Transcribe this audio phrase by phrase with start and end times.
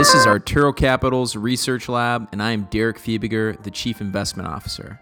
[0.00, 4.98] This is Arturo Capital's Research Lab, and I am Derek Fiebiger, the Chief Investment Officer.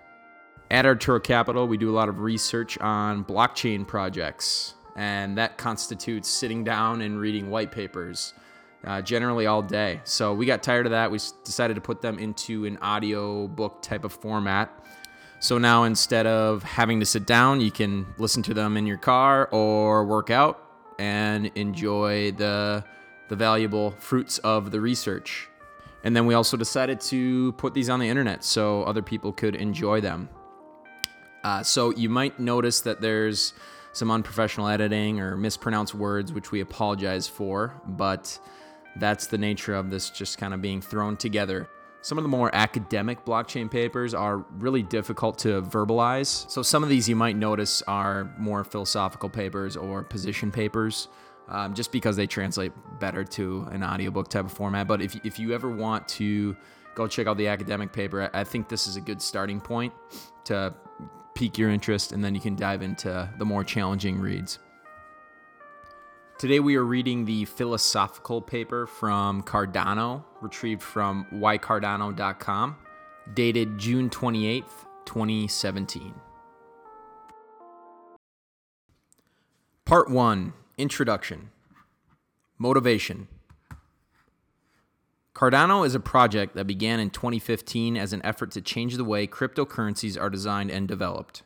[0.72, 6.29] At Arturo Capital, we do a lot of research on blockchain projects, and that constitutes
[6.29, 8.34] sitting down and reading white papers,
[8.82, 10.00] uh, generally all day.
[10.03, 11.12] So we got tired of that.
[11.12, 14.85] We decided to put them into an audio book type of format.
[15.39, 18.99] So now instead of having to sit down, you can listen to them in your
[18.99, 20.61] car or work out
[20.99, 22.85] and enjoy the
[23.29, 25.49] the valuable fruits of the research.
[26.05, 29.54] And then we also decided to put these on the internet so other people could
[29.54, 30.29] enjoy them.
[31.45, 33.53] Uh, so you might notice that there's
[33.92, 38.39] some unprofessional editing or mispronounced words, which we apologize for, but
[38.97, 41.69] that's the nature of this just kind of being thrown together.
[42.01, 46.48] Some of the more academic blockchain papers are really difficult to verbalize.
[46.48, 51.09] So some of these you might notice are more philosophical papers or position papers.
[51.49, 54.87] Um, just because they translate better to an audiobook type of format.
[54.87, 56.55] But if, if you ever want to
[56.95, 59.95] go check out the academic paper, I I think this is a good starting point
[60.45, 60.75] to
[61.35, 64.59] pique your interest, and then you can dive into the more challenging reads.
[66.39, 72.77] Today we are reading the philosophical paper from Cardano, retrieved from whycardano.com,
[73.35, 76.15] dated June 28th, 2017.
[79.85, 81.51] Part 1 Introduction
[82.57, 83.27] Motivation
[85.35, 89.27] Cardano is a project that began in 2015 as an effort to change the way
[89.27, 91.43] cryptocurrencies are designed and developed.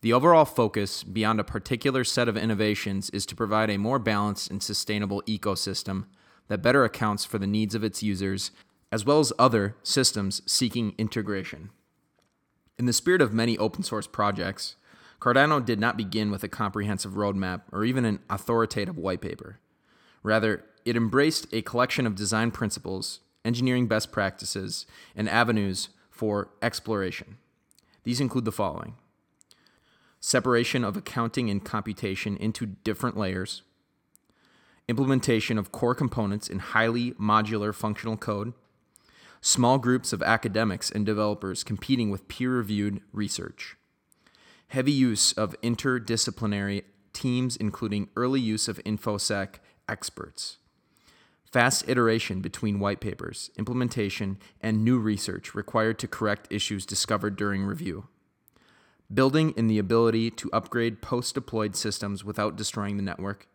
[0.00, 4.50] The overall focus, beyond a particular set of innovations, is to provide a more balanced
[4.50, 6.06] and sustainable ecosystem
[6.48, 8.50] that better accounts for the needs of its users,
[8.90, 11.70] as well as other systems seeking integration.
[12.76, 14.74] In the spirit of many open source projects,
[15.20, 19.58] Cardano did not begin with a comprehensive roadmap or even an authoritative white paper.
[20.22, 27.38] Rather, it embraced a collection of design principles, engineering best practices, and avenues for exploration.
[28.04, 28.94] These include the following
[30.20, 33.62] separation of accounting and computation into different layers,
[34.88, 38.52] implementation of core components in highly modular functional code,
[39.40, 43.76] small groups of academics and developers competing with peer reviewed research,
[44.68, 49.56] heavy use of interdisciplinary teams, including early use of InfoSec
[49.88, 50.58] experts,
[51.44, 57.64] fast iteration between white papers, implementation, and new research required to correct issues discovered during
[57.64, 58.06] review.
[59.12, 63.48] Building in the ability to upgrade post deployed systems without destroying the network,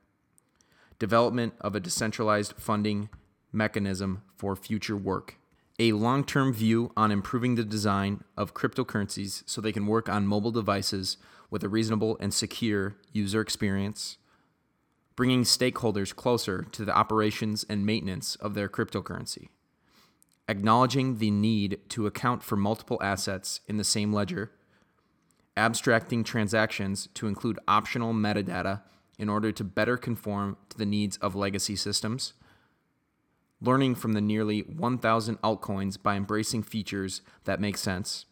[0.98, 3.10] development of a decentralized funding
[3.52, 5.38] mechanism for future work,
[5.84, 10.26] a long term view on improving the design of cryptocurrencies so they can work on
[10.26, 11.18] mobile devices
[11.50, 14.18] with a reasonable and secure user experience,
[15.18, 19.50] bringing stakeholders closer to the operations and maintenance of their cryptocurrency.
[20.48, 24.52] Acknowledging the need to account for multiple assets in the same ledger
[25.56, 28.82] abstracting transactions to include optional metadata
[29.20, 32.34] in order to better conform to the needs of legacy systems,
[33.64, 38.26] learning from the nearly 1,000 altcoins by embracing features that make sense,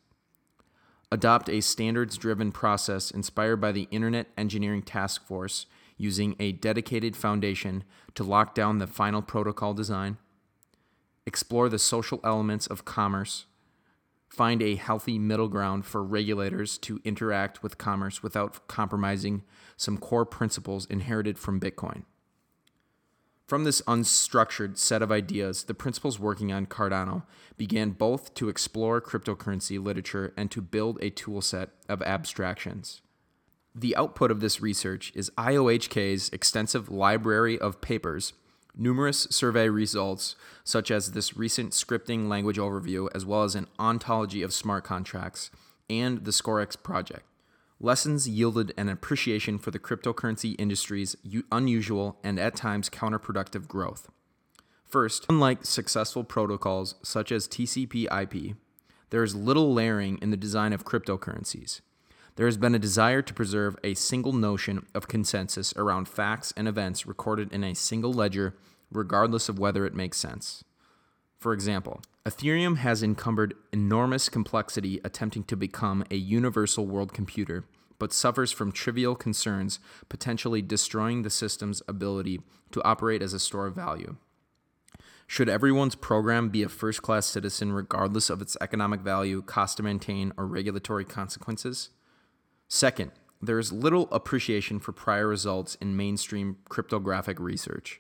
[1.12, 5.66] adopt a standards driven process inspired by the Internet Engineering Task Force
[5.98, 7.84] using a dedicated foundation
[8.16, 10.18] to lock down the final protocol design,
[11.26, 13.46] explore the social elements of commerce.
[14.28, 19.44] Find a healthy middle ground for regulators to interact with commerce without compromising
[19.78, 22.04] some core principles inherited from Bitcoin.
[23.52, 27.24] From this unstructured set of ideas, the principals working on Cardano
[27.58, 33.02] began both to explore cryptocurrency literature and to build a toolset of abstractions.
[33.76, 38.32] The output of this research is IOHK's extensive library of papers
[38.74, 44.44] numerous survey results, such as this recent scripting language overview, as well as an ontology
[44.44, 45.52] of smart contracts,
[45.90, 47.26] and the Scorex project.
[47.84, 51.16] Lessons yielded an appreciation for the cryptocurrency industry's
[51.52, 54.08] unusual and at times counterproductive growth.
[54.86, 58.56] First, unlike successful protocols such as TCP IP,
[59.10, 61.82] there is little layering in the design of cryptocurrencies.
[62.36, 66.68] There has been a desire to preserve a single notion of consensus around facts and
[66.68, 68.56] events recorded in a single ledger,
[68.92, 70.64] regardless of whether it makes sense.
[71.42, 77.66] For example, Ethereum has encumbered enormous complexity attempting to become a universal world computer,
[77.98, 82.42] but suffers from trivial concerns potentially destroying the system's ability
[82.74, 84.18] to operate as a store of value.
[85.26, 89.84] Should everyone's program be a first class citizen regardless of its economic value, cost to
[89.84, 91.90] maintain, or regulatory consequences?
[92.68, 98.00] Second, there is little appreciation for prior results in mainstream cryptographic research.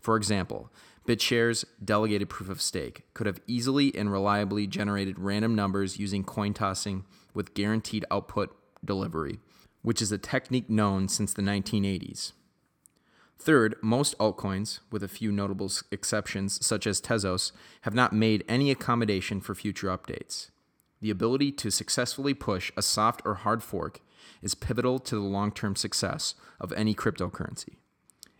[0.00, 0.72] For example,
[1.06, 6.54] BitShares delegated proof of stake could have easily and reliably generated random numbers using coin
[6.54, 7.04] tossing
[7.34, 8.54] with guaranteed output
[8.84, 9.38] delivery,
[9.82, 12.32] which is a technique known since the 1980s.
[13.38, 17.52] Third, most altcoins, with a few notable exceptions such as Tezos,
[17.82, 20.50] have not made any accommodation for future updates.
[21.00, 24.00] The ability to successfully push a soft or hard fork
[24.42, 27.76] is pivotal to the long term success of any cryptocurrency.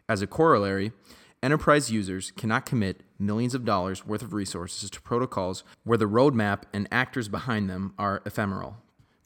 [0.06, 0.92] As a corollary,
[1.42, 6.62] enterprise users cannot commit millions of dollars worth of resources to protocols where the roadmap
[6.72, 8.76] and actors behind them are ephemeral,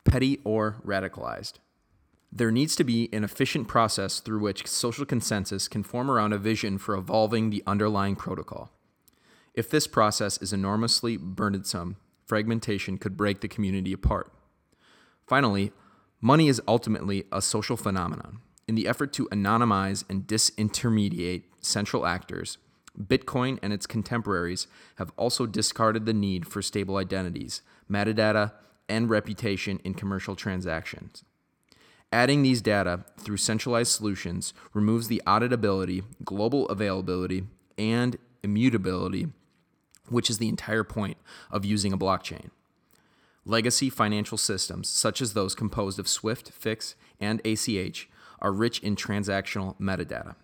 [0.05, 1.55] petty, or radicalized.
[2.31, 6.38] There needs to be an efficient process through which social consensus can form around a
[6.38, 8.70] vision for evolving the underlying protocol.
[9.55, 11.96] If this process is enormously burdensome,
[12.26, 14.32] fragmentation could break the community apart.
[15.26, 15.72] Finally,
[16.20, 18.40] money is ultimately a social phenomenon.
[18.66, 22.58] In the effort to anonymize and disintermediate central actors,
[22.99, 24.66] Bitcoin and its contemporaries
[24.96, 28.52] have also discarded the need for stable identities, metadata,
[28.88, 31.25] and reputation in commercial transactions.
[32.12, 37.44] Adding these data through centralized solutions removes the auditability, global availability,
[37.76, 39.26] and immutability,
[40.08, 41.16] which is the entire point
[41.50, 42.50] of using a blockchain.
[43.44, 48.08] Legacy financial systems, such as those composed of SWIFT, FIX, and ACH,
[48.44, 50.37] are rich in transactional metadata.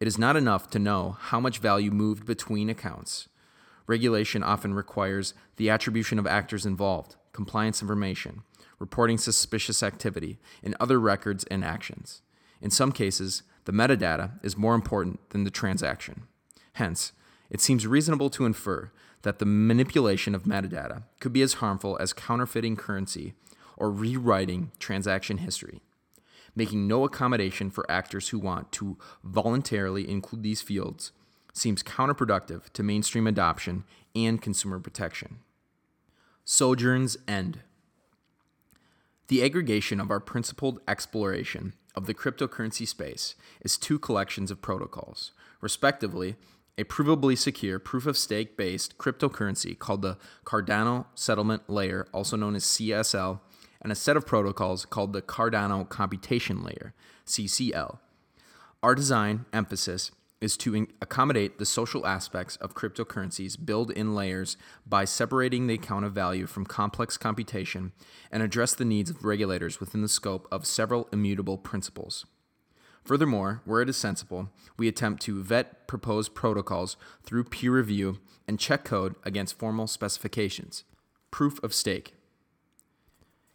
[0.00, 3.28] It is not enough to know how much value moved between accounts.
[3.86, 8.42] Regulation often requires the attribution of actors involved, compliance information,
[8.80, 12.22] reporting suspicious activity, and other records and actions.
[12.60, 16.24] In some cases, the metadata is more important than the transaction.
[16.74, 17.12] Hence,
[17.48, 18.90] it seems reasonable to infer
[19.22, 23.34] that the manipulation of metadata could be as harmful as counterfeiting currency
[23.76, 25.80] or rewriting transaction history.
[26.54, 31.12] Making no accommodation for actors who want to voluntarily include these fields
[31.52, 35.38] seems counterproductive to mainstream adoption and consumer protection.
[36.44, 37.60] Sojourn's End
[39.30, 45.30] the aggregation of our principled exploration of the cryptocurrency space is two collections of protocols,
[45.60, 46.34] respectively,
[46.76, 52.56] a provably secure proof of stake based cryptocurrency called the Cardano Settlement Layer, also known
[52.56, 53.38] as CSL,
[53.82, 56.94] and a set of protocols called the Cardano Computation Layer,
[57.26, 57.98] CCL.
[58.82, 60.10] Our design emphasis
[60.40, 64.56] is to accommodate the social aspects of cryptocurrencies build in layers
[64.86, 67.92] by separating the account of value from complex computation
[68.32, 72.24] and address the needs of regulators within the scope of several immutable principles.
[73.04, 78.58] Furthermore, where it is sensible, we attempt to vet proposed protocols through peer review and
[78.58, 80.84] check code against formal specifications.
[81.30, 82.14] Proof of stake.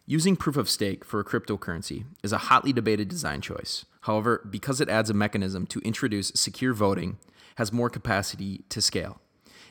[0.08, 3.84] Using proof of stake for a cryptocurrency is a hotly debated design choice.
[4.02, 7.18] However, because it adds a mechanism to introduce secure voting,
[7.56, 9.20] has more capacity to scale,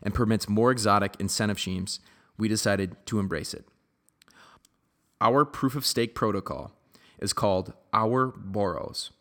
[0.03, 2.01] and permits more exotic incentive schemes,
[2.37, 3.65] we decided to embrace it.
[5.21, 6.73] Our proof of stake protocol
[7.17, 9.11] is called Ouroboros,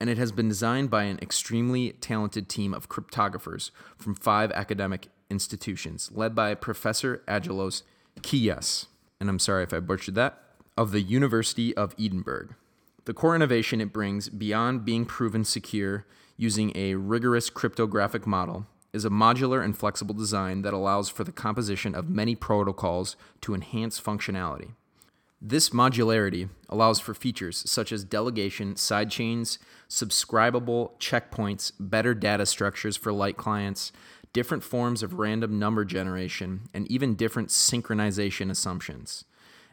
[0.00, 5.10] and it has been designed by an extremely talented team of cryptographers from five academic
[5.30, 7.82] institutions, led by Professor Aggelos
[8.20, 8.86] Kias
[9.20, 10.40] and I'm sorry if I butchered that,
[10.76, 12.48] of the University of Edinburgh.
[13.04, 16.06] The core innovation it brings, beyond being proven secure
[16.36, 21.32] using a rigorous cryptographic model, is a modular and flexible design that allows for the
[21.32, 24.70] composition of many protocols to enhance functionality.
[25.46, 29.58] This modularity allows for features such as delegation, sidechains,
[29.90, 33.92] subscribable checkpoints, better data structures for light clients,
[34.34, 39.24] different forms of random number generation, and even different synchronization assumptions.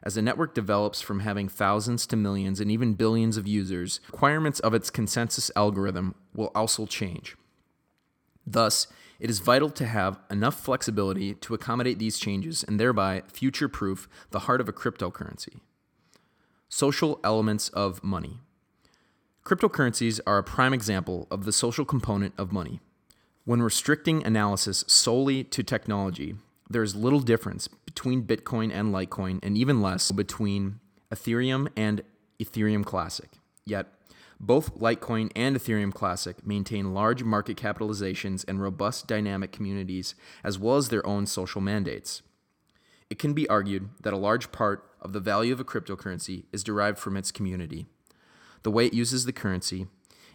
[0.04, 4.60] As a network develops from having thousands to millions and even billions of users, requirements
[4.62, 7.36] of its consensus algorithm will also change.
[8.48, 8.88] Thus,
[9.20, 14.10] it is vital to have enough flexibility to accommodate these changes and thereby future proof
[14.32, 15.60] the heart of a cryptocurrency.
[16.70, 18.40] Social elements of money.
[19.44, 22.80] Cryptocurrencies are a prime example of the social component of money.
[23.52, 26.36] When restricting analysis solely to technology,
[26.70, 30.80] there is little difference between Bitcoin and Litecoin, and even less between
[31.14, 32.02] Ethereum and
[32.40, 33.30] Ethereum Classic.
[33.66, 33.88] Yet,
[34.40, 40.16] both Litecoin and Ethereum Classic maintain large market capitalizations and robust dynamic communities,
[40.46, 42.22] as well as their own social mandates.
[43.10, 46.64] It can be argued that a large part of the value of a cryptocurrency is
[46.64, 47.86] derived from its community,
[48.64, 49.88] the way it uses the currency,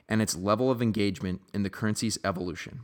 [0.07, 2.81] and its level of engagement in the currency's evolution.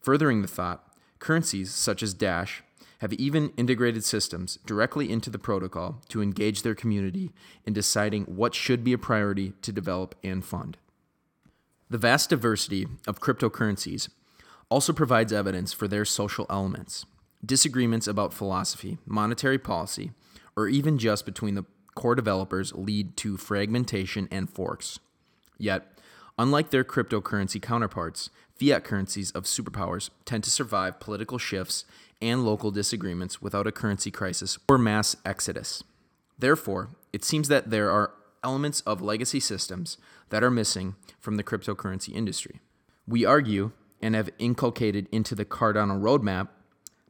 [0.00, 2.62] Furthering the thought, currencies such as Dash
[3.00, 7.32] have even integrated systems directly into the protocol to engage their community
[7.64, 10.76] in deciding what should be a priority to develop and fund.
[11.88, 14.10] The vast diversity of cryptocurrencies
[14.68, 17.04] also provides evidence for their social elements.
[17.44, 20.12] Disagreements about philosophy, monetary policy,
[20.54, 21.64] or even just between the
[21.94, 24.98] core developers lead to fragmentation and forks.
[25.58, 25.98] Yet,
[26.40, 31.84] unlike their cryptocurrency counterparts, fiat currencies of superpowers tend to survive political shifts
[32.22, 35.84] and local disagreements without a currency crisis or mass exodus.
[36.38, 39.98] Therefore, it seems that there are elements of legacy systems
[40.30, 42.60] that are missing from the cryptocurrency industry.
[43.06, 46.48] We argue and have inculcated into the Cardano roadmap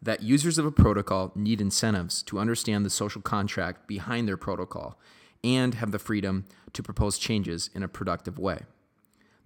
[0.02, 4.98] that users of a protocol need incentives to understand the social contract behind their protocol
[5.44, 8.62] and have the freedom to propose changes in a productive way.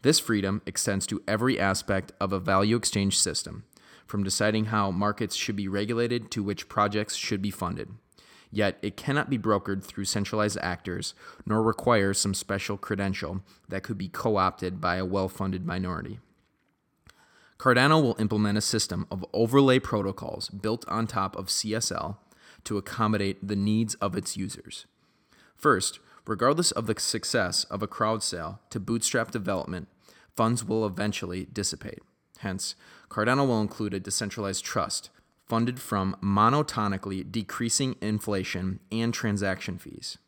[0.04, 3.64] This freedom extends to every aspect of a value exchange system,
[4.06, 7.88] from deciding how markets should be regulated to which projects should be funded.
[8.50, 11.14] Yet it cannot be brokered through centralized actors,
[11.46, 16.18] nor require some special credential that could be co opted by a well funded minority.
[17.56, 22.18] Cardano will implement a system of overlay protocols built on top of CSL
[22.64, 24.84] to accommodate the needs of its users.
[25.56, 29.88] First, regardless of the success of a crowd sale to bootstrap development,
[30.36, 32.02] funds will eventually dissipate.
[32.38, 32.74] Hence,
[33.08, 35.10] Cardano will include a decentralized trust
[35.46, 40.18] funded from monotonically decreasing inflation and transaction fees.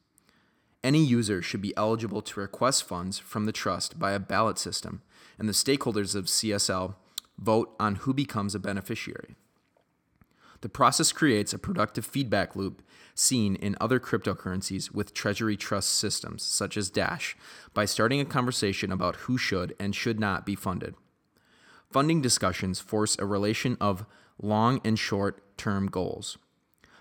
[0.85, 5.03] Any user should be eligible to request funds from the trust by a ballot system,
[5.39, 6.95] and the stakeholders of CSL
[7.39, 9.37] vote on who becomes a beneficiary.
[10.61, 12.83] The process creates a productive feedback loop
[13.15, 17.37] seen in other cryptocurrencies with treasury trust systems, such as Dash,
[17.75, 20.95] by starting a conversation about who should and should not be funded.
[21.91, 24.07] Funding discussions force a relation of
[24.41, 26.37] long and short term goals.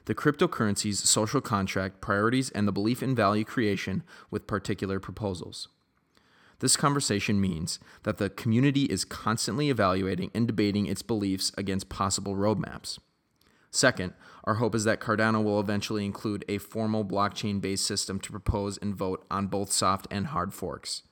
[0.06, 5.68] The cryptocurrency's social contract, priorities, and the belief in value creation with particular proposals.
[6.60, 12.36] This conversation means that the community is constantly evaluating and debating its beliefs against possible
[12.36, 13.00] roadmaps.
[13.76, 14.14] Second,
[14.46, 18.78] our hope is that Cardano will eventually include a formal blockchain based system to propose
[18.78, 21.04] and vote on both soft and hard forks.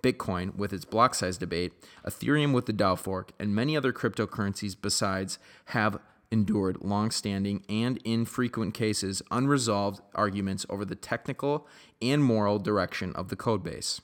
[0.00, 1.72] Bitcoin with its block size debate,
[2.06, 5.98] Ethereum with the DAO fork, and many other cryptocurrencies besides have
[6.30, 11.66] endured long standing and, in frequent cases, unresolved arguments over the technical
[12.00, 14.00] and moral direction of the codebase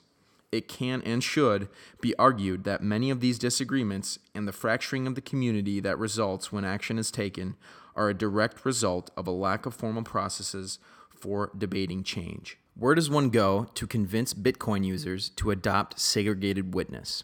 [0.57, 1.69] it can and should
[2.01, 6.51] be argued that many of these disagreements and the fracturing of the community that results
[6.51, 7.55] when action is taken
[7.95, 12.57] are a direct result of a lack of formal processes for debating change.
[12.75, 17.23] Where does one go to convince Bitcoin users to adopt segregated witness?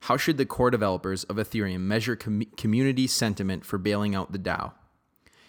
[0.00, 4.38] How should the core developers of Ethereum measure com- community sentiment for bailing out the
[4.38, 4.72] DAO?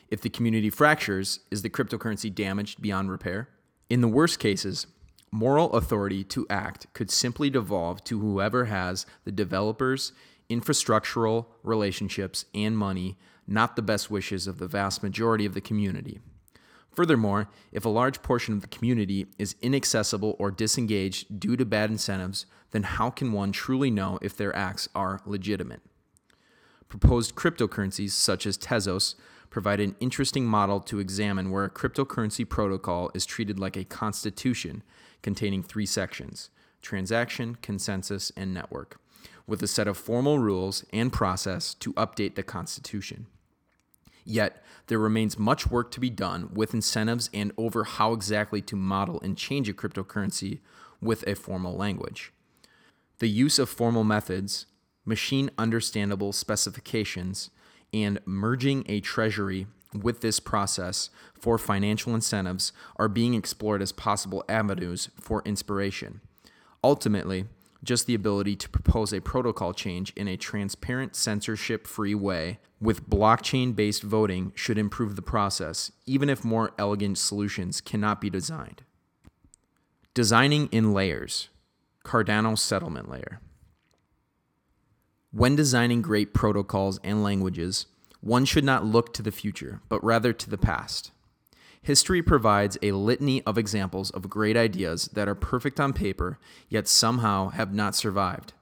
[0.10, 3.50] If the community fractures, is the cryptocurrency damaged beyond repair?
[3.90, 4.88] In the worst cases,
[5.32, 10.14] Moral authority to act could simply devolve to whoever has the developers,
[10.50, 16.20] infrastructural relationships, and money, not the best wishes of the vast majority of the community.
[16.92, 21.92] Furthermore, if a large portion of the community is inaccessible or disengaged due to bad
[21.92, 25.82] incentives, then how can one truly know if their acts are legitimate?
[26.90, 29.16] Proposed cryptocurrencies such as Tezos
[29.50, 34.84] provide an interesting model to examine where a cryptocurrency protocol is treated like a constitution
[35.22, 36.50] containing three sections
[36.82, 39.00] transaction, consensus, and network,
[39.46, 43.26] with a set of formal rules and process to update the constitution.
[44.24, 48.76] Yet, there remains much work to be done with incentives and over how exactly to
[48.76, 50.60] model and change a cryptocurrency
[51.02, 52.32] with a formal language.
[53.20, 54.66] The use of formal methods,
[55.06, 57.50] machine understandable specifications,
[57.94, 64.44] and merging a treasury with this process for financial incentives are being explored as possible
[64.50, 66.22] avenues for inspiration.
[66.84, 67.46] Ultimately,
[67.84, 73.10] just the ability to propose a protocol change in a transparent, censorship free way with
[73.10, 78.84] blockchain based voting should improve the process, even if more elegant solutions cannot be designed.
[80.14, 81.50] Designing in layers
[82.04, 83.42] Cardano settlement layer.
[85.32, 87.86] When designing great protocols and languages,
[88.22, 91.12] one should not look to the future, but rather to the past.
[91.82, 96.88] History provides a litany of examples of great ideas that are perfect on paper, yet
[96.88, 98.54] somehow have not survived,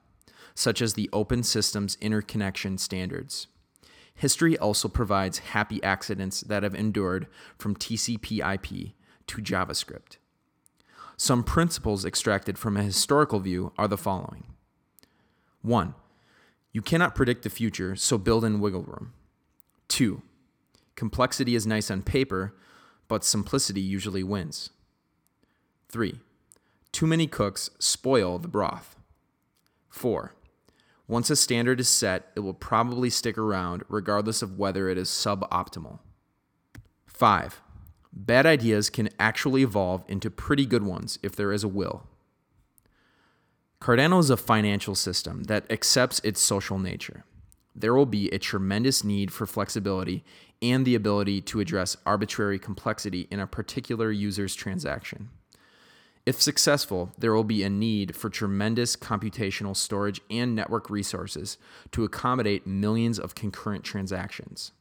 [0.53, 3.47] such as the Open Systems Interconnection Standards.
[4.13, 8.93] History also provides happy accidents that have endured from TCP/IP
[9.27, 10.17] to JavaScript.
[11.17, 14.45] Some principles extracted from a historical view are the following
[15.61, 15.95] 1.
[16.75, 19.13] You cannot predict the future, so build in wiggle room.
[19.87, 20.23] Two,
[20.97, 22.53] complexity is nice on paper,
[23.07, 24.71] but simplicity usually wins.
[25.87, 26.19] Three,
[26.91, 28.97] too many cooks spoil the broth.
[29.87, 30.35] Four,
[31.07, 35.07] Once a standard is set, it will probably stick around regardless of whether it is
[35.07, 35.99] suboptimal.
[37.07, 37.61] 5.
[38.11, 42.05] Bad ideas can actually evolve into pretty good ones if there is a will.
[43.85, 47.23] Cardano is a financial system that accepts its social nature.
[47.75, 50.23] There will be a tremendous need for flexibility
[50.59, 55.29] and the ability to address arbitrary complexity in a particular user's transaction.
[56.25, 61.59] If successful, there will be a need for tremendous computational storage and network resources
[61.91, 64.71] to accommodate millions of concurrent transactions.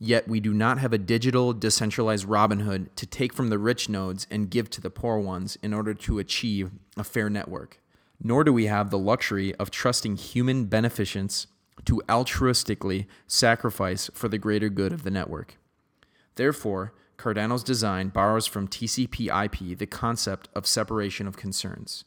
[0.00, 4.26] Yet we do not have a digital, decentralized Robinhood to take from the rich nodes
[4.32, 7.78] and give to the poor ones in order to achieve a fair network.
[8.22, 11.46] Nor do we have the luxury of trusting human beneficence
[11.84, 15.58] to altruistically sacrifice for the greater good of the network.
[16.34, 22.04] Therefore, Cardano's design borrows from TCP IP the concept of separation of concerns.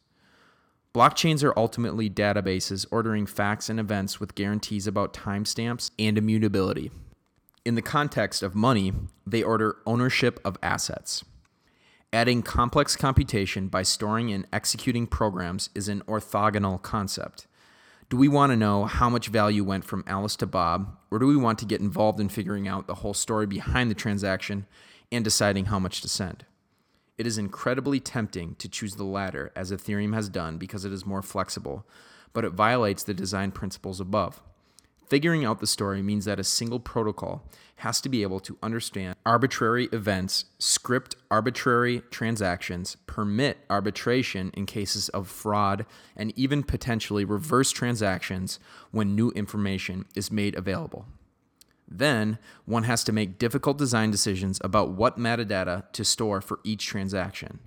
[0.94, 6.92] Blockchains are ultimately databases ordering facts and events with guarantees about timestamps and immutability.
[7.64, 8.94] In the context of money,
[9.26, 11.24] they order ownership of assets.
[12.12, 17.46] Adding complex computation by storing and executing programs is an orthogonal concept.
[18.10, 21.28] Do we want to know how much value went from Alice to Bob, or do
[21.28, 24.66] we want to get involved in figuring out the whole story behind the transaction
[25.12, 26.46] and deciding how much to send.
[27.20, 31.06] It is incredibly tempting to choose the latter, as Ethereum has done, because it is
[31.06, 31.86] more flexible,
[32.34, 34.42] but it violates the design principles above.
[35.10, 37.44] Figuring out the story means that a single protocol
[37.78, 45.10] has to be able to understand arbitrary events, script arbitrary transactions, permit arbitration in cases
[45.10, 48.60] of fraud, and even potentially reverse transactions
[48.92, 51.08] when new information is made available.
[51.88, 56.86] Then, one has to make difficult design decisions about what metadata to store for each
[56.86, 57.60] transaction.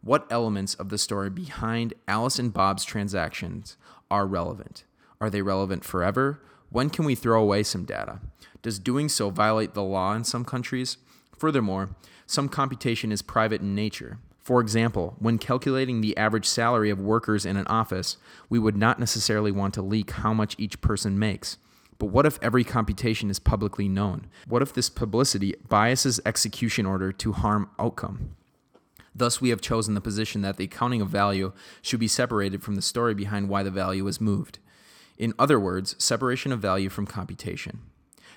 [0.00, 3.76] What elements of the story behind Alice and Bob's transactions
[4.10, 4.82] are relevant?
[5.20, 6.40] Are they relevant forever?
[6.70, 8.20] When can we throw away some data?
[8.62, 10.98] Does doing so violate the law in some countries?
[11.36, 11.90] Furthermore,
[12.26, 14.18] some computation is private in nature.
[14.38, 19.00] For example, when calculating the average salary of workers in an office, we would not
[19.00, 21.58] necessarily want to leak how much each person makes.
[21.98, 24.28] But what if every computation is publicly known?
[24.46, 28.36] What if this publicity biases execution order to harm outcome?
[29.12, 31.52] Thus, we have chosen the position that the accounting of value
[31.82, 34.60] should be separated from the story behind why the value is moved.
[35.20, 37.80] In other words, separation of value from computation.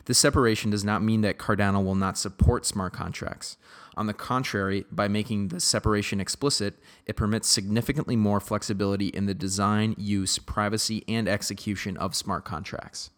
[0.04, 3.56] This separation does not mean that Cardano will not support smart contracts.
[3.96, 6.74] On the contrary, by making the separation explicit,
[7.06, 13.12] it permits significantly more flexibility in the design, use, privacy, and execution of smart contracts.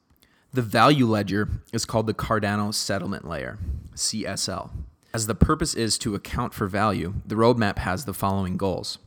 [0.54, 3.58] The value ledger is called the Cardano Settlement Layer,
[3.96, 4.70] CSL.
[5.12, 9.00] As the purpose is to account for value, the roadmap has the following goals.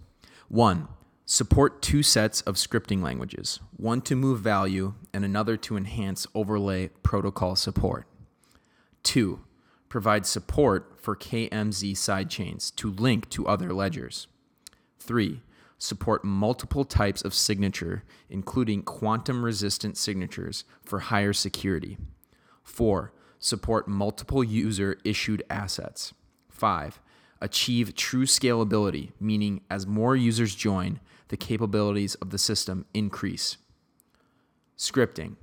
[0.49, 0.89] One,
[1.31, 6.89] support two sets of scripting languages, one to move value and another to enhance overlay
[7.03, 8.07] protocol support.
[9.03, 9.41] Two,
[9.91, 14.27] provide support for KMZ sidechains to link to other ledgers.
[14.99, 15.43] Three,
[15.77, 21.99] support multiple types of signature, including quantum resistant signatures for higher security.
[22.65, 23.13] 4.
[23.39, 26.15] Support multiple user issued assets.
[26.49, 27.01] 5.
[27.43, 33.57] Achieve true scalability, meaning as more users join, the capabilities of the system increase.
[34.77, 35.37] Scripting.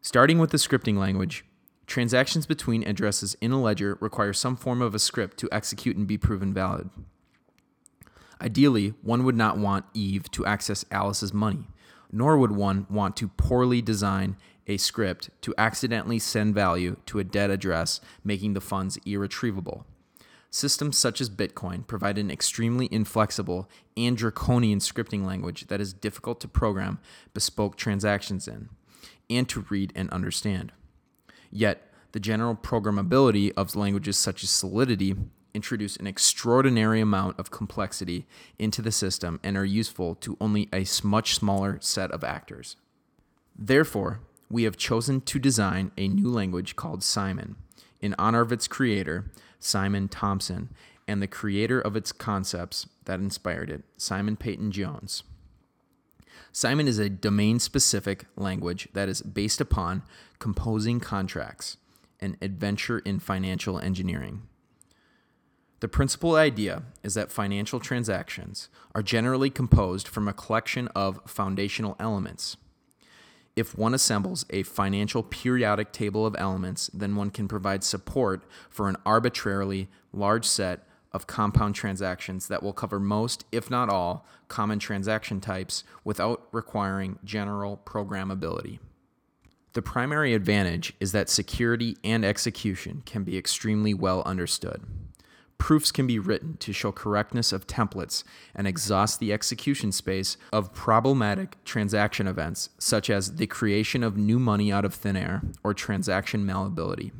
[0.00, 1.44] Starting with the scripting language,
[1.86, 6.06] transactions between addresses in a ledger require some form of a script to execute and
[6.06, 6.90] be proven valid.
[8.40, 11.68] Ideally, one would not want Eve to access Alice's money,
[12.12, 17.24] nor would one want to poorly design a script to accidentally send value to a
[17.24, 19.86] dead address, making the funds irretrievable.
[20.56, 26.40] Systems such as Bitcoin provide an extremely inflexible and draconian scripting language that is difficult
[26.40, 26.98] to program
[27.34, 28.70] bespoke transactions in
[29.28, 30.72] and to read and understand.
[31.50, 35.14] Yet, the general programmability of languages such as Solidity
[35.52, 38.26] introduce an extraordinary amount of complexity
[38.58, 42.76] into the system and are useful to only a much smaller set of actors.
[43.54, 47.56] Therefore, we have chosen to design a new language called Simon
[48.00, 50.70] in honor of its creator, Simon Thompson,
[51.08, 55.22] and the creator of its concepts that inspired it, Simon Peyton Jones.
[56.52, 60.02] Simon is a domain specific language that is based upon
[60.38, 61.76] composing contracts,
[62.20, 64.42] an adventure in financial engineering.
[65.80, 71.96] The principal idea is that financial transactions are generally composed from a collection of foundational
[72.00, 72.56] elements.
[73.56, 78.86] If one assembles a financial periodic table of elements, then one can provide support for
[78.90, 84.78] an arbitrarily large set of compound transactions that will cover most, if not all, common
[84.78, 88.78] transaction types without requiring general programmability.
[89.72, 94.82] The primary advantage is that security and execution can be extremely well understood.
[95.58, 98.22] Proofs can be written to show correctness of templates
[98.54, 104.38] and exhaust the execution space of problematic transaction events, such as the creation of new
[104.38, 107.12] money out of thin air or transaction malleability.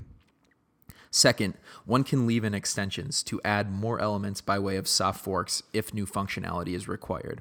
[1.11, 1.55] Second,
[1.87, 5.95] one can leave in extensions to add more elements by way of soft forks if
[5.95, 7.41] new functionality is required.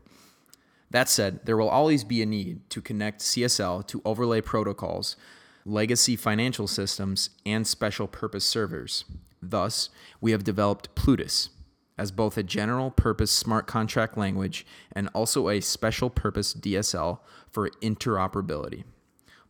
[0.92, 5.18] That said, there will always be a need to connect CSL to overlay protocols,
[5.66, 9.04] legacy financial systems, and special purpose servers.
[9.42, 9.90] Thus,
[10.22, 11.50] we have developed Plutus
[11.98, 17.70] as both a general purpose smart contract language and also a special purpose DSL for
[17.82, 18.84] interoperability.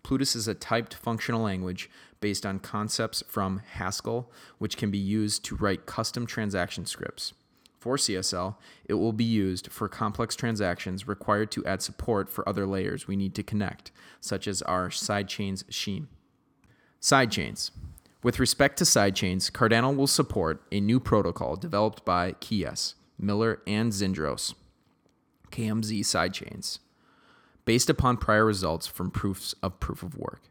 [0.04, 1.90] Plutus is a typed functional language
[2.22, 7.34] based on concepts from Haskell, which can be used to write custom transaction scripts.
[7.86, 12.66] For CSL, it will be used for complex transactions required to add support for other
[12.66, 16.10] layers we need to connect, such as our sidechains scheme.
[17.00, 17.70] Sidechains.
[18.24, 23.92] With respect to sidechains, Cardano will support a new protocol developed by Kies, Miller, and
[23.92, 24.56] Zindros,
[25.52, 26.80] KMZ sidechains,
[27.66, 30.42] based upon prior results from proofs of proof of work.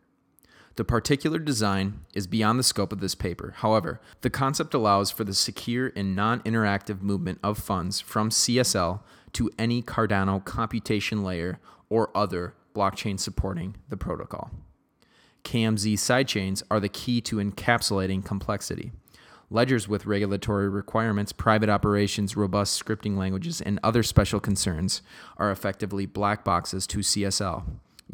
[0.76, 3.54] The particular design is beyond the scope of this paper.
[3.58, 9.00] However, the concept allows for the secure and non interactive movement of funds from CSL
[9.34, 14.50] to any Cardano computation layer or other blockchain supporting the protocol.
[15.44, 18.92] KMZ sidechains are the key to encapsulating complexity.
[19.50, 25.02] Ledgers with regulatory requirements, private operations, robust scripting languages, and other special concerns
[25.36, 27.62] are effectively black boxes to CSL.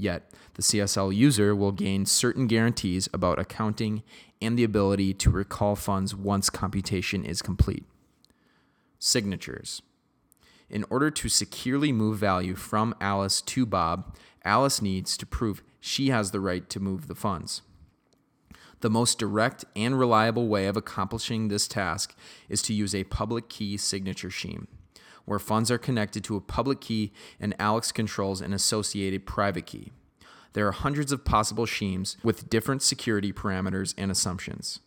[0.01, 4.03] Yet, the CSL user will gain certain guarantees about accounting
[4.41, 7.85] and the ability to recall funds once computation is complete.
[8.99, 9.83] Signatures.
[10.71, 16.09] In order to securely move value from Alice to Bob, Alice needs to prove she
[16.09, 17.61] has the right to move the funds.
[18.81, 22.17] The most direct and reliable way of accomplishing this task
[22.49, 24.67] is to use a public key signature scheme,
[25.31, 29.93] where funds are connected to a public key and Alex controls an associated private key.
[30.55, 34.81] There are hundreds of possible schemes with different security parameters and assumptions.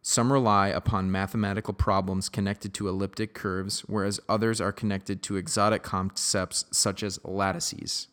[0.00, 5.82] Some rely upon mathematical problems connected to elliptic curves, whereas others are connected to exotic
[5.82, 8.08] concepts such as lattices.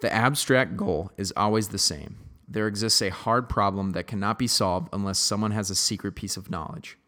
[0.00, 2.16] The abstract goal is always the same.
[2.48, 6.36] There exists a hard problem that cannot be solved unless someone has a secret piece
[6.36, 6.98] of knowledge.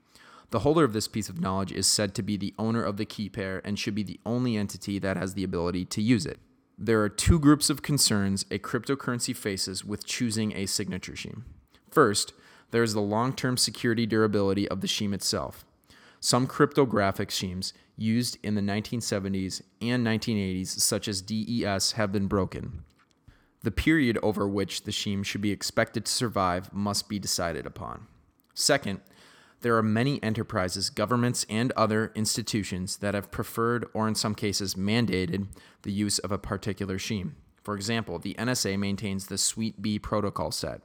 [0.51, 3.05] The holder of this piece of knowledge is said to be the owner of the
[3.05, 6.39] key pair and should be the only entity that has the ability to use it.
[6.79, 11.45] There are two groups of concerns a cryptocurrency faces with choosing a signature scheme.
[11.91, 12.33] First,
[12.71, 15.65] there is the long term security durability of the scheme itself.
[16.21, 22.85] Some cryptographic schemes used in the 1970s and 1980s, such as DES, have been broken.
[23.63, 28.07] The period over which the scheme should be expected to survive must be decided upon.
[28.55, 29.01] Second,
[29.67, 34.77] there are many enterprises, governments, and other institutions that have preferred or, in some cases,
[34.77, 35.49] mandated
[35.83, 37.35] the use of a particular scheme.
[37.65, 40.83] For example, the NSA maintains the Suite B protocol set.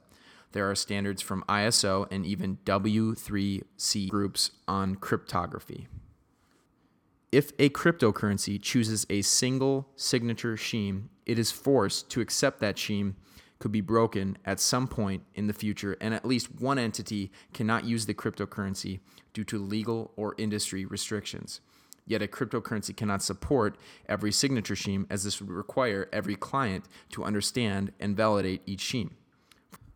[0.50, 5.86] There are standards from ISO and even W3C groups on cryptography.
[7.30, 13.14] If a cryptocurrency chooses a single signature scheme, it is forced to accept that scheme
[13.62, 17.84] could be broken at some point in the future, and at least one entity cannot
[17.84, 18.98] use the cryptocurrency
[19.32, 21.60] due to legal or industry restrictions.
[22.04, 27.22] Yet a cryptocurrency cannot support every signature scheme, as this would require every client to
[27.22, 29.14] understand and validate each scheme.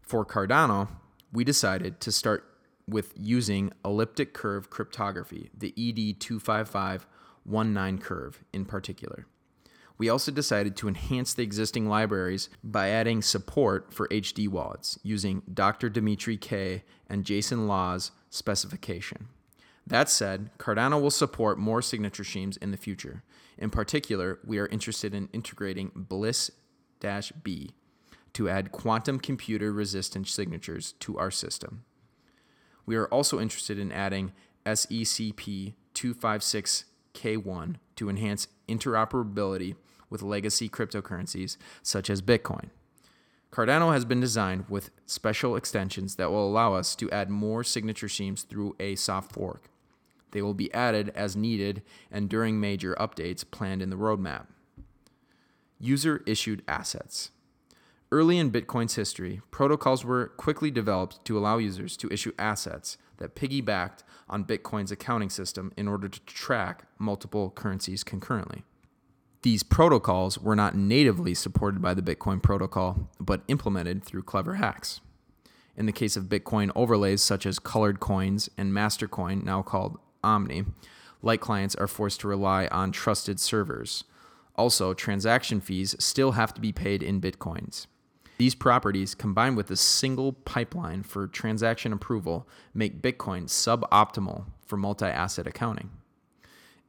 [0.01, 0.87] For Cardano,
[1.33, 2.45] we decided to start
[2.87, 9.27] with using elliptic curve cryptography, the ED25519 curve in particular.
[9.99, 15.43] We also decided to enhance the existing libraries by adding support for HD wallets using
[15.53, 15.89] Dr.
[15.89, 19.29] Dimitri K and Jason Law's specification.
[19.87, 23.23] That said, Cardano will support more signature schemes in the future.
[23.57, 26.51] In particular, we are interested in integrating Bliss
[27.43, 27.71] B
[28.33, 31.85] to add quantum computer resistant signatures to our system.
[32.85, 34.33] We are also interested in adding
[34.67, 39.77] SECP 256K1 to enhance interoperability
[40.11, 42.71] with legacy cryptocurrencies such as Bitcoin.
[43.51, 48.09] Cardano has been designed with special extensions that will allow us to add more signature
[48.09, 49.71] schemes through a soft fork.
[50.33, 54.47] They will be added as needed and during major updates planned in the roadmap.
[55.79, 57.31] User issued assets.
[58.13, 63.35] Early in Bitcoin's history, protocols were quickly developed to allow users to issue assets that
[63.35, 68.65] piggybacked on Bitcoin's accounting system in order to track multiple currencies concurrently.
[69.47, 75.01] These protocols were not natively supported by the Bitcoin protocol, but implemented through clever hacks.
[75.77, 80.65] In the case of Bitcoin overlays such as colored coins and Mastercoin, now called Omni,
[81.23, 84.03] light clients are forced to rely on trusted servers.
[84.57, 87.87] Also, transaction fees still have to be paid in Bitcoins.
[88.39, 95.07] These properties, combined with a single pipeline for transaction approval, make Bitcoin suboptimal for multi
[95.07, 95.91] asset accounting.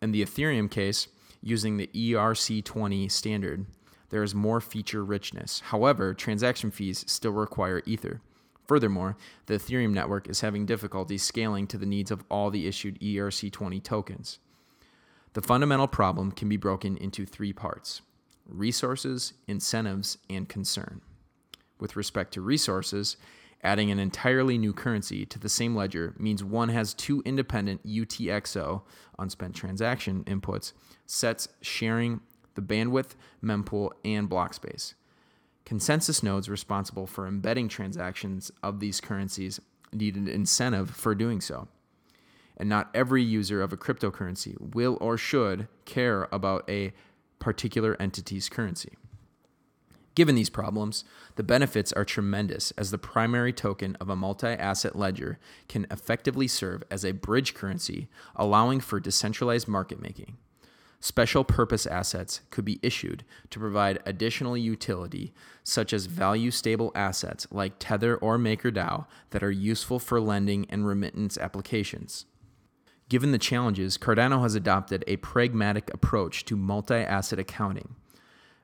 [0.01, 1.07] In the Ethereum case,
[1.41, 3.65] using the ERC20 standard,
[4.09, 5.61] there is more feature richness.
[5.61, 8.21] However, transaction fees still require Ether.
[8.65, 12.99] Furthermore, the Ethereum network is having difficulty scaling to the needs of all the issued
[12.99, 14.39] ERC20 tokens.
[15.33, 18.01] The fundamental problem can be broken into three parts
[18.45, 21.01] resources, incentives, and concern.
[21.79, 23.17] With respect to resources,
[23.61, 28.83] adding an entirely new currency to the same ledger means one has two independent UTXO,
[29.19, 30.71] unspent transaction inputs,
[31.07, 32.21] sets sharing
[32.53, 34.93] the bandwidth, mempool, and block space.
[35.65, 39.59] Consensus nodes responsible for embedding transactions of these currencies
[39.91, 41.67] need an incentive for doing so.
[42.55, 46.93] And not every user of a cryptocurrency will or should care about a
[47.39, 48.93] particular entity's currency.
[50.15, 51.03] Given these problems,
[51.35, 55.37] the benefits are tremendous as the primary token of a multi asset ledger
[55.69, 60.37] can effectively serve as a bridge currency, allowing for decentralized market making.
[60.99, 65.33] Special purpose assets could be issued to provide additional utility,
[65.63, 70.87] such as value stable assets like Tether or MakerDAO that are useful for lending and
[70.87, 72.25] remittance applications.
[73.09, 77.95] Given the challenges, Cardano has adopted a pragmatic approach to multi asset accounting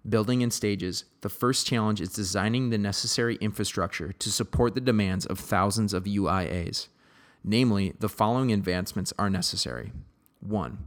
[0.08, 5.26] building in stages, the first challenge is designing the necessary infrastructure to support the demands
[5.26, 6.88] of thousands of UIAs.
[7.44, 9.92] Namely, the following advancements are necessary.
[10.42, 10.86] 1.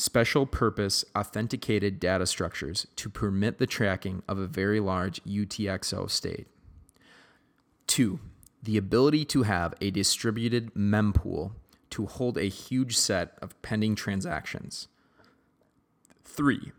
[0.00, 6.46] Special purpose authenticated data structures to permit the tracking of a very large UTXO state.
[7.88, 8.20] 2.
[8.62, 11.50] The ability to have a distributed mempool
[11.90, 14.86] to hold a huge set of pending transactions.
[16.24, 16.70] 3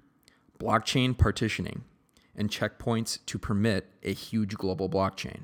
[0.57, 1.83] blockchain partitioning,
[2.35, 5.43] and checkpoints to permit a huge global blockchain.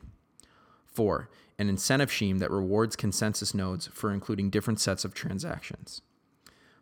[0.85, 6.01] Four, an incentive scheme that rewards consensus nodes for including different sets of transactions.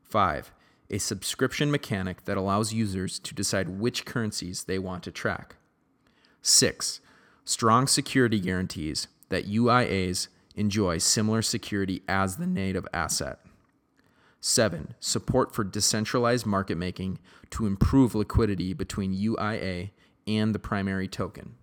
[0.03, 0.51] Five,
[0.93, 5.55] a subscription mechanic that allows users to decide which currencies they want to track.
[6.43, 7.01] Six,
[7.43, 13.39] strong security guarantees that UIAs enjoy similar security as the native asset.
[14.39, 17.17] Seven, support for decentralized market making
[17.49, 19.89] to improve liquidity between UIA
[20.27, 21.55] and the primary token.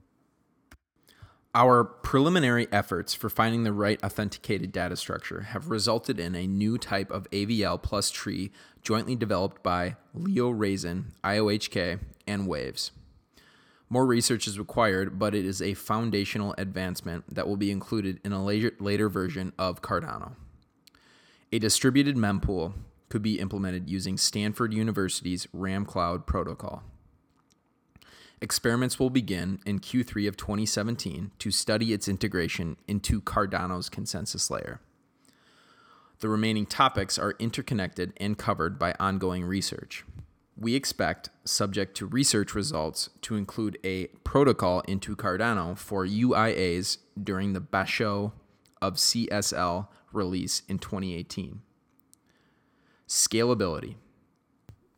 [1.53, 6.79] Our preliminary efforts for finding the right authenticated data structure have resulted in a new
[6.79, 12.93] type of AVL plus tree jointly developed by Leo Reyzin, IOHK, and Waves.
[13.89, 18.33] More research is required, but it is a foundational advancement that will be included in
[18.33, 20.37] a later, later version of Cardano.
[21.53, 22.75] A distributed mempool
[23.09, 26.85] could be implemented using Stanford University's RAM Cloud protocol.
[28.41, 34.81] Experiments will begin in Q3 of 2017 to study its integration into Cardano's consensus layer.
[36.21, 40.05] The remaining topics are interconnected and covered by ongoing research.
[40.55, 47.55] We expect, subject to research results, to include a protocol into Cardano for UIAs during
[47.55, 48.33] the Basho
[48.83, 51.63] of CSL release in 2018.
[53.09, 53.95] Scalability.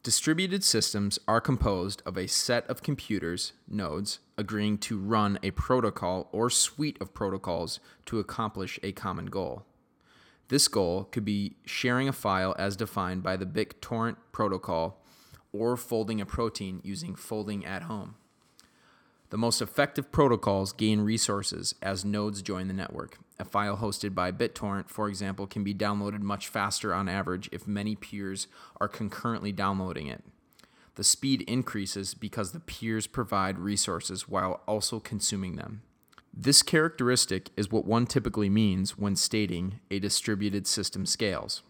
[0.02, 6.28] Distributed systems are composed of a set of computers, nodes, agreeing to run a protocol
[6.32, 9.64] or suite of protocols to accomplish a common goal.
[10.52, 15.02] This goal could be sharing a file as defined by the BitTorrent protocol
[15.50, 18.16] or folding a protein using folding at home.
[19.30, 23.16] The most effective protocols gain resources as nodes join the network.
[23.38, 27.66] A file hosted by BitTorrent, for example, can be downloaded much faster on average if
[27.66, 28.46] many peers
[28.78, 30.22] are concurrently downloading it.
[30.96, 35.80] The speed increases because the peers provide resources while also consuming them.
[36.34, 41.62] This characteristic is what one typically means when stating a distributed system scales.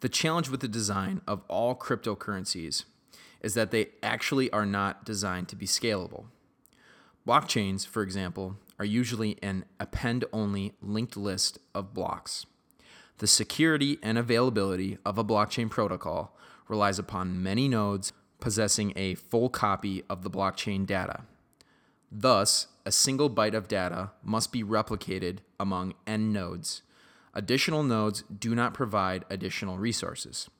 [0.00, 2.84] The challenge with the design of all cryptocurrencies
[3.40, 6.26] is that they actually are not designed to be scalable.
[7.26, 12.44] Blockchains, for example, are usually an append only linked list of blocks.
[13.18, 16.36] The security and availability of a blockchain protocol
[16.68, 21.22] relies upon many nodes possessing a full copy of the blockchain data.
[22.10, 26.82] Thus, a single byte of data must be replicated among n nodes.
[27.34, 30.50] Additional nodes do not provide additional resources.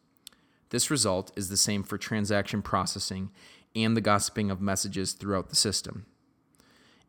[0.70, 3.30] This result is the same for transaction processing
[3.76, 6.06] and the gossiping of messages throughout the system.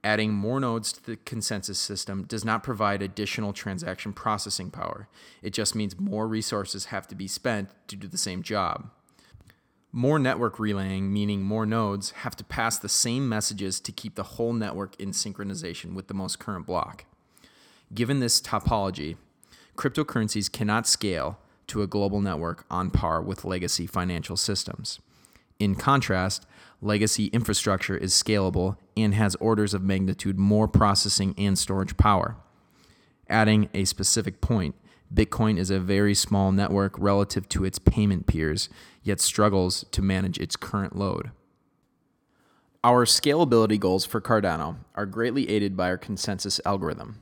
[0.04, 5.08] Adding more nodes to the consensus system does not provide additional transaction processing power.
[5.42, 8.90] It just means more resources have to be spent to do the same job.
[9.96, 14.24] More network relaying, meaning more nodes, have to pass the same messages to keep the
[14.24, 17.06] whole network in synchronization with the most current block.
[17.94, 19.18] Given this topology,
[19.78, 25.00] cryptocurrencies cannot scale to a global network on par with legacy financial systems.
[25.60, 26.48] In contrast,
[26.82, 32.36] legacy infrastructure is scalable and has orders of magnitude more processing and storage power.
[33.30, 34.74] Adding a specific point,
[35.14, 38.68] Bitcoin is a very small network relative to its payment peers,
[39.04, 41.30] yet struggles to manage its current load.
[42.84, 47.20] Our scalability goals for Cardano are greatly aided by our consensus algorithm.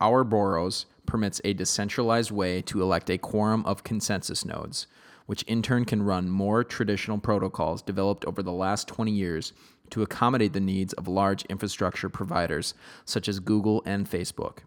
[0.00, 4.86] Our Ouroboros permits a decentralized way to elect a quorum of consensus nodes,
[5.26, 9.52] which in turn can run more traditional protocols developed over the last 20 years
[9.90, 14.60] to accommodate the needs of large infrastructure providers such as Google and Facebook.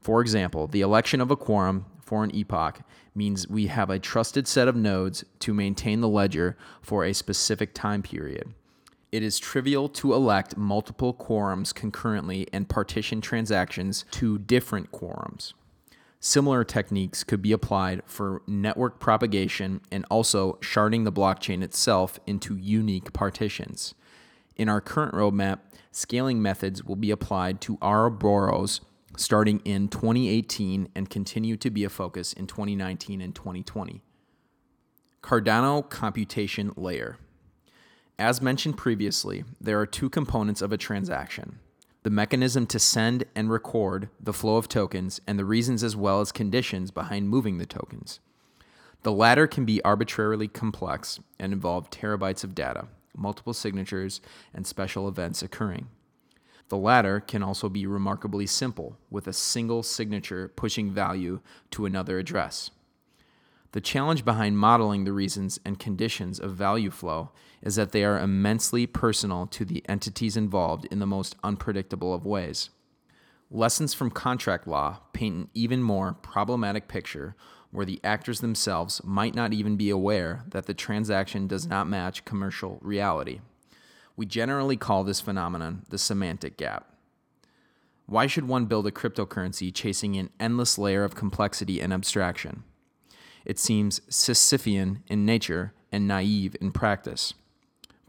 [0.00, 2.80] For example, the election of a quorum for an epoch
[3.14, 7.74] means we have a trusted set of nodes to maintain the ledger for a specific
[7.74, 8.54] time period.
[9.12, 15.52] It is trivial to elect multiple quorums concurrently and partition transactions to different quorums.
[16.20, 22.56] Similar techniques could be applied for network propagation and also sharding the blockchain itself into
[22.56, 23.94] unique partitions.
[24.54, 25.60] In our current roadmap,
[25.90, 28.80] scaling methods will be applied to Ouroboros
[29.20, 34.00] starting in 2018 and continue to be a focus in 2019 and 2020.
[35.22, 37.18] Cardano Computation Layer.
[38.18, 41.58] As mentioned previously, there are two components of a transaction
[42.02, 46.22] the mechanism to send and record the flow of tokens, and the reasons as well
[46.22, 48.20] as conditions behind moving the tokens.
[49.02, 54.22] The latter can be arbitrarily complex and involve terabytes of data, multiple signatures,
[54.54, 55.88] and special events occurring.
[56.70, 61.40] The latter can also be remarkably simple, with a single signature pushing value
[61.72, 62.70] to another address.
[63.72, 68.20] The challenge behind modeling the reasons and conditions of value flow is that they are
[68.20, 72.70] immensely personal to the entities involved in the most unpredictable of ways.
[73.50, 77.34] Lessons from contract law paint an even more problematic picture
[77.72, 82.24] where the actors themselves might not even be aware that the transaction does not match
[82.24, 83.40] commercial reality.
[84.20, 86.92] We generally call this phenomenon the semantic gap.
[88.04, 92.64] Why should one build a cryptocurrency chasing an endless layer of complexity and abstraction?
[93.46, 97.32] It seems Sisyphean in nature and naive in practice.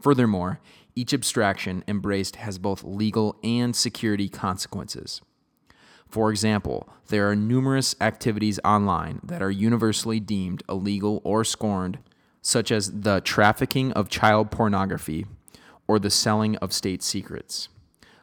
[0.02, 0.60] Furthermore,
[0.94, 5.22] each abstraction embraced has both legal and security consequences.
[6.10, 12.00] For example, there are numerous activities online that are universally deemed illegal or scorned,
[12.42, 15.24] such as the trafficking of child pornography
[15.92, 17.68] or the selling of state secrets.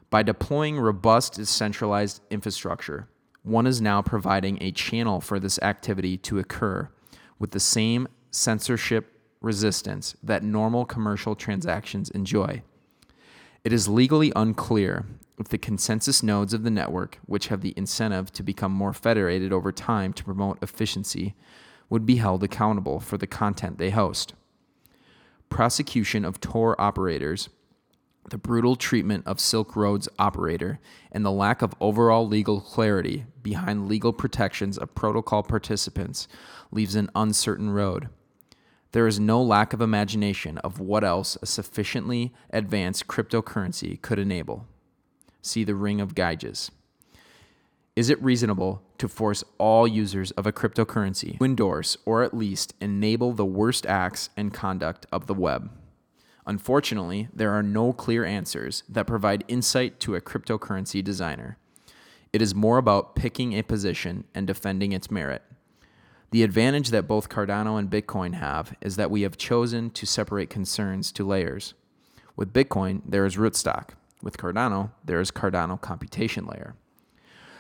[0.09, 3.07] By deploying robust decentralized infrastructure,
[3.43, 6.89] one is now providing a channel for this activity to occur
[7.37, 12.63] with the same censorship resistance that normal commercial transactions enjoy.
[13.63, 15.05] It is legally unclear
[15.37, 19.53] if the consensus nodes of the network, which have the incentive to become more federated
[19.53, 21.35] over time to promote efficiency,
[21.87, 24.33] would be held accountable for the content they host.
[25.49, 27.49] Prosecution of Tor operators,
[28.29, 30.79] the brutal treatment of Silk Road's operator,
[31.11, 36.27] and the lack of overall legal clarity behind legal protections of protocol participants
[36.71, 38.09] leaves an uncertain road.
[38.91, 44.65] There is no lack of imagination of what else a sufficiently advanced cryptocurrency could enable.
[45.41, 46.71] See the Ring of Gyges.
[47.95, 52.73] Is it reasonable to force all users of a cryptocurrency to endorse or at least
[52.81, 55.69] enable the worst acts and conduct of the web?
[56.49, 61.59] Unfortunately, there are no clear answers that provide insight to a cryptocurrency designer.
[62.33, 65.43] It is more about picking a position and defending its merit.
[66.31, 70.49] The advantage that both Cardano and Bitcoin have is that we have chosen to separate
[70.49, 71.75] concerns to layers.
[72.35, 73.89] With Bitcoin, there is rootstock.
[74.23, 76.73] With Cardano, there is Cardano computation layer.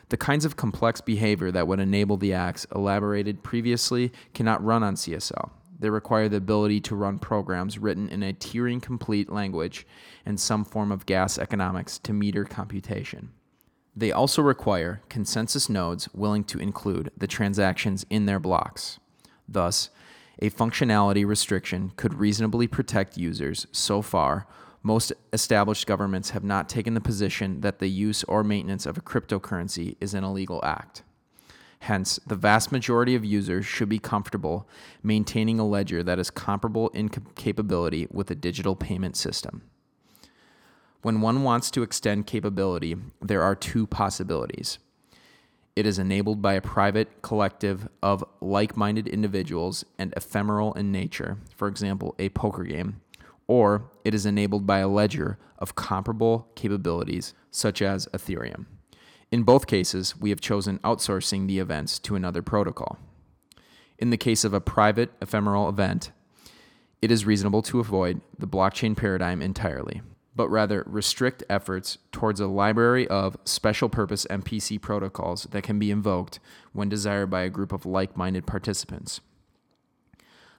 [0.09, 4.95] The kinds of complex behavior that would enable the acts elaborated previously cannot run on
[4.95, 5.51] CSL.
[5.79, 9.87] They require the ability to run programs written in a Turing complete language
[10.25, 13.31] and some form of gas economics to meter computation.
[13.95, 18.99] They also require consensus nodes willing to include the transactions in their blocks.
[19.47, 19.89] Thus,
[20.41, 24.47] a functionality restriction could reasonably protect users so far,
[24.81, 29.01] most established governments have not taken the position that the use or maintenance of a
[29.01, 31.03] cryptocurrency is an illegal act.
[31.79, 34.67] Hence, the vast majority of users should be comfortable
[35.01, 39.63] maintaining a ledger that is comparable in capability with a digital payment system.
[41.01, 44.77] When one wants to extend capability, there are two possibilities.
[45.75, 51.37] It is enabled by a private collective of like minded individuals and ephemeral in nature,
[51.55, 52.99] for example, a poker game,
[53.47, 58.65] or it is enabled by a ledger of comparable capabilities, such as Ethereum.
[59.31, 62.97] In both cases, we have chosen outsourcing the events to another protocol.
[63.97, 66.11] In the case of a private ephemeral event,
[67.01, 70.01] it is reasonable to avoid the blockchain paradigm entirely
[70.39, 75.91] but rather restrict efforts towards a library of special purpose MPC protocols that can be
[75.91, 76.39] invoked
[76.71, 79.19] when desired by a group of like minded participants.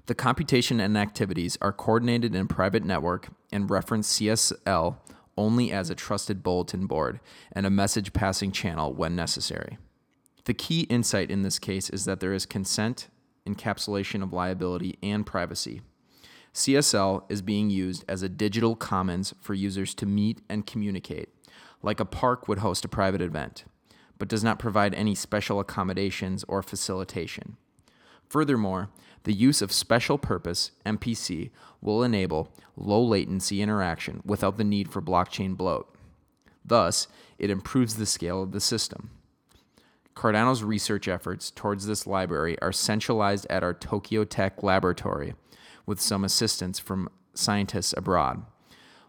[0.05, 4.97] The computation and activities are coordinated in a private network and reference CSL
[5.41, 7.19] only as a trusted bulletin board
[7.53, 9.79] and a message passing channel when necessary.
[10.45, 13.09] The key insight in this case is that there is consent,
[13.49, 15.81] encapsulation of liability, and privacy.
[16.53, 21.31] CSL is being used as a digital commons for users to meet and communicate,
[21.83, 23.65] like a park would host a private event,
[24.19, 27.57] but does not provide any special accommodations or facilitation.
[28.29, 28.91] Furthermore,
[29.25, 31.51] the use of special purpose MPC
[31.81, 35.95] will enable low latency interaction without the need for blockchain bloat.
[36.65, 37.09] Thus,
[37.39, 39.11] it improves the scale of the system.
[40.15, 45.35] Cardano's research efforts towards this library are centralized at our Tokyo Tech laboratory
[45.87, 48.45] with some assistance from scientists abroad.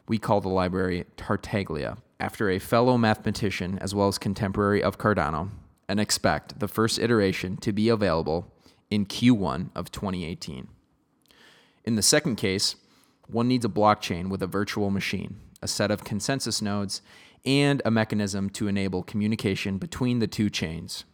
[0.08, 5.50] We call the library Tartaglia, after a fellow mathematician as well as contemporary of Cardano,
[5.90, 8.52] and expect the first iteration to be available
[8.92, 10.68] in Q1 of 2018.
[11.86, 12.76] In the second case,
[13.28, 17.02] one needs a blockchain with a virtual machine, a set of consensus nodes,
[17.44, 21.06] and a mechanism to enable communication between the two chains.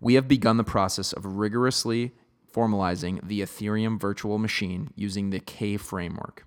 [0.00, 2.12] We have begun the process of rigorously
[2.54, 6.46] formalizing the Ethereum virtual machine using the K framework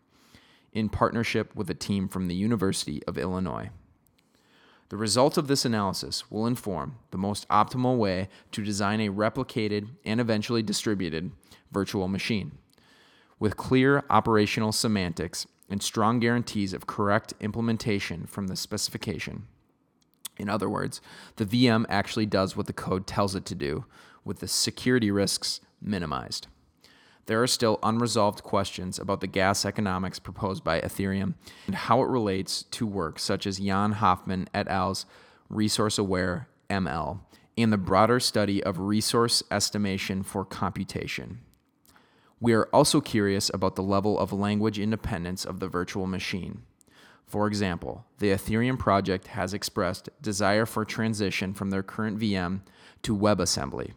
[0.71, 3.69] in partnership with a team from the University of Illinois.
[4.89, 9.89] The result of this analysis will inform the most optimal way to design a replicated
[10.05, 11.31] and eventually distributed
[11.71, 12.57] virtual machine.
[13.39, 19.47] With clear operational semantics and strong guarantees of correct implementation from the specification.
[20.37, 21.01] In other words,
[21.35, 23.85] the VM actually does what the code tells it to do,
[24.23, 26.47] with the security risks minimized.
[27.27, 32.07] There are still unresolved questions about the gas economics proposed by Ethereum and how it
[32.07, 35.05] relates to work such as Jan Hoffmann et al.'s
[35.49, 37.19] Resource Aware ML
[37.57, 41.39] and the broader study of resource estimation for computation.
[42.39, 46.61] We are also curious about the level of language independence of the virtual machine.
[47.25, 52.61] For example, the Ethereum project has expressed desire for transition from their current VM
[53.01, 53.91] to WebAssembly.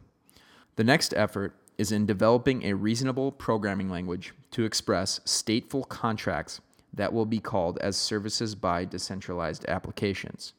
[0.74, 6.60] The next effort is in developing a reasonable programming language to express stateful contracts
[6.92, 10.52] that will be called as services by decentralized applications.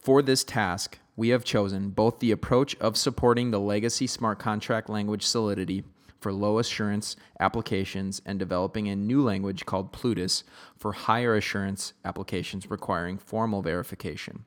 [0.00, 4.88] For this task, we have chosen both the approach of supporting the legacy smart contract
[4.88, 5.82] language Solidity
[6.20, 10.44] for low assurance applications and developing a new language called Plutus
[10.78, 14.44] for higher assurance applications requiring formal verification.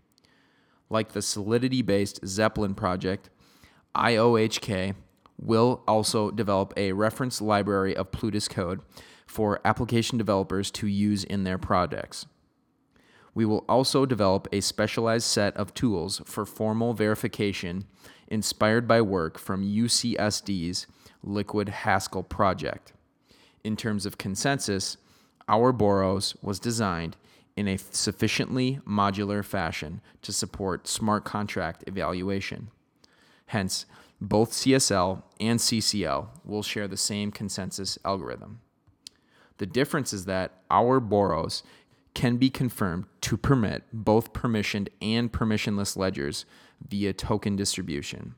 [0.89, 3.29] Like the Solidity based Zeppelin project,
[3.93, 4.95] IOHK
[5.37, 8.81] will also develop a reference library of Plutus code
[9.25, 12.25] for application developers to use in their projects.
[13.35, 17.85] We will also develop a specialized set of tools for formal verification
[18.27, 20.87] inspired by work from UCSD's
[21.21, 22.93] Liquid Haskell project.
[23.63, 24.97] In terms of consensus,
[25.47, 27.15] Ouroboros was designed
[27.55, 32.69] in a sufficiently modular fashion to support smart contract evaluation.
[33.47, 33.85] Hence,
[34.19, 38.59] both CSL and CCL will share the same consensus algorithm.
[39.57, 41.63] The difference is that Ouroboros
[42.13, 46.45] can be confirmed to permit both permissioned and permissionless ledgers
[46.87, 48.35] via token distribution.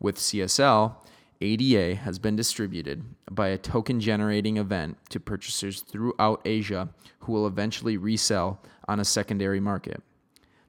[0.00, 0.96] With CSL,
[1.40, 6.88] ADA has been distributed by a token generating event to purchasers throughout Asia
[7.20, 10.02] who will eventually resell on a secondary market.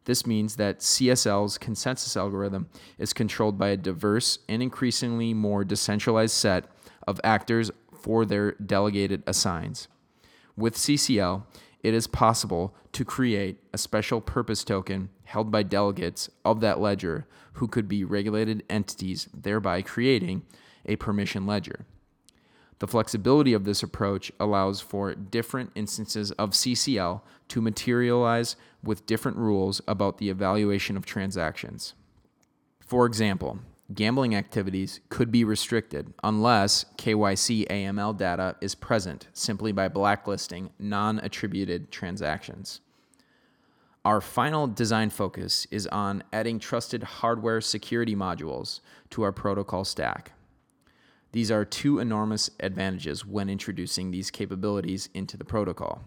[0.08, 6.34] This means that CSL's consensus algorithm is controlled by a diverse and increasingly more decentralized
[6.34, 6.64] set
[7.06, 9.90] of actors for their delegated assigns.
[10.56, 11.44] With CCL,
[11.84, 17.28] it is possible to create a special purpose token held by delegates of that ledger
[17.54, 20.44] who could be regulated entities, thereby creating
[20.86, 21.86] a permission ledger.
[22.80, 29.38] The flexibility of this approach allows for different instances of CCL to materialize with different
[29.38, 31.96] rules about the evaluation of transactions.
[32.80, 33.60] For example,
[33.94, 41.20] gambling activities could be restricted unless KYC AML data is present simply by blacklisting non
[41.20, 42.82] attributed transactions.
[44.06, 50.32] Our final design focus is on adding trusted hardware security modules to our protocol stack.
[51.38, 56.02] These are two enormous advantages when introducing these capabilities into the protocol.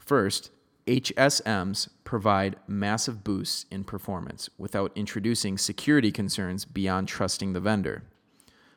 [0.00, 0.50] First,
[0.88, 8.02] HSMs provide massive boosts in performance without introducing security concerns beyond trusting the vendor.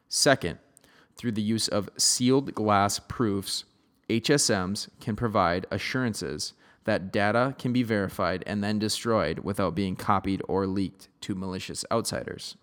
[0.08, 0.60] Second,
[1.16, 3.66] through the use of sealed glass proofs,
[4.08, 10.44] HSMs can provide assurances that data can be verified and then destroyed without being copied
[10.48, 12.56] or leaked to malicious outsiders.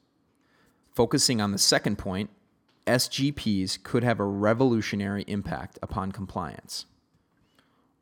[0.92, 2.30] Focusing on the second point,
[2.86, 6.84] SGPs could have a revolutionary impact upon compliance.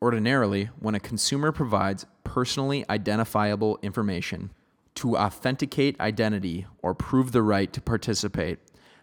[0.01, 4.51] Ordinarily, when a consumer provides personally identifiable information
[4.95, 8.59] to authenticate identity or prove the right to participate,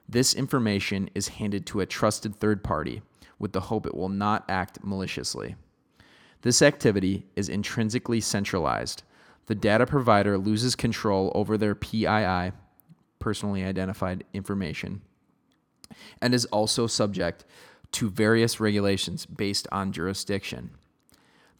[0.06, 3.00] this information is handed to a trusted third party
[3.38, 5.56] with the hope it will not act maliciously.
[6.42, 9.02] This activity is intrinsically centralized.
[9.46, 12.52] The data provider loses control over their PII,
[13.18, 15.00] personally identified information,
[16.20, 17.44] and is also subject
[17.92, 20.70] to various regulations based on jurisdiction.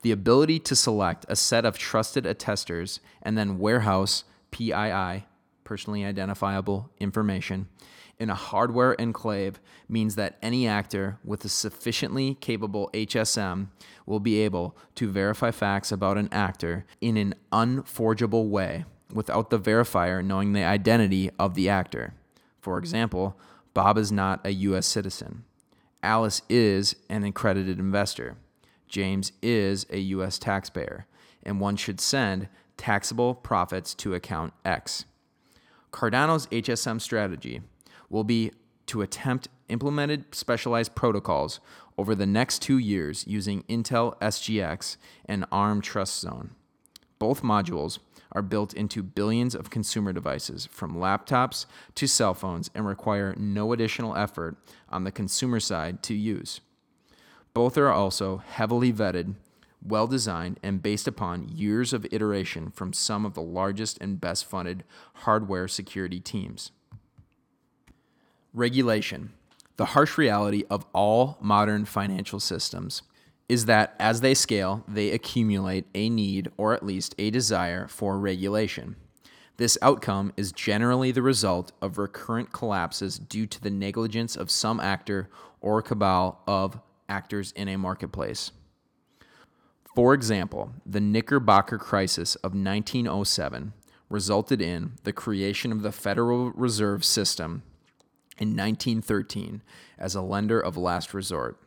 [0.03, 5.27] The ability to select a set of trusted attesters and then warehouse PII,
[5.65, 7.69] personally identifiable information,
[8.19, 13.69] in a hardware enclave means that any actor with a sufficiently capable HSM
[14.05, 19.59] will be able to verify facts about an actor in an unforgeable way without the
[19.59, 22.13] verifier knowing the identity of the actor.
[22.61, 23.39] For example,
[23.75, 24.87] Bob is not a U.S.
[24.87, 25.45] citizen.
[26.03, 28.37] Alice is an accredited investor.
[28.89, 30.39] James is a U.S.
[30.39, 31.07] taxpayer,
[31.43, 35.05] and one should send taxable profits to account X.
[35.93, 37.61] Cardano's HSM strategy
[38.09, 38.53] will be
[38.87, 41.61] to attempt implemented specialized protocols
[41.97, 44.97] over the next two years using Intel SGX
[45.27, 46.51] and ARM Trust Zone.
[47.19, 47.99] Both modules
[48.33, 53.73] are built into billions of consumer devices, from laptops to cell phones, and require no
[53.73, 54.57] additional effort
[54.89, 56.61] on the consumer side to use.
[57.55, 59.35] Both are also heavily vetted,
[59.85, 64.45] well designed, and based upon years of iteration from some of the largest and best
[64.45, 66.71] funded hardware security teams.
[68.53, 69.33] Regulation.
[69.77, 73.03] The harsh reality of all modern financial systems
[73.51, 78.17] is that as they scale, they accumulate a need or at least a desire for
[78.17, 78.95] regulation.
[79.57, 84.79] This outcome is generally the result of recurrent collapses due to the negligence of some
[84.79, 85.29] actor
[85.61, 86.79] or cabal of
[87.09, 88.53] actors in a marketplace.
[89.97, 93.73] For example, the Knickerbocker crisis of 1907
[94.09, 97.65] resulted in the creation of the Federal Reserve System
[98.39, 99.61] in 1913
[99.99, 101.59] as a lender of last resort.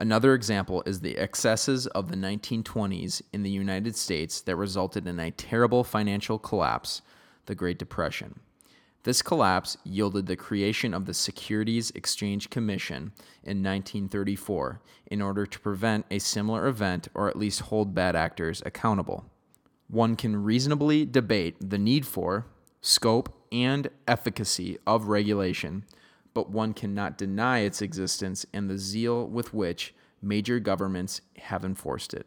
[0.00, 5.18] Another example is the excesses of the 1920s in the United States that resulted in
[5.18, 7.02] a terrible financial collapse,
[7.46, 8.38] the Great Depression.
[9.02, 15.60] This collapse yielded the creation of the Securities Exchange Commission in 1934 in order to
[15.60, 19.24] prevent a similar event or at least hold bad actors accountable.
[19.88, 22.46] One can reasonably debate the need for,
[22.80, 25.84] scope, and efficacy of regulation,
[26.34, 32.14] but one cannot deny its existence and the zeal with which major governments have enforced
[32.14, 32.26] it.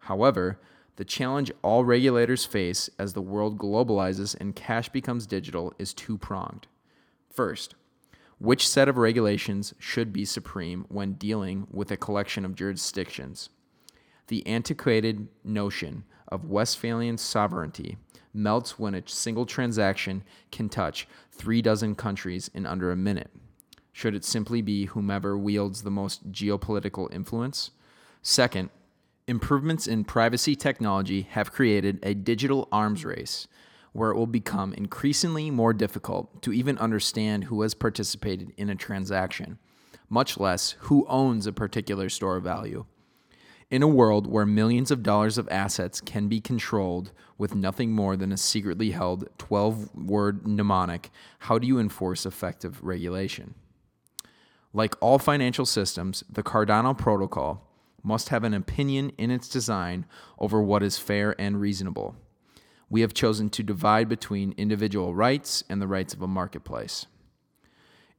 [0.00, 0.60] However,
[0.96, 6.16] the challenge all regulators face as the world globalizes and cash becomes digital is two
[6.16, 6.66] pronged.
[7.30, 7.74] First,
[8.38, 13.50] which set of regulations should be supreme when dealing with a collection of jurisdictions?
[14.28, 17.96] The antiquated notion of Westphalian sovereignty
[18.36, 23.30] melts when a single transaction can touch three dozen countries in under a minute.
[23.92, 27.70] Should it simply be whomever wields the most geopolitical influence?
[28.22, 28.70] Second,
[29.28, 33.48] Improvements in privacy technology have created a digital arms race
[33.92, 38.76] where it will become increasingly more difficult to even understand who has participated in a
[38.76, 39.58] transaction,
[40.08, 42.84] much less who owns a particular store of value.
[43.68, 48.16] In a world where millions of dollars of assets can be controlled with nothing more
[48.16, 51.10] than a secretly held 12 word mnemonic,
[51.40, 53.54] how do you enforce effective regulation?
[54.72, 57.66] Like all financial systems, the Cardano protocol
[58.04, 60.06] must have an opinion in its design
[60.38, 62.14] over what is fair and reasonable.
[62.88, 67.06] We have chosen to divide between individual rights and the rights of a marketplace.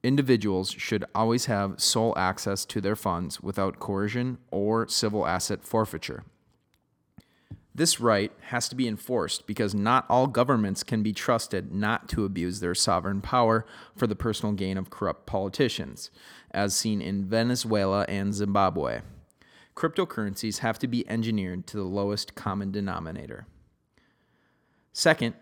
[0.03, 6.23] Individuals should always have sole access to their funds without coercion or civil asset forfeiture.
[7.73, 12.25] This right has to be enforced because not all governments can be trusted not to
[12.25, 16.09] abuse their sovereign power for the personal gain of corrupt politicians,
[16.49, 19.01] as seen in Venezuela and Zimbabwe.
[19.75, 23.45] Cryptocurrencies have to be engineered to the lowest common denominator.
[24.91, 25.35] Second,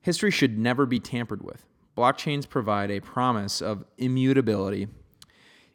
[0.00, 1.66] history should never be tampered with.
[1.96, 4.88] Blockchains provide a promise of immutability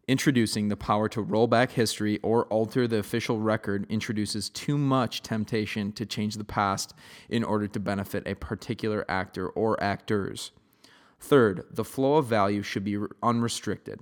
[0.10, 5.22] Introducing the power to roll back history or alter the official record introduces too much
[5.22, 6.96] temptation to change the past
[7.30, 10.50] in order to benefit a particular actor or actors.
[11.20, 14.00] Third, the flow of value should be unrestricted.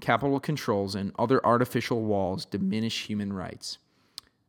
[0.00, 3.78] Capital controls and other artificial walls diminish human rights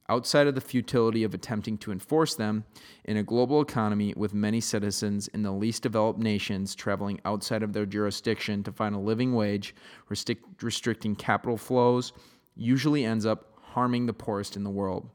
[0.09, 2.63] outside of the futility of attempting to enforce them
[3.03, 7.73] in a global economy with many citizens in the least developed nations traveling outside of
[7.73, 9.75] their jurisdiction to find a living wage,
[10.09, 12.13] restrict, restricting capital flows,
[12.55, 15.09] usually ends up harming the poorest in the world.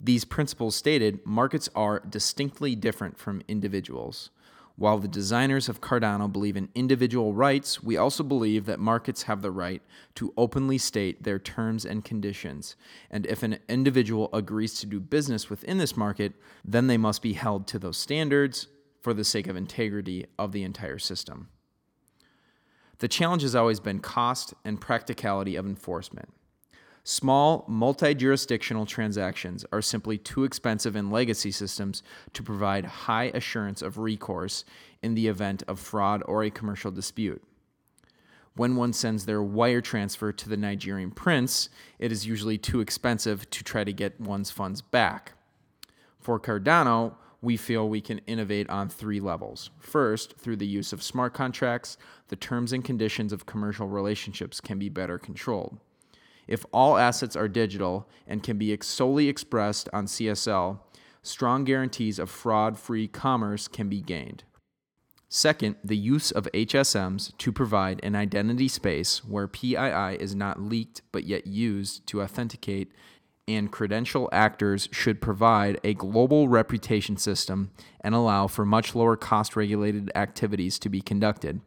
[0.00, 4.30] These principles stated, markets are distinctly different from individuals.
[4.76, 9.42] While the designers of Cardano believe in individual rights, we also believe that markets have
[9.42, 9.82] the right
[10.14, 12.74] to openly state their terms and conditions.
[13.10, 16.32] And if an individual agrees to do business within this market,
[16.64, 18.68] then they must be held to those standards
[19.00, 21.48] for the sake of integrity of the entire system.
[22.98, 26.32] The challenge has always been cost and practicality of enforcement.
[27.04, 33.82] Small, multi jurisdictional transactions are simply too expensive in legacy systems to provide high assurance
[33.82, 34.64] of recourse
[35.02, 37.42] in the event of fraud or a commercial dispute.
[38.54, 43.50] When one sends their wire transfer to the Nigerian prince, it is usually too expensive
[43.50, 45.32] to try to get one's funds back.
[46.20, 49.70] For Cardano, we feel we can innovate on three levels.
[49.80, 51.96] First, through the use of smart contracts,
[52.28, 55.78] the terms and conditions of commercial relationships can be better controlled.
[56.46, 60.80] If all assets are digital and can be solely expressed on CSL,
[61.22, 64.44] strong guarantees of fraud free commerce can be gained.
[65.28, 71.00] Second, the use of HSMs to provide an identity space where PII is not leaked
[71.10, 72.92] but yet used to authenticate,
[73.48, 77.70] and credential actors should provide a global reputation system
[78.02, 81.62] and allow for much lower cost regulated activities to be conducted,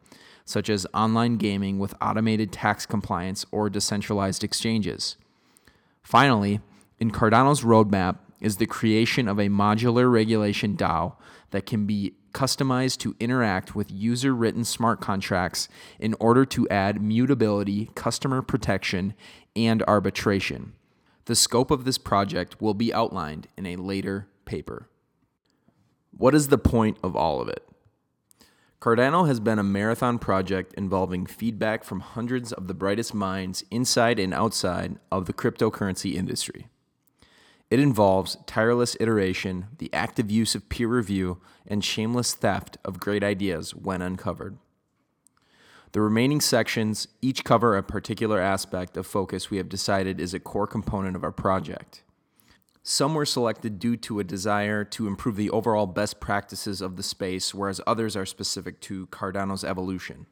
[0.46, 5.16] such as online gaming with automated tax compliance or decentralized exchanges.
[6.02, 6.60] Finally,
[6.98, 11.16] in Cardano's roadmap is the creation of a modular regulation DAO
[11.50, 15.68] that can be customized to interact with user written smart contracts
[15.98, 19.14] in order to add mutability, customer protection,
[19.56, 20.74] and arbitration.
[21.24, 24.88] The scope of this project will be outlined in a later paper.
[26.16, 27.65] What is the point of all of it?
[28.80, 34.18] Cardano has been a marathon project involving feedback from hundreds of the brightest minds inside
[34.18, 36.68] and outside of the cryptocurrency industry.
[37.70, 43.24] It involves tireless iteration, the active use of peer review, and shameless theft of great
[43.24, 44.58] ideas when uncovered.
[45.92, 50.38] The remaining sections each cover a particular aspect of focus we have decided is a
[50.38, 52.02] core component of our project.
[52.88, 57.02] Some were selected due to a desire to improve the overall best practices of the
[57.02, 60.26] space, whereas others are specific to Cardano's evolution.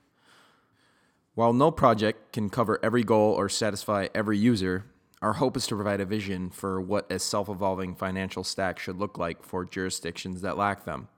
[1.35, 4.85] While no project can cover every goal or satisfy every user,
[5.21, 8.99] our hope is to provide a vision for what a self evolving financial stack should
[8.99, 11.09] look like for jurisdictions that lack them.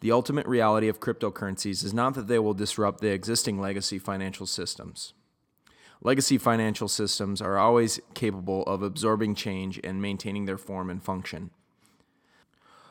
[0.00, 4.46] The ultimate reality of cryptocurrencies is not that they will disrupt the existing legacy financial
[4.46, 5.12] systems.
[6.06, 11.50] Legacy financial systems are always capable of absorbing change and maintaining their form and function.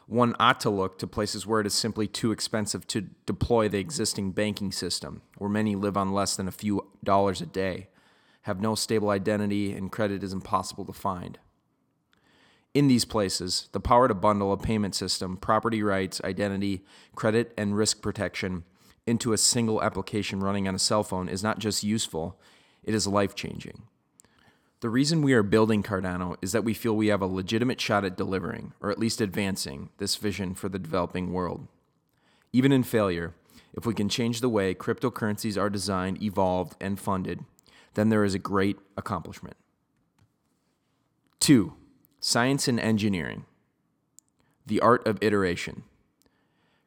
[0.05, 3.79] One ought to look to places where it is simply too expensive to deploy the
[3.79, 7.87] existing banking system, where many live on less than a few dollars a day,
[8.41, 11.39] have no stable identity, and credit is impossible to find.
[12.73, 16.83] In these places, the power to bundle a payment system, property rights, identity,
[17.15, 18.65] credit, and risk protection
[19.07, 22.37] into a single application running on a cell phone is not just useful,
[22.85, 23.81] it is life changing.
[24.79, 28.05] The reason we are building Cardano is that we feel we have a legitimate shot
[28.05, 31.67] at delivering, or at least advancing, this vision for the developing world.
[32.53, 33.33] Even in failure,
[33.73, 37.43] if we can change the way cryptocurrencies are designed, evolved, and funded,
[37.95, 39.57] then there is a great accomplishment.
[41.39, 41.73] Two,
[42.19, 43.45] science and engineering.
[44.65, 45.83] The art of iteration.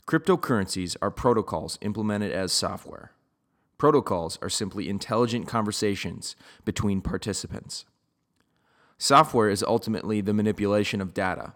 [0.06, 3.12] Cryptocurrencies are protocols implemented as software.
[3.78, 7.84] Protocols are simply intelligent conversations between participants.
[8.98, 11.52] Software is ultimately the manipulation of data,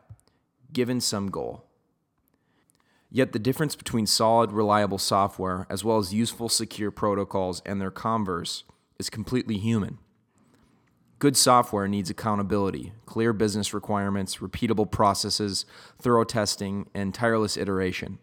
[0.72, 1.64] given some goal.
[3.10, 7.90] Yet the difference between solid, reliable software as well as useful, secure protocols and their
[7.90, 8.62] converse
[8.98, 9.98] is completely human.
[11.18, 15.66] Good software needs accountability, clear business requirements, repeatable processes,
[16.00, 18.18] thorough testing, and tireless iteration.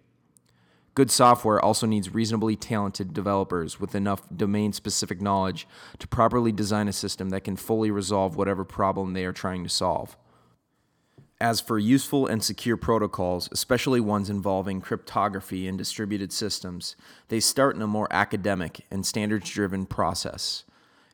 [1.00, 5.66] Good software also needs reasonably talented developers with enough domain specific knowledge
[5.98, 9.70] to properly design a system that can fully resolve whatever problem they are trying to
[9.70, 10.18] solve.
[11.40, 16.98] As for useful and secure protocols, especially ones involving cryptography and distributed systems,
[17.30, 20.66] they start in a more academic and standards driven process.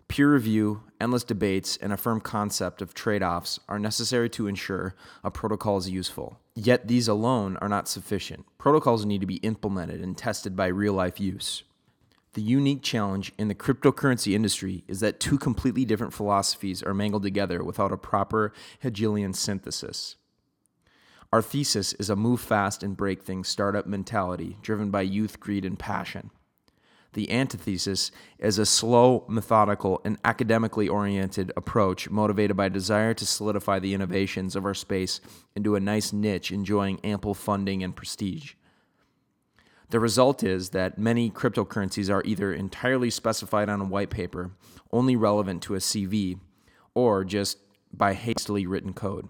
[0.07, 4.95] Peer review, endless debates, and a firm concept of trade offs are necessary to ensure
[5.23, 6.39] a protocol is useful.
[6.55, 8.45] Yet these alone are not sufficient.
[8.57, 11.63] Protocols need to be implemented and tested by real life use.
[12.33, 17.23] The unique challenge in the cryptocurrency industry is that two completely different philosophies are mangled
[17.23, 20.17] together without a proper Hegelian synthesis.
[21.33, 25.65] Our thesis is a move fast and break things startup mentality driven by youth, greed,
[25.65, 26.29] and passion.
[27.15, 33.25] The antithesis is a slow, methodical, and academically oriented approach motivated by a desire to
[33.25, 35.21] solidify the innovations of our space
[35.55, 38.55] into a nice niche enjoying ample funding and prestige.
[39.91, 44.51] The result is that many cryptocurrencies are either entirely specified on a white paper,
[44.91, 46.37] only relevant to a CV,
[46.93, 47.59] or just
[47.93, 49.29] by hastily written code.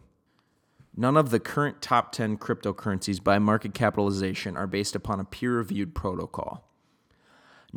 [0.97, 5.57] None of the current top 10 cryptocurrencies by market capitalization are based upon a peer
[5.57, 6.71] reviewed protocol.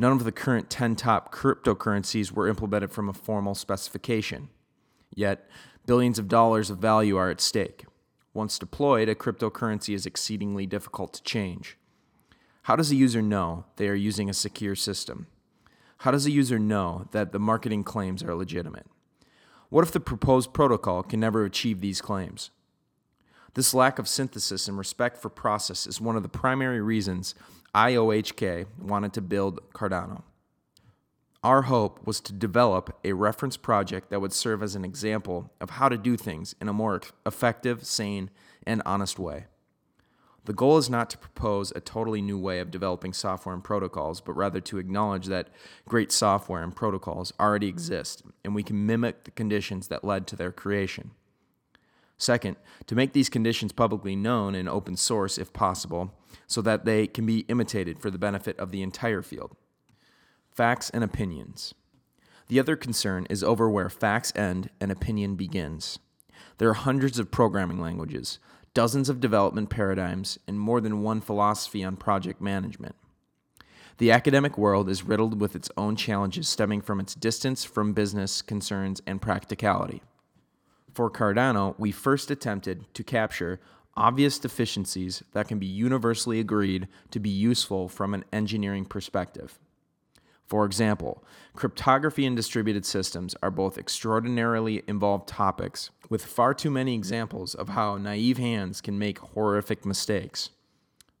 [0.01, 4.47] None of the current 10 top cryptocurrencies were implemented from a formal specification.
[5.13, 5.49] Yet,
[5.85, 7.85] billions of dollars of value are at stake.
[8.33, 11.77] Once deployed, a cryptocurrency is exceedingly difficult to change.
[12.63, 15.27] How does a user know they are using a secure system?
[15.97, 18.87] How does a user know that the marketing claims are legitimate?
[19.67, 22.51] What if the proposed protocol can never achieve these claims?
[23.53, 27.35] This lack of synthesis and respect for process is one of the primary reasons
[27.75, 30.23] IOHK wanted to build Cardano.
[31.43, 35.71] Our hope was to develop a reference project that would serve as an example of
[35.71, 38.29] how to do things in a more effective, sane,
[38.65, 39.45] and honest way.
[40.45, 44.19] The goal is not to propose a totally new way of developing software and protocols,
[44.19, 45.49] but rather to acknowledge that
[45.87, 50.35] great software and protocols already exist, and we can mimic the conditions that led to
[50.35, 51.11] their creation.
[52.19, 56.13] Second, to make these conditions publicly known and open source if possible,
[56.45, 59.55] so that they can be imitated for the benefit of the entire field.
[60.51, 61.73] Facts and opinions.
[62.49, 65.97] The other concern is over where facts end and opinion begins.
[66.57, 68.37] There are hundreds of programming languages,
[68.73, 72.95] dozens of development paradigms, and more than one philosophy on project management.
[73.97, 78.41] The academic world is riddled with its own challenges stemming from its distance from business
[78.41, 80.01] concerns and practicality.
[80.93, 83.59] For Cardano, we first attempted to capture
[83.95, 89.59] obvious deficiencies that can be universally agreed to be useful from an engineering perspective.
[90.47, 91.23] For example,
[91.53, 97.69] cryptography and distributed systems are both extraordinarily involved topics, with far too many examples of
[97.69, 100.49] how naive hands can make horrific mistakes.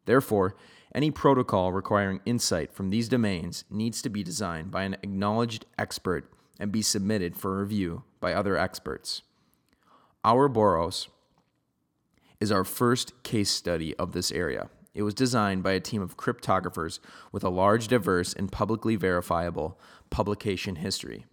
[0.05, 0.55] Therefore,
[0.95, 6.31] any protocol requiring insight from these domains needs to be designed by an acknowledged expert
[6.59, 9.21] and be submitted for review by other experts.
[10.25, 11.07] Ouroboros
[12.41, 14.69] is our first case study of this area.
[14.93, 16.99] It was designed by a team of cryptographers
[17.31, 21.25] with a large, diverse, and publicly verifiable publication history.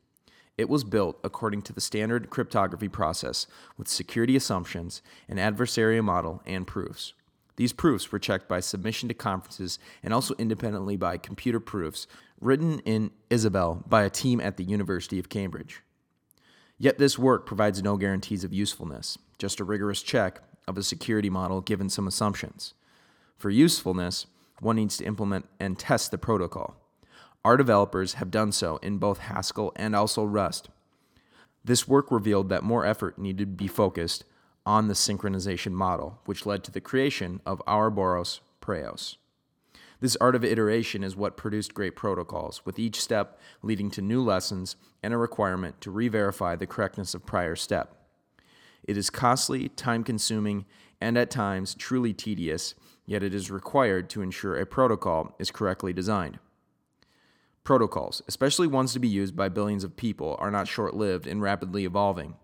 [0.57, 6.41] It was built according to the standard cryptography process with security assumptions, an adversarial model,
[6.47, 7.12] and proofs.
[7.57, 12.07] These proofs were checked by submission to conferences and also independently by computer proofs
[12.41, 15.82] written in Isabelle by a team at the University of Cambridge.
[16.79, 21.31] Yet this work provides no guarantees of usefulness, just a rigorous check of a security
[21.31, 22.74] model given some assumptions.
[23.39, 24.27] For usefulness,
[24.61, 26.77] one needs to implement and test the protocol.
[27.45, 30.68] Our developers have done so in both Haskell and also Rust.
[31.64, 34.24] This work revealed that more effort needed to be focused
[34.64, 39.16] on the synchronization model, which led to the creation of Ouroboros Praos.
[40.01, 44.22] This art of iteration is what produced great protocols, with each step leading to new
[44.22, 47.97] lessons and a requirement to re verify the correctness of prior step.
[48.84, 50.66] It is costly, time consuming,
[51.01, 52.74] and at times truly tedious,
[53.07, 56.38] yet it is required to ensure a protocol is correctly designed.
[57.64, 61.42] Protocols, especially ones to be used by billions of people, are not short lived and
[61.42, 62.36] rapidly evolving.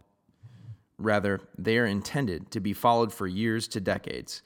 [0.99, 4.43] Rather, they are intended to be followed for years to decades.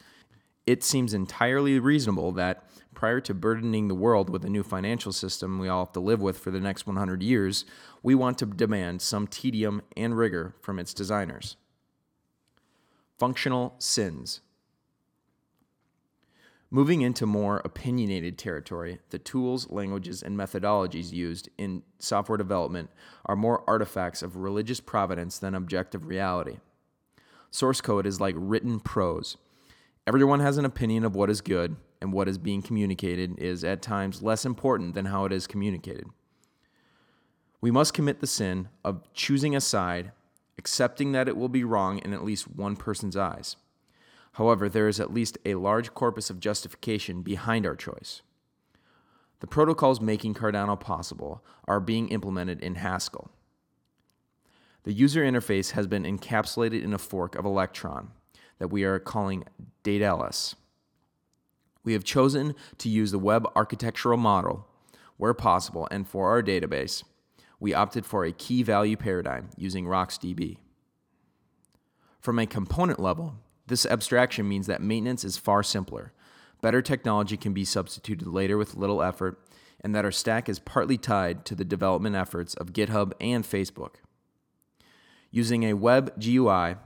[0.67, 5.59] It seems entirely reasonable that, prior to burdening the world with a new financial system
[5.59, 7.65] we all have to live with for the next 100 years,
[8.03, 11.57] we want to demand some tedium and rigor from its designers.
[13.17, 14.41] Functional sins.
[16.69, 22.91] Moving into more opinionated territory, the tools, languages, and methodologies used in software development
[23.25, 26.59] are more artifacts of religious providence than objective reality.
[27.53, 29.37] Source code is like written prose.
[30.09, 33.83] Everyone has an opinion of what is good, and what is being communicated is at
[33.83, 36.07] times less important than how it is communicated.
[37.61, 40.13] We must commit the sin of choosing a side,
[40.59, 43.57] accepting that it will be wrong in at least one person's eyes.
[44.35, 48.23] However, there is at least a large corpus of justification behind our choice.
[49.41, 53.33] The protocols making Cardano possible are being implemented in Haskell.
[54.85, 58.13] The user interface has been encapsulated in a fork of Electron
[58.59, 59.45] that we are calling
[59.83, 60.55] Daedalus.
[61.85, 64.67] We have chosen to use the web architectural model
[65.17, 67.05] where possible, and for our database,
[67.61, 70.59] we opted for a key value paradigm using RocksDB.
[72.21, 73.37] From a component level,
[73.67, 76.13] this abstraction means that maintenance is far simpler.
[76.61, 79.41] Better technology can be substituted later with little effort,
[79.81, 83.97] and that our stack is partly tied to the development efforts of GitHub and Facebook.
[85.31, 86.77] Using a web GUI,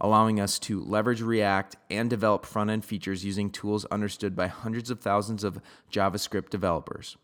[0.00, 4.90] allowing us to leverage React and develop front end features using tools understood by hundreds
[4.90, 5.60] of thousands of
[5.92, 7.16] JavaScript developers.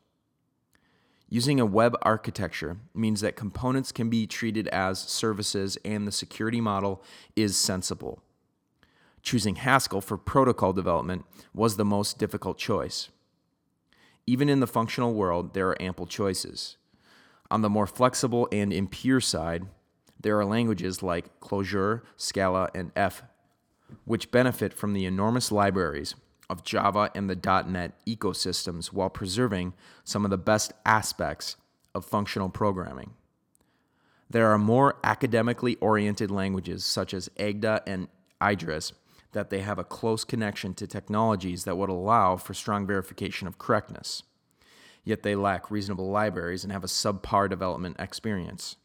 [1.29, 6.61] Using a web architecture means that components can be treated as services and the security
[6.61, 7.03] model
[7.35, 8.22] is sensible
[9.27, 13.09] choosing Haskell for protocol development was the most difficult choice.
[14.24, 16.77] Even in the functional world, there are ample choices.
[17.51, 19.66] On the more flexible and impure side,
[20.20, 23.22] there are languages like Clojure, Scala, and F,
[24.04, 26.14] which benefit from the enormous libraries
[26.48, 31.56] of Java and the .NET ecosystems while preserving some of the best aspects
[31.94, 33.14] of functional programming.
[34.28, 38.08] There are more academically oriented languages such as Agda and
[38.42, 38.92] Idris
[39.32, 43.58] that they have a close connection to technologies that would allow for strong verification of
[43.58, 44.22] correctness.
[45.04, 48.76] Yet they lack reasonable libraries and have a subpar development experience.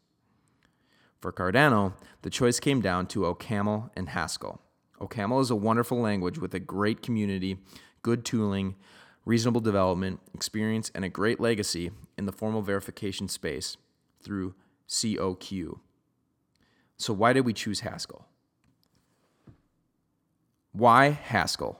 [1.22, 1.92] For Cardano,
[2.22, 4.60] the choice came down to OCaml and Haskell.
[5.00, 7.58] OCaml is a wonderful language with a great community,
[8.02, 8.74] good tooling,
[9.24, 13.76] reasonable development, experience, and a great legacy in the formal verification space
[14.20, 14.56] through
[14.88, 15.78] COQ.
[16.96, 18.26] So, why did we choose Haskell?
[20.72, 21.78] Why Haskell?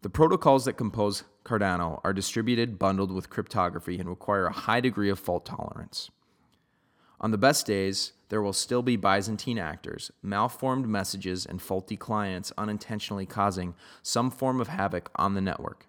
[0.00, 5.10] The protocols that compose Cardano are distributed bundled with cryptography and require a high degree
[5.10, 6.10] of fault tolerance.
[7.20, 12.52] On the best days, there will still be Byzantine actors, malformed messages, and faulty clients
[12.56, 15.86] unintentionally causing some form of havoc on the network.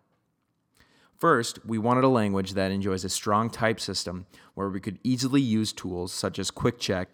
[1.17, 4.25] First, we wanted a language that enjoys a strong type system
[4.55, 7.05] where we could easily use tools such as QuickCheck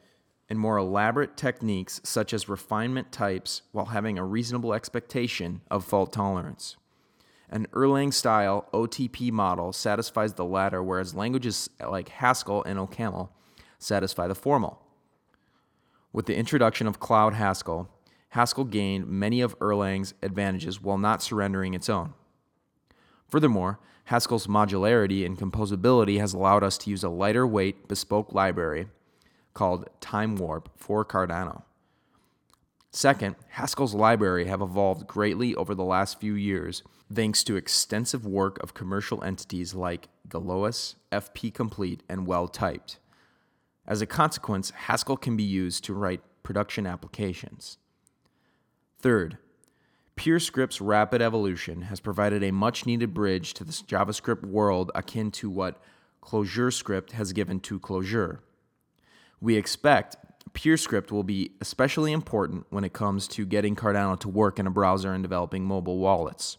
[0.49, 6.13] and more elaborate techniques such as refinement types while having a reasonable expectation of fault
[6.13, 6.77] tolerance.
[7.49, 13.29] An Erlang style OTP model satisfies the latter, whereas languages like Haskell and OCaml
[13.77, 14.81] satisfy the formal.
[16.11, 17.89] With the introduction of Cloud Haskell,
[18.29, 22.13] Haskell gained many of Erlang's advantages while not surrendering its own.
[23.29, 28.87] Furthermore, Haskell's modularity and composability has allowed us to use a lighter weight bespoke library
[29.53, 31.63] called Time Warp for Cardano.
[32.91, 38.61] Second, Haskell's library have evolved greatly over the last few years thanks to extensive work
[38.63, 42.97] of commercial entities like Galois, FP Complete, and Well Typed.
[43.87, 47.77] As a consequence, Haskell can be used to write production applications.
[48.99, 49.37] Third,
[50.17, 55.49] PureScript's rapid evolution has provided a much needed bridge to the JavaScript world akin to
[55.49, 55.81] what
[56.23, 58.39] ClojureScript has given to Clojure.
[59.39, 60.17] We expect
[60.53, 64.71] PureScript will be especially important when it comes to getting Cardano to work in a
[64.71, 66.57] browser and developing mobile wallets.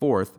[0.00, 0.38] Fourth,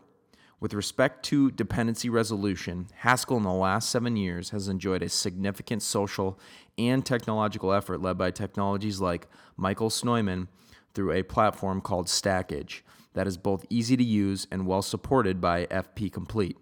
[0.59, 5.81] with respect to dependency resolution, Haskell in the last seven years has enjoyed a significant
[5.81, 6.39] social
[6.77, 10.47] and technological effort led by technologies like Michael Snoyman
[10.93, 12.81] through a platform called Stackage
[13.13, 16.57] that is both easy to use and well supported by FP Complete.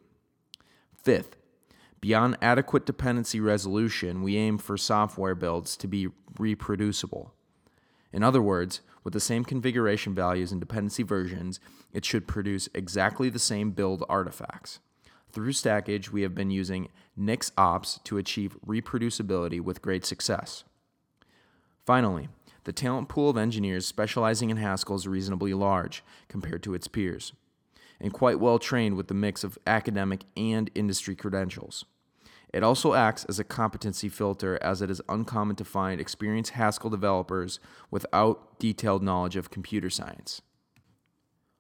[0.96, 1.38] Fifth,
[2.00, 7.34] Beyond adequate dependency resolution, we aim for software builds to be reproducible.
[8.14, 11.62] In other words, with the same configuration values and dependency versions,
[11.94, 14.80] it should produce exactly the same build artifacts.
[15.32, 20.66] Through Stackage, we have been using NixOps to achieve reproducibility with great success.
[21.86, 22.28] Finally,
[22.66, 27.32] the talent pool of engineers specializing in Haskell is reasonably large compared to its peers
[28.02, 31.86] and quite well trained with the mix of academic and industry credentials.
[32.54, 36.90] It also acts as a competency filter as it is uncommon to find experienced Haskell
[36.90, 37.60] developers
[37.92, 40.42] without detailed knowledge of computer science.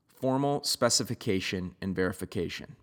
[0.07, 2.77] Formal specification and verification.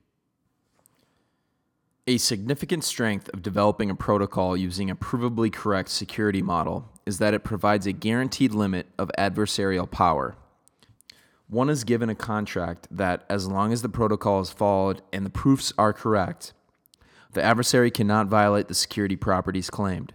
[2.07, 7.33] A significant strength of developing a protocol using a provably correct security model is that
[7.33, 10.37] it provides a guaranteed limit of adversarial power.
[11.49, 15.31] One is given a contract that, as long as the protocol is followed and the
[15.31, 16.53] proofs are correct,
[17.35, 20.13] the adversary cannot violate the security properties claimed.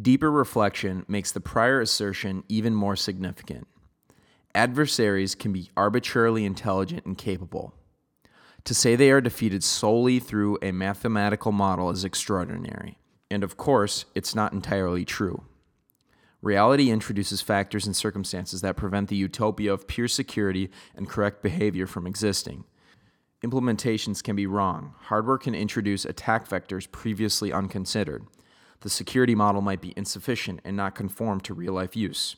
[0.00, 3.66] Deeper reflection makes the prior assertion even more significant.
[4.54, 7.74] Adversaries can be arbitrarily intelligent and capable.
[8.64, 12.98] To say they are defeated solely through a mathematical model is extraordinary.
[13.30, 15.44] And of course, it's not entirely true.
[16.42, 21.86] Reality introduces factors and circumstances that prevent the utopia of pure security and correct behavior
[21.86, 22.64] from existing.
[23.44, 24.94] Implementations can be wrong.
[25.04, 28.26] Hardware can introduce attack vectors previously unconsidered.
[28.80, 32.36] The security model might be insufficient and not conform to real life use.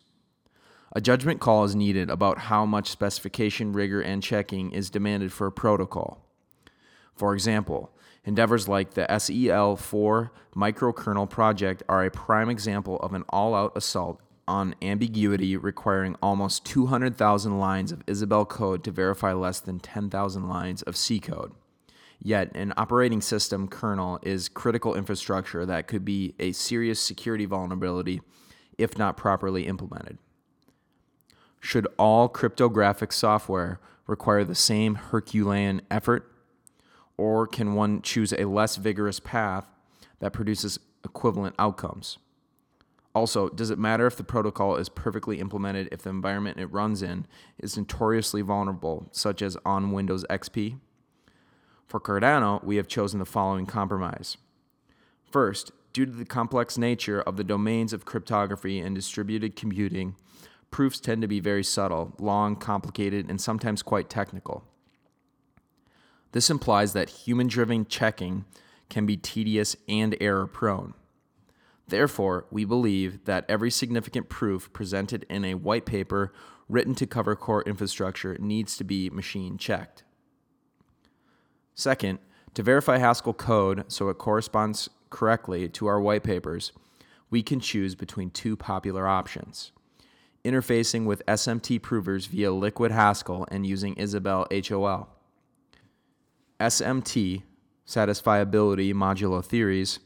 [0.93, 5.47] A judgment call is needed about how much specification rigor and checking is demanded for
[5.47, 6.25] a protocol.
[7.15, 7.91] For example,
[8.25, 14.21] endeavors like the SEL4 microkernel project are a prime example of an all out assault
[14.47, 20.83] on ambiguity requiring almost 200,000 lines of Isabelle code to verify less than 10,000 lines
[20.83, 21.53] of C code.
[22.21, 28.21] Yet, an operating system kernel is critical infrastructure that could be a serious security vulnerability
[28.79, 30.19] if not properly implemented.
[31.61, 36.29] Should all cryptographic software require the same Herculean effort?
[37.17, 39.67] Or can one choose a less vigorous path
[40.19, 42.19] that produces equivalent outcomes?
[43.15, 47.03] Also, does it matter if the protocol is perfectly implemented if the environment it runs
[47.03, 47.27] in
[47.59, 50.79] is notoriously vulnerable, such as on Windows XP?
[51.87, 54.39] For Cardano, we have chosen the following compromise.
[55.31, 60.17] First, due to the complex nature of the domains of cryptography and distributed computing,
[60.71, 64.65] proofs tend to be very subtle, long, complicated, and sometimes quite technical.
[66.33, 68.47] This implies that human driven checking
[68.89, 70.95] can be tedious and error prone.
[71.89, 76.33] Therefore, we believe that every significant proof presented in a white paper
[76.69, 80.05] written to cover core infrastructure needs to be machine checked.
[81.75, 82.19] Second,
[82.55, 86.73] to verify Haskell code so it corresponds correctly to our white papers,
[87.31, 89.73] we can choose between two popular options
[90.45, 95.09] interfacing with SMT provers via Liquid Haskell and using Isabelle HOL.
[96.59, 97.43] SMT,
[97.87, 100.01] satisfiability modulo theories,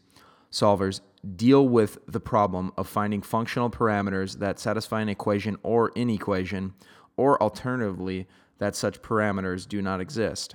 [0.50, 1.00] solvers
[1.36, 6.74] deal with the problem of finding functional parameters that satisfy an equation or inequation,
[7.16, 8.26] or alternatively,
[8.58, 10.54] that such parameters do not exist.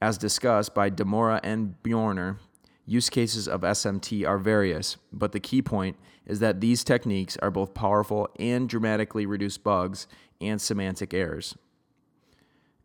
[0.00, 2.38] As discussed by de Moura and Bjorner,
[2.84, 5.96] Use cases of SMT are various, but the key point
[6.26, 10.08] is that these techniques are both powerful and dramatically reduce bugs
[10.40, 11.56] and semantic errors.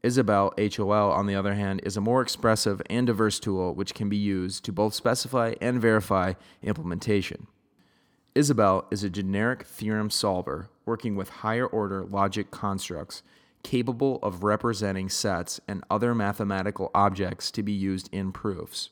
[0.08, 4.08] Isabelle HOL, on the other hand, is a more expressive and diverse tool which can
[4.08, 7.48] be used to both specify and verify implementation.
[8.34, 13.22] Isabelle is a generic theorem solver working with higher order logic constructs
[13.64, 18.92] capable of representing sets and other mathematical objects to be used in proofs.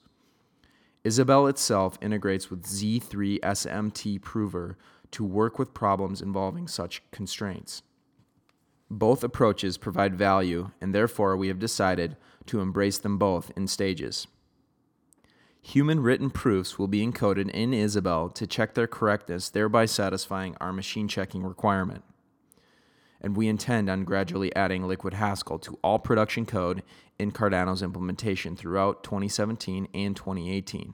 [1.06, 4.78] Isabelle itself integrates with Z3 SMT Prover
[5.12, 7.84] to work with problems involving such constraints.
[8.90, 14.28] Both approaches provide value, and therefore we have decided to embrace them both in stages.
[15.62, 20.72] Human written proofs will be encoded in Isabelle to check their correctness, thereby satisfying our
[20.72, 22.04] machine checking requirement.
[23.20, 26.84] And we intend on gradually adding Liquid Haskell to all production code
[27.18, 30.94] in Cardano's implementation throughout 2017 and 2018.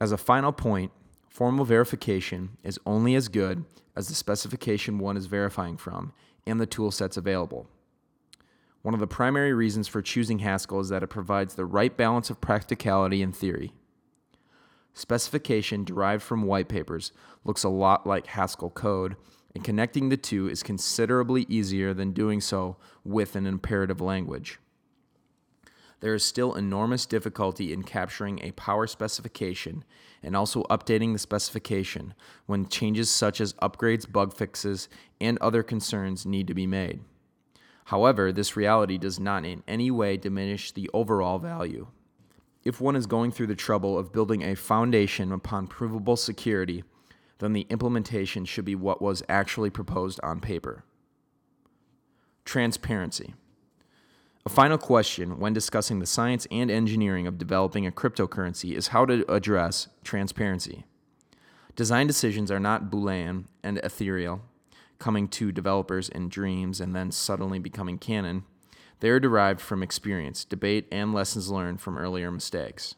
[0.00, 0.90] As a final point,
[1.28, 6.12] formal verification is only as good as the specification one is verifying from
[6.46, 7.68] and the tool sets available.
[8.82, 12.30] One of the primary reasons for choosing Haskell is that it provides the right balance
[12.30, 13.72] of practicality and theory.
[14.94, 17.12] Specification derived from white papers
[17.44, 19.16] looks a lot like Haskell code,
[19.54, 24.58] and connecting the two is considerably easier than doing so with an imperative language
[26.00, 29.84] there is still enormous difficulty in capturing a power specification
[30.22, 32.14] and also updating the specification
[32.46, 34.88] when changes such as upgrades, bug fixes,
[35.20, 37.00] and other concerns need to be made.
[37.84, 41.88] However, this reality does not in any way diminish the overall value.
[42.62, 46.84] If one is going through the trouble of building a foundation upon provable security,
[47.38, 50.84] then the implementation should be what was actually proposed on paper.
[52.44, 53.34] Transparency.
[54.46, 59.04] A final question when discussing the science and engineering of developing a cryptocurrency is how
[59.04, 60.84] to address transparency.
[61.76, 64.40] Design decisions are not Boolean and ethereal.
[64.98, 68.44] coming to developers in dreams and then suddenly becoming canon,
[69.00, 72.94] they are derived from experience, debate, and lessons learned from earlier mistakes.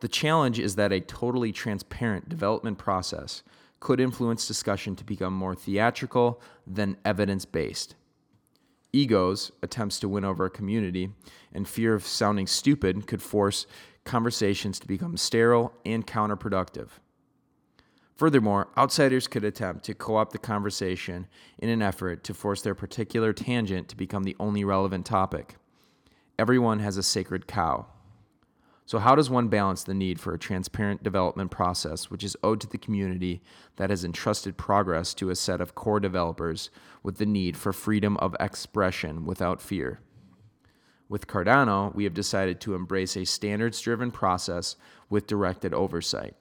[0.00, 3.42] The challenge is that a totally transparent development process
[3.80, 7.94] could influence discussion to become more theatrical than evidence based.
[8.92, 11.10] Egos, attempts to win over a community,
[11.52, 13.66] and fear of sounding stupid could force
[14.04, 16.88] conversations to become sterile and counterproductive.
[18.14, 21.26] Furthermore, outsiders could attempt to co opt the conversation
[21.58, 25.56] in an effort to force their particular tangent to become the only relevant topic.
[26.38, 27.86] Everyone has a sacred cow.
[28.84, 32.60] So, how does one balance the need for a transparent development process, which is owed
[32.62, 33.42] to the community
[33.76, 36.68] that has entrusted progress to a set of core developers,
[37.02, 40.00] with the need for freedom of expression without fear?
[41.08, 44.76] With Cardano, we have decided to embrace a standards driven process
[45.08, 46.34] with directed oversight.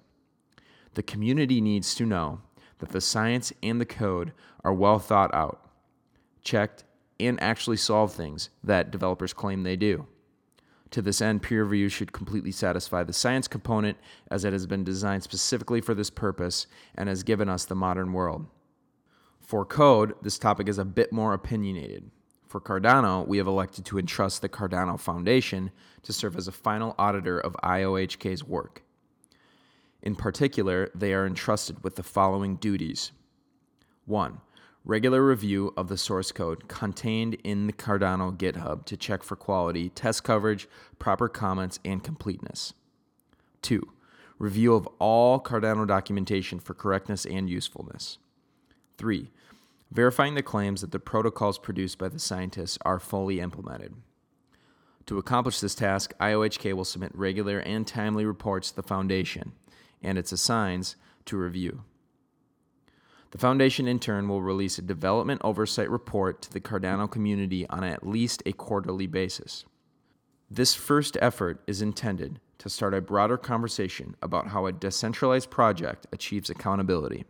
[0.93, 2.41] The community needs to know
[2.79, 4.33] that the science and the code
[4.63, 5.69] are well thought out,
[6.41, 6.83] checked,
[7.19, 10.07] and actually solve things that developers claim they do.
[10.91, 13.97] To this end, peer review should completely satisfy the science component
[14.29, 18.11] as it has been designed specifically for this purpose and has given us the modern
[18.11, 18.45] world.
[19.39, 22.11] For code, this topic is a bit more opinionated.
[22.45, 25.71] For Cardano, we have elected to entrust the Cardano Foundation
[26.03, 28.83] to serve as a final auditor of IOHK's work.
[30.01, 33.13] In particular, they are entrusted with the following duties
[34.05, 34.41] 1
[34.83, 39.89] regular review of the source code contained in the Cardano GitHub to check for quality,
[39.89, 40.67] test coverage,
[40.99, 42.73] proper comments, and completeness.
[43.61, 43.81] 2.
[44.39, 48.17] Review of all Cardano documentation for correctness and usefulness.
[48.97, 49.29] 3.
[49.91, 53.93] Verifying the claims that the protocols produced by the scientists are fully implemented.
[55.07, 59.51] To accomplish this task, IOHK will submit regular and timely reports to the Foundation
[60.01, 61.83] and its assigns to review.
[63.31, 67.83] The Foundation, in turn, will release a development oversight report to the Cardano community on
[67.83, 69.63] at least a quarterly basis.
[70.49, 76.07] This first effort is intended to start a broader conversation about how a decentralized project
[76.11, 77.23] achieves accountability.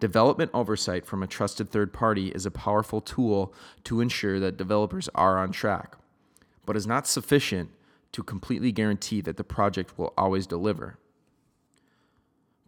[0.00, 3.52] Development oversight from a trusted third party is a powerful tool
[3.84, 5.94] to ensure that developers are on track,
[6.64, 7.68] but is not sufficient
[8.12, 10.96] to completely guarantee that the project will always deliver.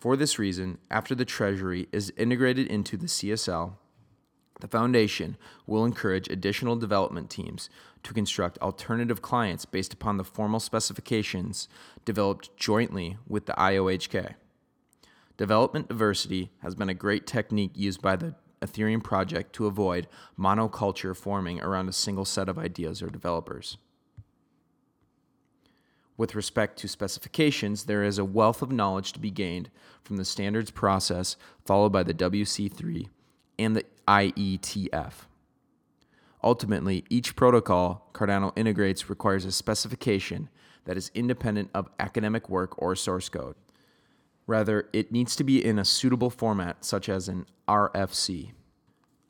[0.03, 3.75] For this reason, after the Treasury is integrated into the CSL,
[4.61, 7.71] the Foundation will encourage additional development teams
[8.03, 11.69] to construct alternative clients based upon the formal specifications
[12.05, 14.35] developed jointly with the IOHK.
[15.37, 21.17] Development diversity has been a great technique used by the Ethereum project to avoid monoculture
[21.17, 23.77] forming around a single set of ideas or developers.
[26.23, 29.71] With respect to specifications, there is a wealth of knowledge to be gained
[30.05, 33.09] from the standards process followed by the WC3
[33.59, 35.15] and the IETF.
[36.41, 40.49] Ultimately, each protocol Cardano integrates requires a specification
[40.85, 43.57] that is independent of academic work or source code.
[44.47, 48.53] Rather, it needs to be in a suitable format, such as an RFC.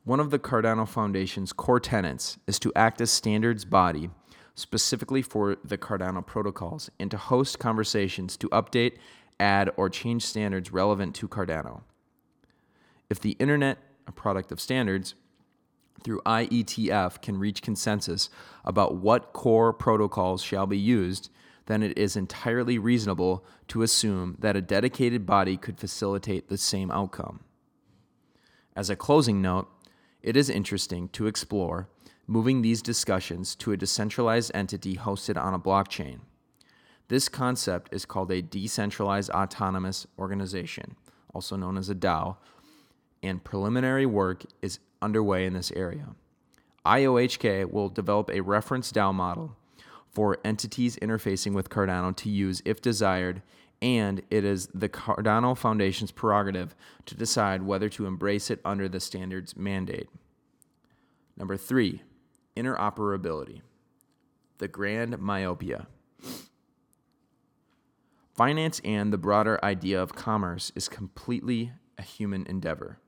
[0.04, 4.10] One of the Cardano Foundation's core tenets is to act as standards body
[4.54, 8.96] specifically for the Cardano protocols and to host conversations to update,
[9.40, 11.82] add, or change standards relevant to Cardano.
[13.08, 15.14] If the internet, a product of standards,
[16.02, 18.28] through IETF can reach consensus
[18.64, 21.30] about what core protocols shall be used,
[21.66, 26.90] then it is entirely reasonable to assume that a dedicated body could facilitate the same
[26.90, 27.40] outcome.
[28.74, 29.68] As a closing note,
[30.22, 31.88] it is interesting to explore
[32.32, 36.20] moving these discussions to a decentralized entity hosted on a blockchain.
[37.08, 40.96] This concept is called a decentralized autonomous organization,
[41.34, 42.38] also known as a DAO,
[43.22, 46.14] and preliminary work is underway in this area.
[46.86, 49.54] IOHK will develop a reference DAO model
[50.10, 53.42] for entities interfacing with Cardano to use if desired,
[53.82, 59.00] and it is the Cardano Foundation's prerogative to decide whether to embrace it under the
[59.00, 60.08] standards mandate.
[61.36, 62.00] Number three,
[62.56, 63.60] interoperability,
[64.58, 65.86] the grand myopia.
[68.34, 72.98] Finance and the broader idea of commerce is completely a human endeavor.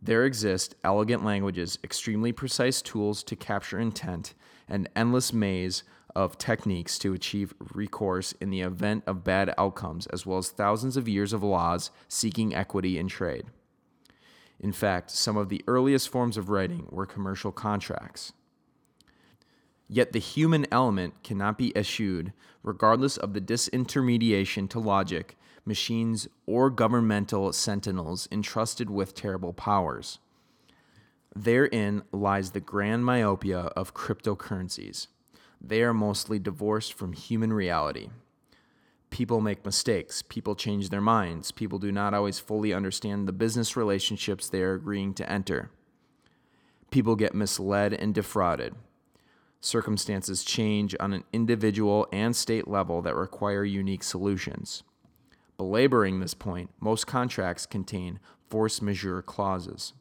[0.00, 4.34] There exist elegant languages, extremely precise tools to capture intent,
[4.68, 5.82] an endless maze
[6.14, 10.96] of techniques to achieve recourse in the event of bad outcomes, as well as thousands
[10.96, 13.46] of years of laws seeking equity in trade.
[14.60, 18.32] In fact, some of the earliest forms of writing were commercial contracts.
[19.88, 26.70] Yet the human element cannot be eschewed, regardless of the disintermediation to logic machines, or
[26.70, 30.18] governmental sentinels entrusted with terrible powers.
[31.34, 35.08] Therein lies the grand myopia of cryptocurrencies.
[35.60, 38.08] They are mostly divorced from human reality.
[39.10, 43.76] People make mistakes, people change their minds, people do not always fully understand the business
[43.76, 45.70] relationships they are agreeing to enter.
[46.90, 48.74] People get misled and defrauded.
[49.60, 54.82] Circumstances change on an individual and state level that require unique solutions.
[55.56, 59.94] Belaboring this point, most contracts contain force majeure clauses.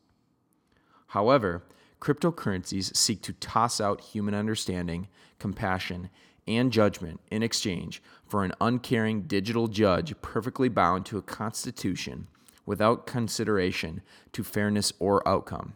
[1.07, 1.64] However,
[2.02, 5.07] cryptocurrencies seek to toss out human understanding,
[5.40, 6.10] compassion,
[6.48, 12.28] and judgment in exchange for an uncaring digital judge perfectly bound to a constitution
[12.66, 14.02] without consideration
[14.32, 15.74] to fairness or outcome.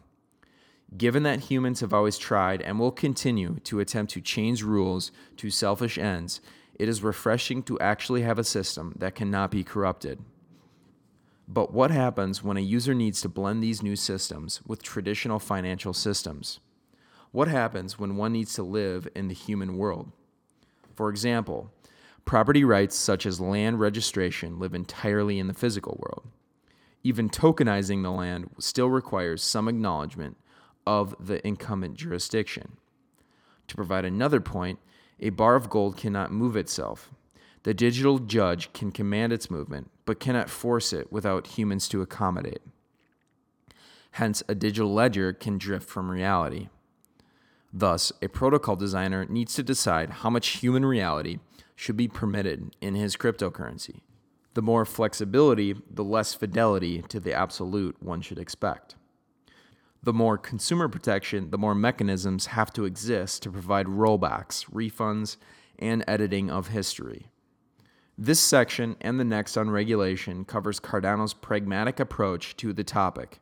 [0.96, 5.50] Given that humans have always tried and will continue to attempt to change rules to
[5.50, 6.40] selfish ends,
[6.74, 10.18] it is refreshing to actually have a system that cannot be corrupted.
[11.46, 15.92] But what happens when a user needs to blend these new systems with traditional financial
[15.92, 16.58] systems?
[17.32, 20.10] What happens when one needs to live in the human world?
[21.00, 21.72] For example,
[22.26, 26.26] property rights such as land registration live entirely in the physical world.
[27.02, 30.36] Even tokenizing the land still requires some acknowledgement
[30.86, 32.76] of the incumbent jurisdiction.
[33.68, 34.78] To provide another point,
[35.18, 37.10] a bar of gold cannot move itself.
[37.62, 42.60] The digital judge can command its movement, but cannot force it without humans to accommodate.
[44.10, 46.68] Hence, a digital ledger can drift from reality.
[47.72, 51.38] Thus, a protocol designer needs to decide how much human reality
[51.76, 54.00] should be permitted in his cryptocurrency.
[54.54, 58.96] The more flexibility, the less fidelity to the absolute one should expect
[60.02, 65.36] the more consumer protection, the more mechanisms have to exist to provide rollbacks, refunds,
[65.78, 67.26] and editing of history.
[68.16, 73.40] This section and the next on regulation covers Cardano's pragmatic approach to the topic.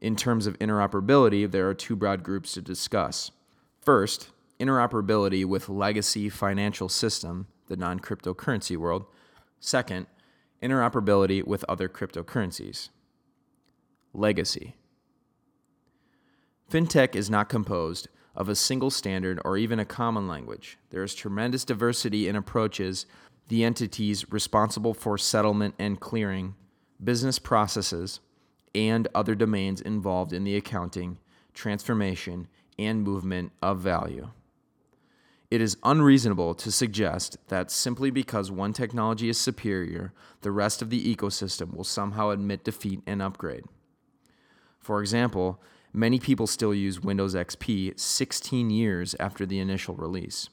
[0.00, 3.30] In terms of interoperability, there are two broad groups to discuss.
[3.84, 9.04] First, interoperability with legacy financial system, the non cryptocurrency world.
[9.60, 10.06] Second,
[10.62, 12.88] interoperability with other cryptocurrencies.
[14.14, 14.74] Legacy.
[16.70, 20.78] FinTech is not composed of a single standard or even a common language.
[20.90, 23.06] There is tremendous diversity in approaches,
[23.48, 26.54] the entities responsible for settlement and clearing,
[27.02, 28.20] business processes,
[28.74, 31.18] and other domains involved in the accounting,
[31.52, 32.48] transformation,
[32.78, 34.30] and movement of value.
[35.50, 40.90] It is unreasonable to suggest that simply because one technology is superior, the rest of
[40.90, 43.64] the ecosystem will somehow admit defeat and upgrade.
[44.80, 45.60] For example,
[45.96, 50.48] Many people still use Windows XP 16 years after the initial release.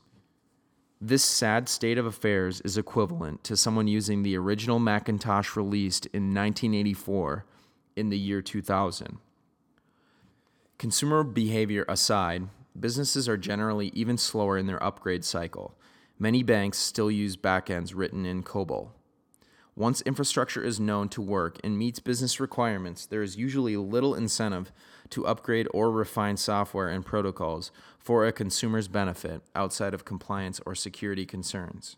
[1.01, 6.25] This sad state of affairs is equivalent to someone using the original Macintosh released in
[6.25, 7.43] 1984
[7.95, 9.17] in the year 2000.
[10.81, 12.47] Consumer behavior aside,
[12.79, 15.77] businesses are generally even slower in their upgrade cycle.
[16.17, 18.89] Many banks still use backends written in COBOL.
[19.75, 24.71] Once infrastructure is known to work and meets business requirements, there is usually little incentive
[25.11, 30.73] to upgrade or refine software and protocols for a consumer's benefit outside of compliance or
[30.73, 31.95] security concerns.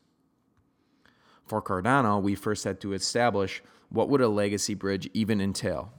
[1.45, 5.93] For Cardano, we first had to establish what would a legacy bridge even entail.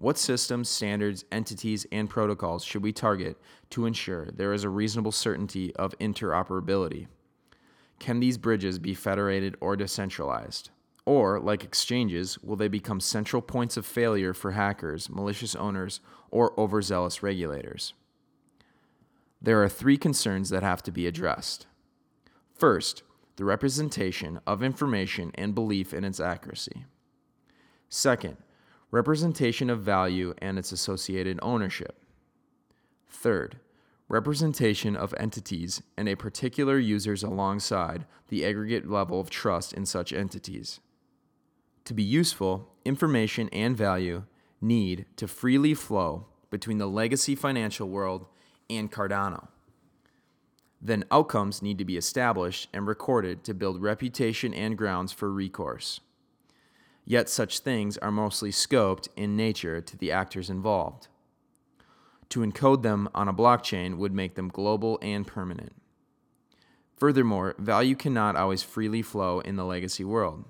[0.00, 3.36] What systems, standards, entities, and protocols should we target
[3.68, 7.06] to ensure there is a reasonable certainty of interoperability?
[7.98, 10.70] Can these bridges be federated or decentralized?
[11.04, 16.00] Or, like exchanges, will they become central points of failure for hackers, malicious owners,
[16.30, 17.92] or overzealous regulators?
[19.42, 21.66] There are three concerns that have to be addressed.
[22.54, 23.02] First,
[23.36, 26.86] the representation of information and belief in its accuracy.
[27.90, 28.38] Second,
[28.90, 31.96] representation of value and its associated ownership.
[33.08, 33.58] Third,
[34.08, 40.12] representation of entities and a particular users alongside the aggregate level of trust in such
[40.12, 40.80] entities.
[41.84, 44.24] To be useful, information and value
[44.60, 48.26] need to freely flow between the legacy financial world
[48.68, 49.48] and Cardano.
[50.82, 56.00] Then outcomes need to be established and recorded to build reputation and grounds for recourse.
[57.10, 61.08] Yet such things are mostly scoped in nature to the actors involved.
[62.28, 65.72] To encode them on a blockchain would make them global and permanent.
[66.96, 70.44] Furthermore, value cannot always freely flow in the legacy world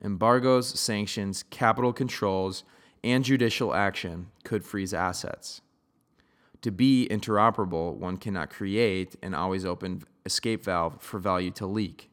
[0.00, 2.62] embargoes, sanctions, capital controls,
[3.02, 5.60] and judicial action could freeze assets.
[6.62, 12.12] To be interoperable, one cannot create an always open escape valve for value to leak.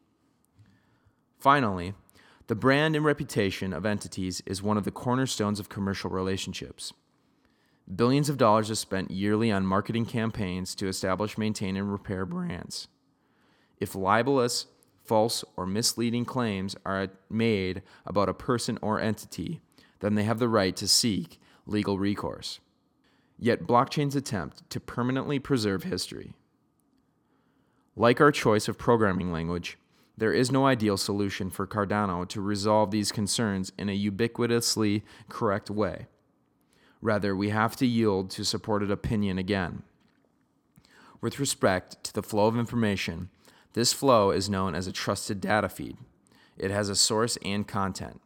[1.38, 1.94] Finally,
[2.48, 6.94] The brand and reputation of entities is one of the cornerstones of commercial relationships.
[7.94, 12.88] Billions of dollars are spent yearly on marketing campaigns to establish, maintain, and repair brands.
[13.80, 14.68] If libelous,
[15.04, 19.62] false, or misleading claims are made about a person or entity,
[20.00, 22.60] then they have the right to seek legal recourse.
[23.40, 26.34] Yet blockchains attempt to permanently preserve history.
[27.96, 29.78] Like our choice of programming language,
[30.18, 35.70] there is no ideal solution for Cardano to resolve these concerns in a ubiquitously correct
[35.70, 36.08] way.
[37.02, 39.84] Rather, we have to yield to supported opinion again.
[41.22, 43.30] With respect to the flow of information,
[43.74, 45.98] this flow is known as a trusted data feed.
[46.58, 48.22] It has a source and content.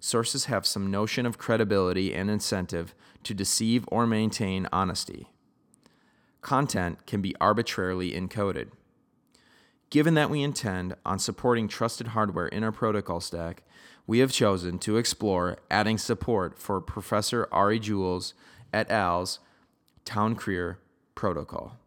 [0.00, 5.28] Sources have some notion of credibility and incentive to deceive or maintain honesty.
[6.40, 8.68] Content can be arbitrarily encoded.
[9.90, 13.62] Given that we intend on supporting trusted hardware in our protocol stack,
[14.06, 18.34] we have chosen to explore adding support for Professor Ari Juels
[18.72, 19.38] et al.'s
[20.04, 20.78] Town Crier
[21.14, 21.78] protocol.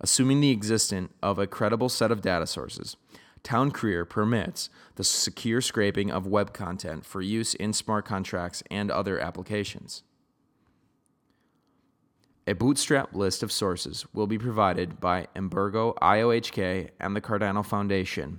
[0.00, 2.96] Assuming the existence of a credible set of data sources,
[3.42, 8.90] Town Crier permits the secure scraping of web content for use in smart contracts and
[8.90, 10.02] other applications.
[12.46, 18.38] A bootstrap list of sources will be provided by Emurgo IOHK and the Cardano Foundation.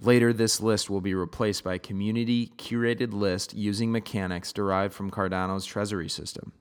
[0.00, 5.10] Later, this list will be replaced by a community curated list using mechanics derived from
[5.10, 6.52] Cardano's treasury system.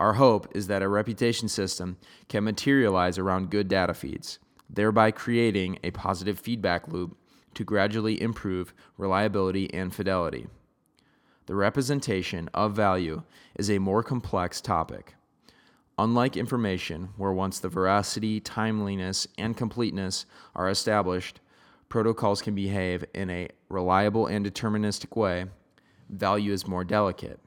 [0.00, 1.98] Our hope is that a reputation system
[2.28, 7.16] can materialize around good data feeds, thereby creating a positive feedback loop
[7.54, 10.48] to gradually improve reliability and fidelity.
[11.46, 13.22] The representation of value
[13.54, 15.14] is a more complex topic.
[16.00, 21.40] Unlike information, where once the veracity, timeliness, and completeness are established,
[21.88, 25.46] protocols can behave in a reliable and deterministic way,
[26.08, 27.40] value is more delicate.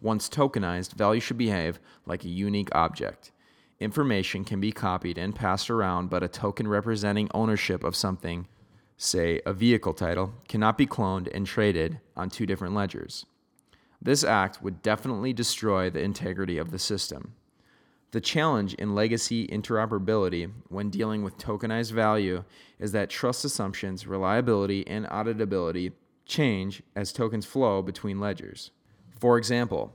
[0.00, 3.30] Once tokenized, value should behave like a unique object.
[3.78, 8.48] Information can be copied and passed around, but a token representing ownership of something,
[8.96, 13.26] say a vehicle title, cannot be cloned and traded on two different ledgers.
[14.00, 17.34] This act would definitely destroy the integrity of the system.
[18.10, 22.44] The challenge in legacy interoperability when dealing with tokenized value
[22.78, 25.92] is that trust assumptions, reliability, and auditability
[26.24, 28.70] change as tokens flow between ledgers.
[29.20, 29.94] For example,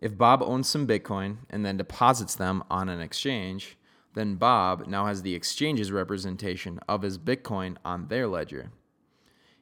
[0.00, 3.78] if Bob owns some Bitcoin and then deposits them on an exchange,
[4.14, 8.72] then Bob now has the exchange's representation of his Bitcoin on their ledger.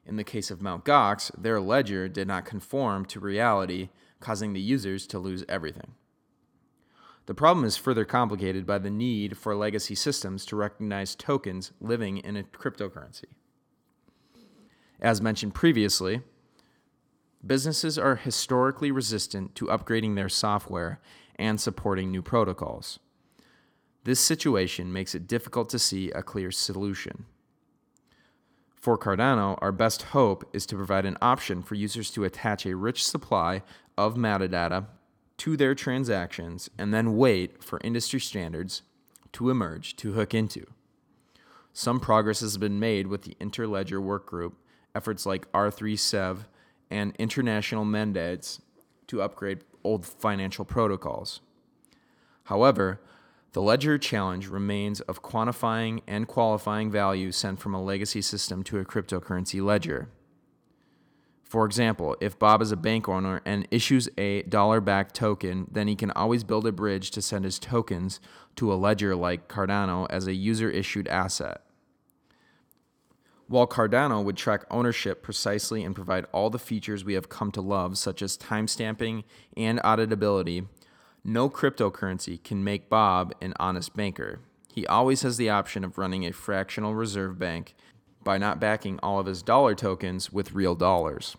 [0.04, 0.84] In the case of Mt.
[0.84, 5.94] Gox, their ledger did not conform to reality, causing the users to lose everything.
[7.26, 12.18] The problem is further complicated by the need for legacy systems to recognize tokens living
[12.18, 13.26] in a cryptocurrency.
[15.00, 16.22] As mentioned previously,
[17.44, 21.00] businesses are historically resistant to upgrading their software
[21.36, 22.98] and supporting new protocols.
[24.04, 27.26] This situation makes it difficult to see a clear solution.
[28.82, 32.74] For Cardano, our best hope is to provide an option for users to attach a
[32.74, 33.62] rich supply
[33.96, 34.86] of metadata
[35.38, 38.82] to their transactions and then wait for industry standards
[39.34, 40.66] to emerge to hook into.
[41.72, 44.54] Some progress has been made with the Interledger Workgroup,
[44.96, 46.46] efforts like R3CEV,
[46.90, 48.60] and international mandates
[49.06, 51.40] to upgrade old financial protocols.
[52.46, 53.00] However,
[53.52, 58.78] the ledger challenge remains of quantifying and qualifying value sent from a legacy system to
[58.78, 60.08] a cryptocurrency ledger.
[61.44, 65.86] For example, if Bob is a bank owner and issues a dollar backed token, then
[65.86, 68.20] he can always build a bridge to send his tokens
[68.56, 71.60] to a ledger like Cardano as a user issued asset.
[73.48, 77.60] While Cardano would track ownership precisely and provide all the features we have come to
[77.60, 79.24] love, such as timestamping
[79.54, 80.68] and auditability,
[81.24, 84.40] no cryptocurrency can make Bob an honest banker.
[84.72, 87.74] He always has the option of running a fractional reserve bank
[88.24, 91.36] by not backing all of his dollar tokens with real dollars.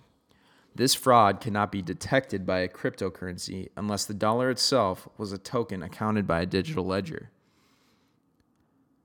[0.76, 5.84] This fraud cannot be detected by a cryptocurrency unless the dollar itself was a token
[5.84, 7.30] accounted by a digital ledger.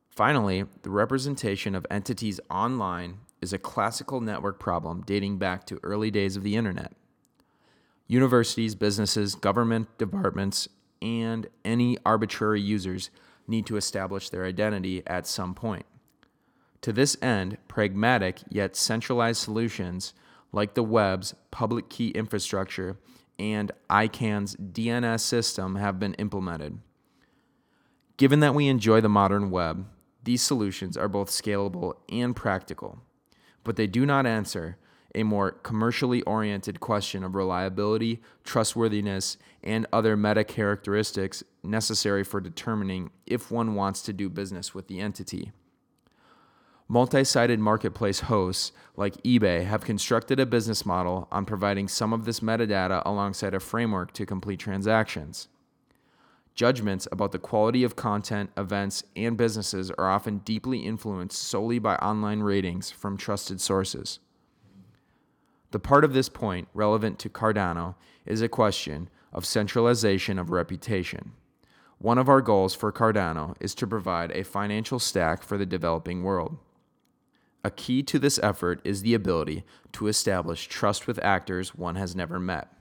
[0.08, 6.10] Finally, the representation of entities online is a classical network problem dating back to early
[6.10, 6.92] days of the internet.
[8.08, 10.68] Universities, businesses, government departments,
[11.00, 13.10] and any arbitrary users
[13.46, 15.86] need to establish their identity at some point.
[16.82, 20.14] To this end, pragmatic yet centralized solutions
[20.52, 22.96] like the web's public key infrastructure
[23.38, 26.78] and ICANN's DNS system have been implemented.
[28.16, 29.86] Given that we enjoy the modern web,
[30.24, 33.00] these solutions are both scalable and practical.
[33.64, 34.78] but they do not answer
[35.18, 43.10] a more commercially oriented question of reliability, trustworthiness, and other meta characteristics necessary for determining
[43.26, 45.50] if one wants to do business with the entity.
[46.86, 52.24] Multi sided marketplace hosts like eBay have constructed a business model on providing some of
[52.24, 55.48] this metadata alongside a framework to complete transactions.
[56.54, 61.96] Judgments about the quality of content, events, and businesses are often deeply influenced solely by
[61.96, 64.20] online ratings from trusted sources.
[65.70, 71.32] The part of this point relevant to Cardano is a question of centralization of reputation.
[71.98, 76.22] One of our goals for Cardano is to provide a financial stack for the developing
[76.22, 76.56] world.
[77.64, 82.16] A key to this effort is the ability to establish trust with actors one has
[82.16, 82.72] never met.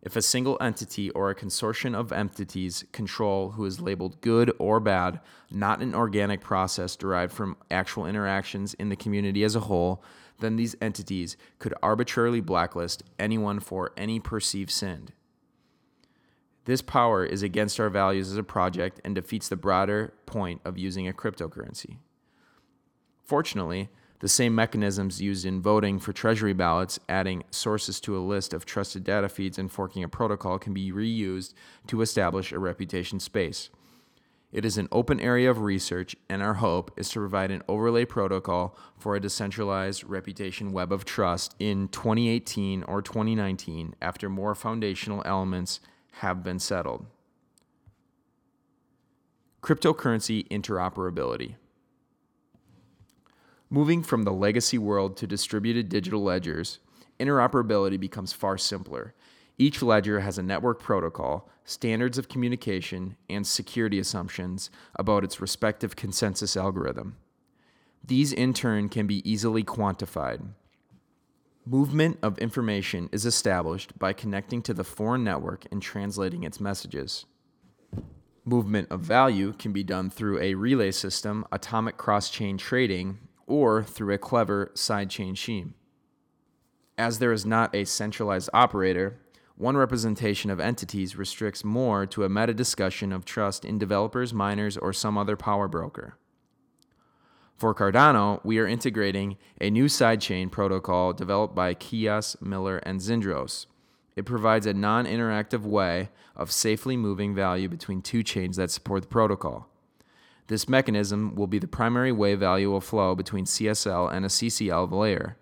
[0.00, 4.78] If a single entity or a consortium of entities control who is labeled good or
[4.78, 5.18] bad,
[5.50, 10.04] not an organic process derived from actual interactions in the community as a whole,
[10.40, 15.08] then these entities could arbitrarily blacklist anyone for any perceived sin.
[16.64, 20.78] This power is against our values as a project and defeats the broader point of
[20.78, 21.98] using a cryptocurrency.
[23.22, 23.90] Fortunately,
[24.20, 28.64] the same mechanisms used in voting for treasury ballots, adding sources to a list of
[28.64, 31.52] trusted data feeds, and forking a protocol can be reused
[31.88, 33.68] to establish a reputation space.
[34.54, 38.04] It is an open area of research, and our hope is to provide an overlay
[38.04, 45.22] protocol for a decentralized reputation web of trust in 2018 or 2019 after more foundational
[45.26, 45.80] elements
[46.20, 47.04] have been settled.
[49.60, 51.56] Cryptocurrency interoperability.
[53.68, 56.78] Moving from the legacy world to distributed digital ledgers,
[57.18, 59.14] interoperability becomes far simpler.
[59.56, 65.94] Each ledger has a network protocol, standards of communication, and security assumptions about its respective
[65.94, 67.16] consensus algorithm.
[68.04, 70.42] These, in turn, can be easily quantified.
[71.64, 77.24] Movement of information is established by connecting to the foreign network and translating its messages.
[78.44, 83.82] Movement of value can be done through a relay system, atomic cross chain trading, or
[83.82, 85.74] through a clever sidechain scheme.
[86.98, 89.18] As there is not a centralized operator,
[89.56, 94.76] one representation of entities restricts more to a meta discussion of trust in developers, miners,
[94.76, 96.18] or some other power broker.
[97.56, 103.66] For Cardano, we are integrating a new sidechain protocol developed by Kiayias, Miller, and Zindros.
[104.16, 109.02] It provides a non interactive way of safely moving value between two chains that support
[109.02, 109.68] the protocol.
[110.48, 114.90] This mechanism will be the primary way value will flow between CSL and a CCL
[114.90, 115.36] layer.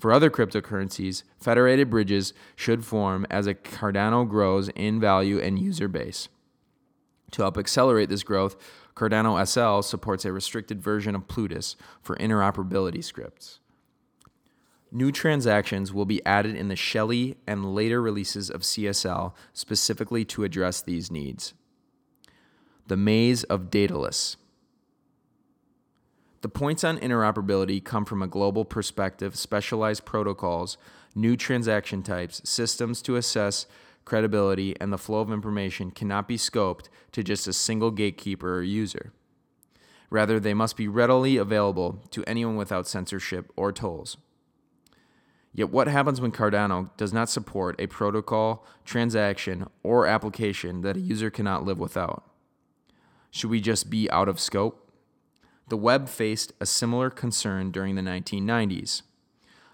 [0.00, 5.88] For other cryptocurrencies, federated bridges should form as a Cardano grows in value and user
[5.88, 6.30] base.
[7.32, 8.56] To help accelerate this growth,
[8.96, 13.60] Cardano SL supports a restricted version of Plutus for interoperability scripts.
[14.90, 20.44] New transactions will be added in the Shelley and later releases of CSL specifically to
[20.44, 21.52] address these needs.
[22.86, 24.38] The Maze of Daedalus.
[26.42, 30.78] The points on interoperability come from a global perspective, specialized protocols,
[31.14, 33.66] new transaction types, systems to assess
[34.06, 38.62] credibility, and the flow of information cannot be scoped to just a single gatekeeper or
[38.62, 39.12] user.
[40.08, 44.16] Rather, they must be readily available to anyone without censorship or tolls.
[45.52, 51.00] Yet, what happens when Cardano does not support a protocol, transaction, or application that a
[51.00, 52.24] user cannot live without?
[53.30, 54.89] Should we just be out of scope?
[55.70, 59.02] The web faced a similar concern during the 1990s.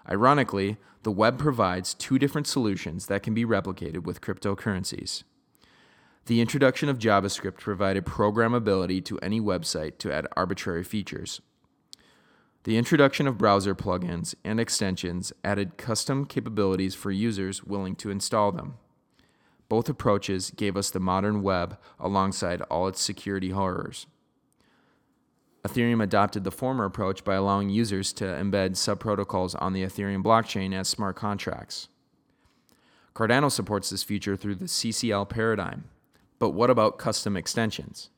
[0.07, 5.23] Ironically, the web provides two different solutions that can be replicated with cryptocurrencies.
[6.27, 11.41] The introduction of JavaScript provided programmability to any website to add arbitrary features.
[12.63, 18.51] The introduction of browser plugins and extensions added custom capabilities for users willing to install
[18.51, 18.75] them.
[19.67, 24.05] Both approaches gave us the modern web alongside all its security horrors.
[25.67, 30.73] Ethereum adopted the former approach by allowing users to embed subprotocols on the Ethereum blockchain
[30.73, 31.87] as smart contracts.
[33.13, 35.85] Cardano supports this feature through the CCL paradigm.
[36.39, 38.09] But what about custom extensions?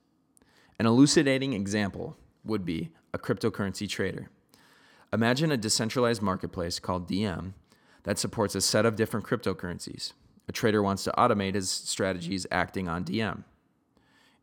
[0.78, 4.30] An elucidating example would be a cryptocurrency trader.
[5.12, 7.54] Imagine a decentralized marketplace called DM
[8.04, 10.14] that supports a set of different cryptocurrencies
[10.50, 13.44] a trader wants to automate his strategies acting on DM.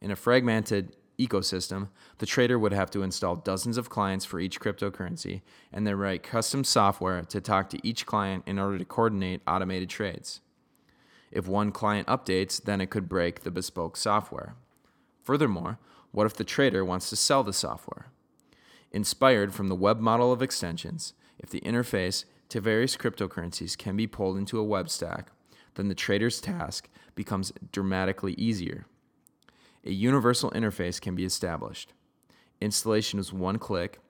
[0.01, 1.89] In a fragmented ecosystem,
[2.19, 6.23] the trader would have to install dozens of clients for each cryptocurrency and then write
[6.23, 10.41] custom software to talk to each client in order to coordinate automated trades.
[11.31, 14.55] If one client updates, then it could break the bespoke software.
[15.23, 15.79] Furthermore,
[16.13, 18.07] what if the trader wants to sell the software?
[18.93, 24.07] Inspired from the web model of extensions, if the interface to various cryptocurrencies can be
[24.07, 25.31] pulled into a web stack,
[25.75, 28.87] then the trader's task becomes dramatically easier.
[29.87, 31.93] A universal interface can be established.
[32.61, 34.01] Installation is one click.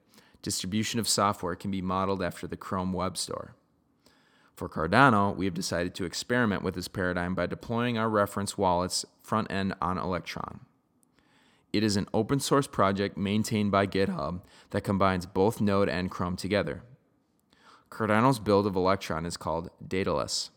[0.40, 3.54] Distribution of software can be modeled after the Chrome Web Store.
[4.54, 9.04] For Cardano, we have decided to experiment with this paradigm by deploying our reference wallet's
[9.22, 10.60] front end on Electron.
[11.74, 14.40] It is an open source project maintained by GitHub
[14.70, 16.84] that combines both Node and Chrome together.
[17.90, 20.50] Cardano's build of Electron is called Daedalus.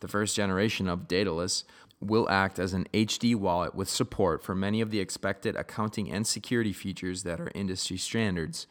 [0.00, 1.64] The first generation of Daedalus
[2.00, 6.26] will act as an HD wallet with support for many of the expected accounting and
[6.26, 8.66] security features that are industry standards,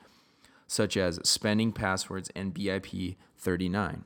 [0.68, 4.04] such as spending passwords and BIP 39.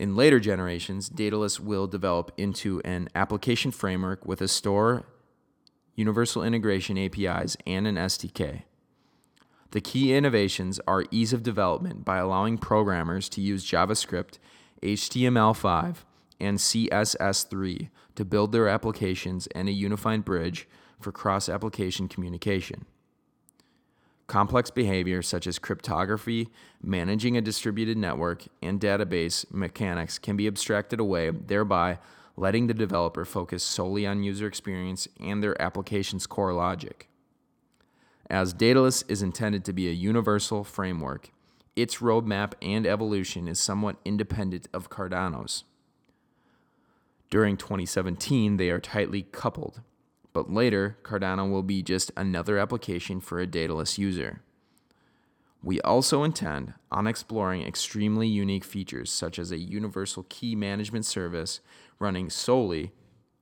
[0.00, 5.04] In later generations, Daedalus will develop into an application framework with a store,
[5.94, 8.62] universal integration APIs, and an SDK.
[9.70, 14.38] The key innovations are ease of development by allowing programmers to use JavaScript,
[14.82, 15.96] HTML5,
[16.42, 20.68] and CSS3 to build their applications and a unified bridge
[21.00, 22.84] for cross application communication.
[24.26, 26.48] Complex behavior such as cryptography,
[26.82, 31.98] managing a distributed network, and database mechanics can be abstracted away, thereby
[32.36, 37.08] letting the developer focus solely on user experience and their application's core logic.
[38.30, 41.30] As Daedalus is intended to be a universal framework,
[41.74, 45.64] its roadmap and evolution is somewhat independent of Cardano's.
[47.30, 49.80] During 2017, they are tightly coupled
[50.32, 54.42] but later, Cardano will be just another application for a Daedalus user.
[55.62, 61.60] We also intend on exploring extremely unique features such as a universal key management service
[61.98, 62.92] running solely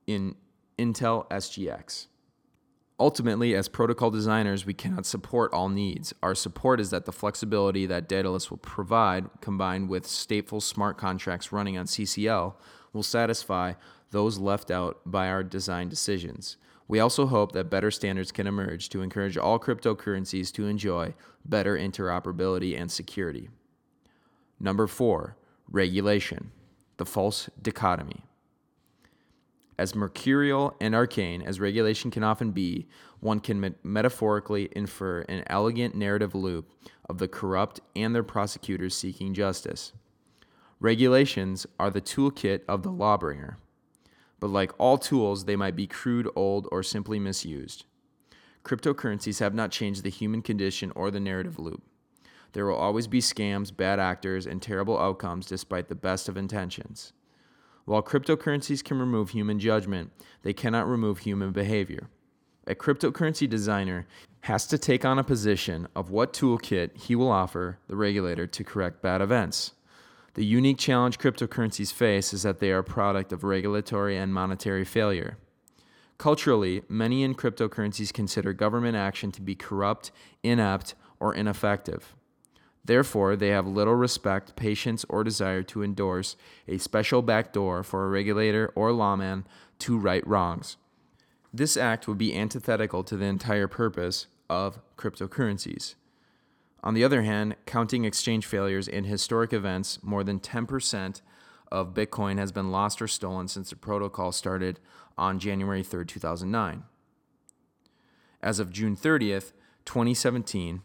[0.05, 0.35] in
[0.77, 2.07] Intel SGX.
[3.01, 6.13] Ultimately, as protocol designers, we cannot support all needs.
[6.21, 11.51] Our support is that the flexibility that Daedalus will provide, combined with stateful smart contracts
[11.51, 12.53] running on CCL,
[12.93, 13.73] will satisfy
[14.11, 16.57] those left out by our design decisions.
[16.87, 21.75] We also hope that better standards can emerge to encourage all cryptocurrencies to enjoy better
[21.75, 23.49] interoperability and security.
[24.59, 25.37] Number four,
[25.67, 26.51] regulation,
[26.97, 28.25] the false dichotomy.
[29.81, 32.87] As mercurial and arcane as regulation can often be,
[33.19, 36.69] one can met- metaphorically infer an elegant narrative loop
[37.09, 39.93] of the corrupt and their prosecutors seeking justice.
[40.79, 43.55] Regulations are the toolkit of the lawbringer
[44.39, 47.85] but like all tools, they might be crude, old, or simply misused.
[48.63, 51.81] Cryptocurrencies have not changed the human condition or the narrative loop.
[52.53, 57.13] There will always be scams, bad actors, and terrible outcomes despite the best of intentions.
[57.85, 60.11] While cryptocurrencies can remove human judgment,
[60.43, 62.09] they cannot remove human behavior.
[62.67, 64.07] A cryptocurrency designer
[64.41, 68.63] has to take on a position of what toolkit he will offer the regulator to
[68.63, 69.73] correct bad events.
[70.35, 74.85] The unique challenge cryptocurrencies face is that they are a product of regulatory and monetary
[74.85, 75.37] failure.
[76.17, 80.11] Culturally, many in cryptocurrencies consider government action to be corrupt,
[80.43, 82.15] inept, or ineffective.
[82.83, 86.35] Therefore, they have little respect, patience, or desire to endorse
[86.67, 89.45] a special backdoor for a regulator or lawman
[89.79, 90.77] to right wrongs.
[91.53, 95.95] This act would be antithetical to the entire purpose of cryptocurrencies.
[96.83, 101.21] On the other hand, counting exchange failures in historic events, more than 10%
[101.71, 104.79] of Bitcoin has been lost or stolen since the protocol started
[105.17, 106.83] on January 3, 2009.
[108.41, 109.51] As of June 30th,
[109.85, 110.81] 2017,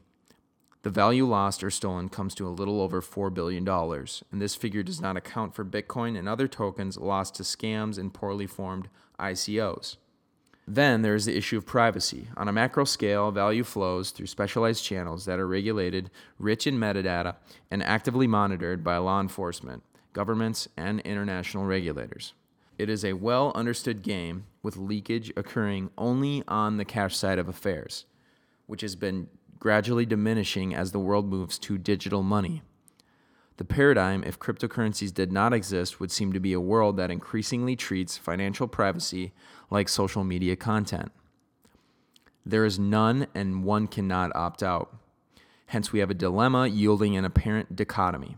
[0.86, 4.84] the value lost or stolen comes to a little over $4 billion, and this figure
[4.84, 8.88] does not account for Bitcoin and other tokens lost to scams and poorly formed
[9.18, 9.96] ICOs.
[10.64, 12.28] Then there is the issue of privacy.
[12.36, 16.08] On a macro scale, value flows through specialized channels that are regulated,
[16.38, 17.34] rich in metadata,
[17.68, 19.82] and actively monitored by law enforcement,
[20.12, 22.32] governments, and international regulators.
[22.78, 27.48] It is a well understood game with leakage occurring only on the cash side of
[27.48, 28.04] affairs,
[28.68, 29.26] which has been
[29.58, 32.62] gradually diminishing as the world moves to digital money.
[33.56, 37.74] The paradigm, if cryptocurrencies did not exist, would seem to be a world that increasingly
[37.74, 39.32] treats financial privacy
[39.70, 41.10] like social media content.
[42.44, 44.94] There is none, and one cannot opt out.
[45.66, 48.36] Hence, we have a dilemma yielding an apparent dichotomy.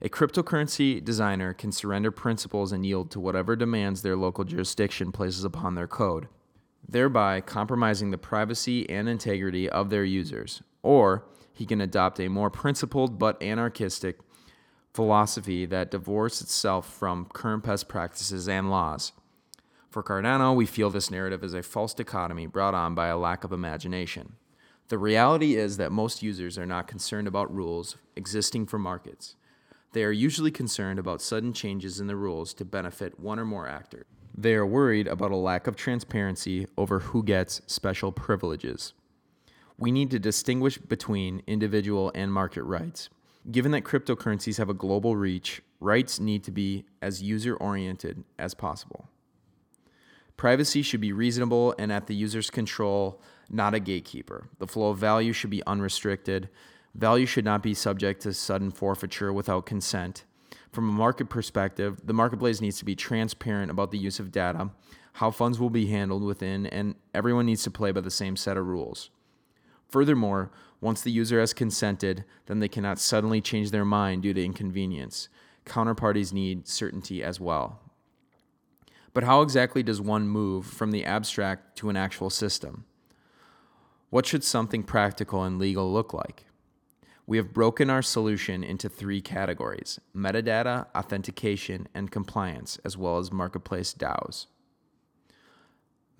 [0.00, 5.44] A cryptocurrency designer can surrender principles and yield to whatever demands their local jurisdiction places
[5.44, 6.28] upon their code,
[6.92, 10.62] thereby compromising the privacy and integrity of their users.
[10.82, 14.18] Or he can adopt a more principled but anarchistic
[14.94, 19.12] philosophy that divorces itself from current best practices and laws.
[19.90, 23.44] For Cardano, we feel this narrative is a false dichotomy brought on by a lack
[23.44, 24.34] of imagination.
[24.88, 29.36] The reality is that most users are not concerned about rules existing for markets.
[29.92, 33.68] They are usually concerned about sudden changes in the rules to benefit one or more
[33.68, 34.06] actors.
[34.34, 38.94] They are worried about a lack of transparency over who gets special privileges.
[39.78, 43.10] We need to distinguish between individual and market rights.
[43.50, 48.54] Given that cryptocurrencies have a global reach, rights need to be as user oriented as
[48.54, 49.08] possible.
[50.36, 54.48] Privacy should be reasonable and at the user's control, not a gatekeeper.
[54.58, 56.48] The flow of value should be unrestricted.
[56.94, 60.24] Value should not be subject to sudden forfeiture without consent.
[60.72, 64.70] From a market perspective, the marketplace needs to be transparent about the use of data,
[65.14, 68.56] how funds will be handled within, and everyone needs to play by the same set
[68.56, 69.10] of rules.
[69.90, 70.50] Furthermore,
[70.80, 75.28] once the user has consented, then they cannot suddenly change their mind due to inconvenience.
[75.66, 77.78] Counterparties need certainty as well.
[79.12, 82.86] But how exactly does one move from the abstract to an actual system?
[84.08, 86.46] What should something practical and legal look like?
[87.26, 93.30] We have broken our solution into three categories metadata, authentication, and compliance, as well as
[93.30, 94.46] marketplace DAOs.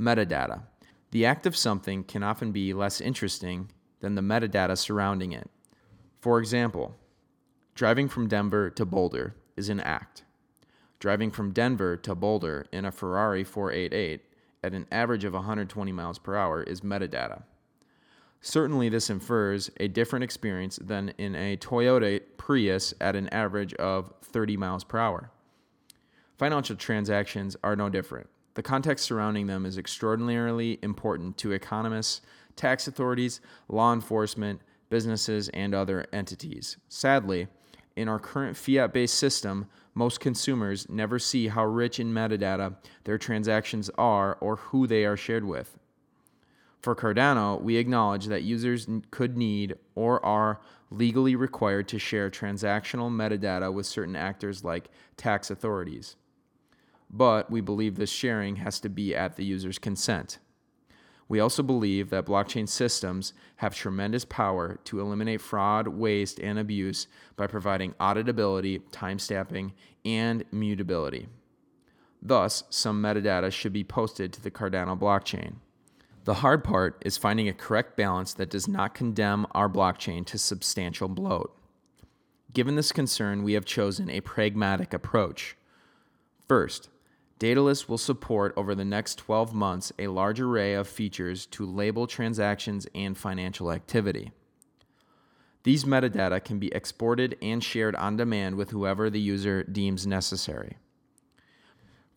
[0.01, 0.63] Metadata.
[1.11, 3.71] The act of something can often be less interesting
[4.01, 5.51] than the metadata surrounding it.
[6.21, 6.97] For example,
[7.75, 10.25] driving from Denver to Boulder is an act.
[11.01, 14.23] Driving from Denver to Boulder in a Ferrari 488
[14.63, 17.43] at an average of 120 miles per hour is metadata.
[18.45, 24.13] Certainly, this infers a different experience than in a Toyota Prius at an average of
[24.23, 25.31] 30 miles per hour.
[26.39, 28.29] Financial transactions are no different.
[28.55, 32.21] The context surrounding them is extraordinarily important to economists,
[32.57, 34.61] tax authorities, law enforcement,
[34.91, 36.79] businesses, and other entities.
[36.89, 37.47] Sadly,
[37.95, 42.75] in our current fiat based system, most consumers never see how rich in metadata
[43.05, 45.79] their transactions are or who they are shared with.
[46.83, 50.61] For Cardano, we acknowledge that users could need or are
[50.91, 56.17] legally required to share transactional metadata with certain actors like tax authorities
[57.13, 60.39] but we believe this sharing has to be at the user's consent.
[61.29, 67.07] We also believe that blockchain systems have tremendous power to eliminate fraud, waste, and abuse
[67.37, 69.73] by providing auditability, timestamping,
[70.05, 71.29] and immutability.
[72.21, 75.55] Thus, some metadata should be posted to the Cardano blockchain.
[76.25, 80.39] The hard part is finding a correct balance that does not condemn our blockchain to
[80.39, 81.57] substantial bloat.
[82.53, 85.57] Given this concern, we have chosen a pragmatic approach.
[86.47, 86.91] First,
[87.41, 92.07] Daedalus will support over the next 12 months a large array of features to label
[92.07, 94.31] transactions and financial activity.
[95.65, 100.77] These metadata can be exported and shared on demand with whoever the user deems necessary.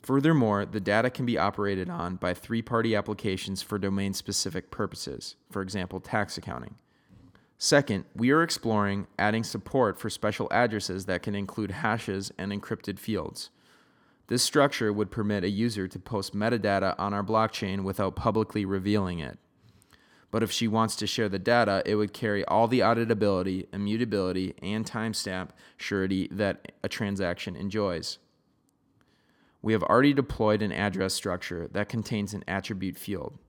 [0.06, 5.36] Furthermore, the data can be operated on by three party applications for domain specific purposes,
[5.50, 6.76] for example, tax accounting.
[7.58, 13.00] Second, we are exploring adding support for special addresses that can include hashes and encrypted
[13.00, 13.50] fields.
[14.28, 19.18] This structure would permit a user to post metadata on our blockchain without publicly revealing
[19.18, 19.40] it.
[20.30, 24.54] But if she wants to share the data, it would carry all the auditability, immutability,
[24.62, 28.20] and timestamp surety that a transaction enjoys.
[29.66, 33.40] We have already deployed an address structure that contains an attribute field.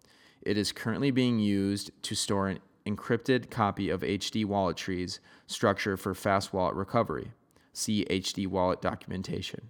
[0.40, 5.94] It is currently being used to store an encrypted copy of HD wallet trees structure
[5.98, 7.32] for fast wallet recovery.
[7.74, 9.68] See HD wallet documentation.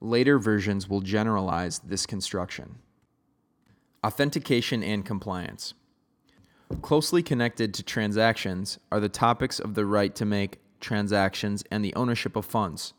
[0.00, 2.76] Later versions will generalize this construction.
[4.02, 5.74] Authentication and compliance.
[6.80, 11.94] Closely connected to transactions are the topics of the right to make transactions and the
[11.94, 12.94] ownership of funds.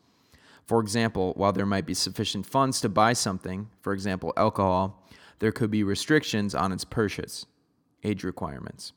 [0.66, 5.06] For example, while there might be sufficient funds to buy something, for example, alcohol,
[5.38, 7.46] there could be restrictions on its purchase,
[8.02, 8.92] age requirements.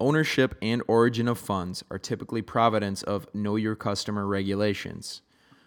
[0.00, 5.22] Ownership and origin of funds are typically providence of know your customer regulations.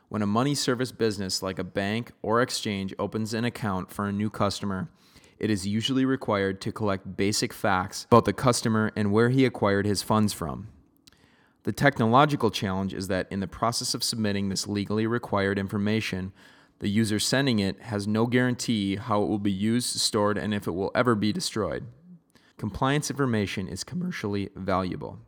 [0.08, 4.14] When a money service business like a bank or exchange opens an account for a
[4.14, 4.90] new customer,
[5.40, 9.86] it is usually required to collect basic facts about the customer and where he acquired
[9.86, 10.70] his funds from.
[11.64, 16.34] The technological challenge is that in the process of submitting this legally required information,
[16.80, 20.68] the user sending it has no guarantee how it will be used, stored, and if
[20.68, 21.86] it will ever be destroyed.
[22.58, 25.20] Compliance information is commercially valuable.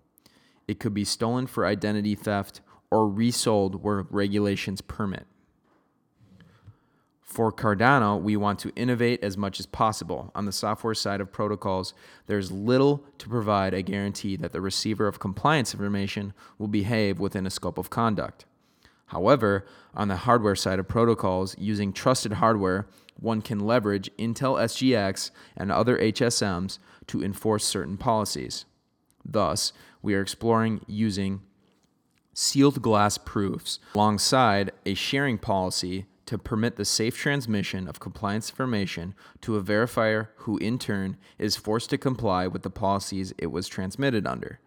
[0.67, 5.27] It could be stolen for identity theft or resold where regulations permit.
[7.33, 10.31] For Cardano, we want to innovate as much as possible.
[10.35, 11.95] On the software side of protocols,
[12.27, 17.47] there's little to provide a guarantee that the receiver of compliance information will behave within
[17.47, 18.45] a scope of conduct.
[19.07, 19.65] However,
[19.95, 22.85] on the hardware side of protocols, using trusted hardware,
[23.19, 26.77] one can leverage Intel SGX and other HSMs
[27.07, 28.65] to enforce certain policies.
[29.25, 29.73] Thus,
[30.03, 31.41] we are exploring using
[32.35, 39.13] sealed glass proofs alongside a sharing policy to permit the safe transmission of compliance information
[39.41, 43.67] to a verifier who, in turn, is forced to comply with the policies it was
[43.67, 44.59] transmitted under.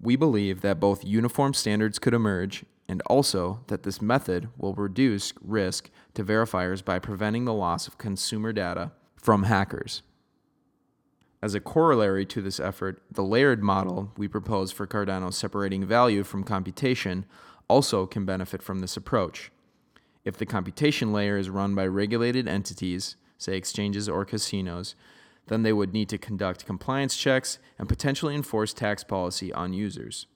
[0.00, 5.32] We believe that both uniform standards could emerge and also that this method will reduce
[5.42, 10.02] risk to verifiers by preventing the loss of consumer data from hackers.
[11.42, 16.24] As a corollary to this effort, the layered model we propose for Cardano separating value
[16.24, 17.26] from computation
[17.68, 19.52] also can benefit from this approach.
[20.28, 24.94] If the computation layer is run by regulated entities, say exchanges or casinos,
[25.46, 30.26] then they would need to conduct compliance checks and potentially enforce tax policy on users.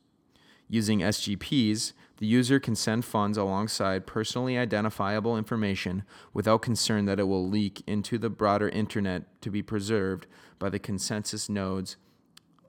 [0.66, 7.28] Using SGPs, the user can send funds alongside personally identifiable information without concern that it
[7.28, 10.26] will leak into the broader internet to be preserved
[10.58, 11.96] by the consensus nodes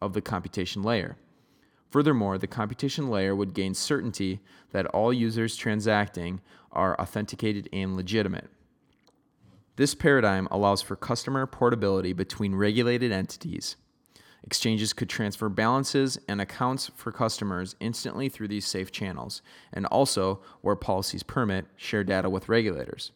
[0.01, 1.15] of the computation layer.
[1.93, 4.41] Furthermore, the computation layer would gain certainty
[4.71, 6.41] that all users transacting
[6.73, 8.49] are authenticated and legitimate.
[9.75, 13.75] This paradigm allows for customer portability between regulated entities.
[14.43, 19.41] Exchanges could transfer balances and accounts for customers instantly through these safe channels,
[19.71, 23.11] and also, where policies permit, share data with regulators.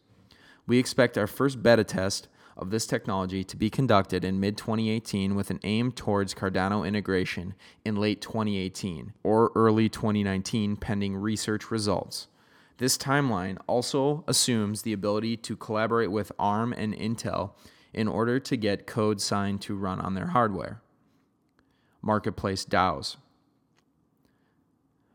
[0.66, 5.34] We expect our first beta test of this technology to be conducted in mid 2018
[5.34, 7.54] with an aim towards Cardano integration
[7.84, 12.26] in late 2018 or early 2019 pending research results.
[12.78, 17.52] This timeline also assumes the ability to collaborate with ARM and Intel
[17.92, 20.80] in order to get code signed to run on their hardware.
[22.00, 23.16] Marketplace DAOs.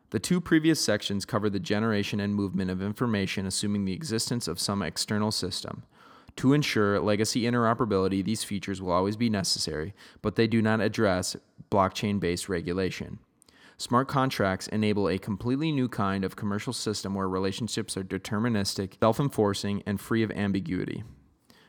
[0.10, 4.60] The two previous sections cover the generation and movement of information assuming the existence of
[4.60, 5.84] some external system.
[6.38, 11.36] To ensure legacy interoperability, these features will always be necessary, but they do not address
[11.72, 13.20] blockchain based regulation.
[13.84, 19.20] Smart contracts enable a completely new kind of commercial system where relationships are deterministic, self
[19.20, 21.04] enforcing, and free of ambiguity.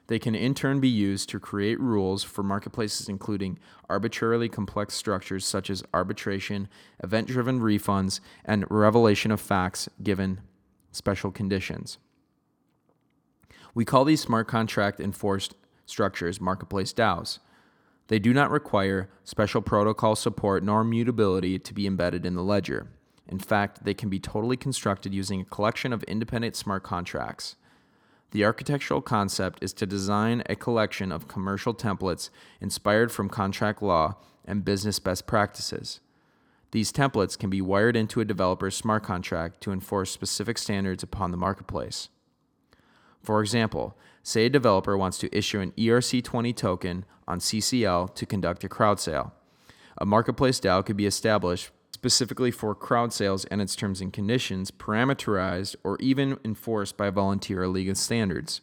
[0.07, 3.59] They can in turn be used to create rules for marketplaces, including
[3.91, 6.69] arbitrarily complex structures such as arbitration,
[7.03, 10.41] event driven refunds, and revelation of facts given
[10.93, 11.99] special conditions.
[13.75, 17.41] We call these smart contract enforced structures marketplace DAOs.
[18.09, 22.89] They do not require special protocol support nor mutability to be embedded in the ledger.
[23.27, 27.57] In fact, they can be totally constructed using a collection of independent smart contracts.
[28.33, 34.17] The architectural concept is to design a collection of commercial templates inspired from contract law
[34.45, 36.01] and business best practices.
[36.73, 41.31] These templates can be wired into a developer's smart contract to enforce specific standards upon
[41.31, 42.09] the marketplace.
[43.23, 48.65] For example, say a developer wants to issue an ERC20 token on CCL to conduct
[48.65, 49.33] a crowd sale.
[49.99, 54.71] A marketplace DAO could be established specifically for crowd sales and its terms and conditions,
[54.71, 58.63] parameterized, or even enforced by volunteer or legal standards.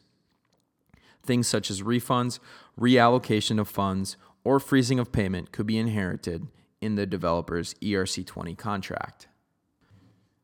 [1.23, 2.39] Things such as refunds,
[2.79, 6.47] reallocation of funds, or freezing of payment could be inherited
[6.81, 9.27] in the developer's ERC20 contract.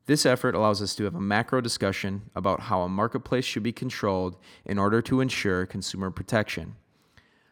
[0.08, 3.74] This effort allows us to have a macro discussion about how a marketplace should be
[3.74, 6.78] controlled in order to ensure consumer protection.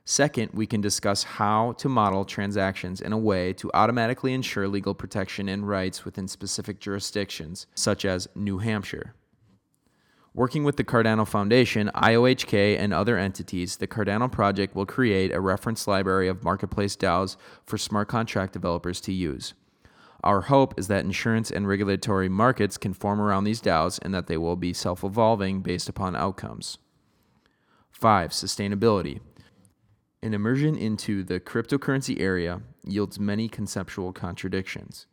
[0.05, 4.93] Second, we can discuss how to model transactions in a way to automatically ensure legal
[4.93, 9.15] protection and rights within specific jurisdictions, such as New Hampshire.
[10.33, 15.41] Working with the Cardano Foundation, IOHK, and other entities, the Cardano project will create a
[15.41, 19.55] reference library of marketplace DAOs for smart contract developers to use.
[20.25, 24.25] Our hope is that insurance and regulatory markets can form around these DAOs and that
[24.25, 26.79] they will be self evolving based upon outcomes.
[27.91, 28.31] 5.
[28.31, 29.19] Sustainability.
[30.23, 35.05] An immersion into the cryptocurrency area yields many conceptual contradictions.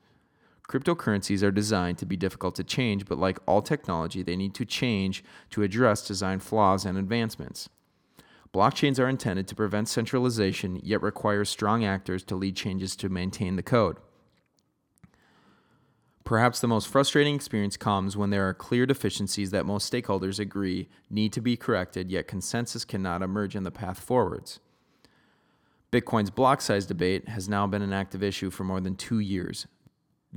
[0.66, 4.64] Cryptocurrencies are designed to be difficult to change, but like all technology, they need to
[4.64, 7.68] change to address design flaws and advancements.
[8.54, 13.56] Blockchains are intended to prevent centralization, yet require strong actors to lead changes to maintain
[13.56, 13.98] the code.
[16.24, 20.88] Perhaps the most frustrating experience comes when there are clear deficiencies that most stakeholders agree
[21.10, 24.60] need to be corrected, yet consensus cannot emerge in the path forwards.
[25.90, 29.66] Bitcoin's block size debate has now been an active issue for more than two years.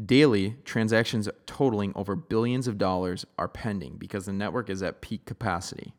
[0.06, 5.26] Daily, transactions totaling over billions of dollars are pending because the network is at peak
[5.26, 5.94] capacity.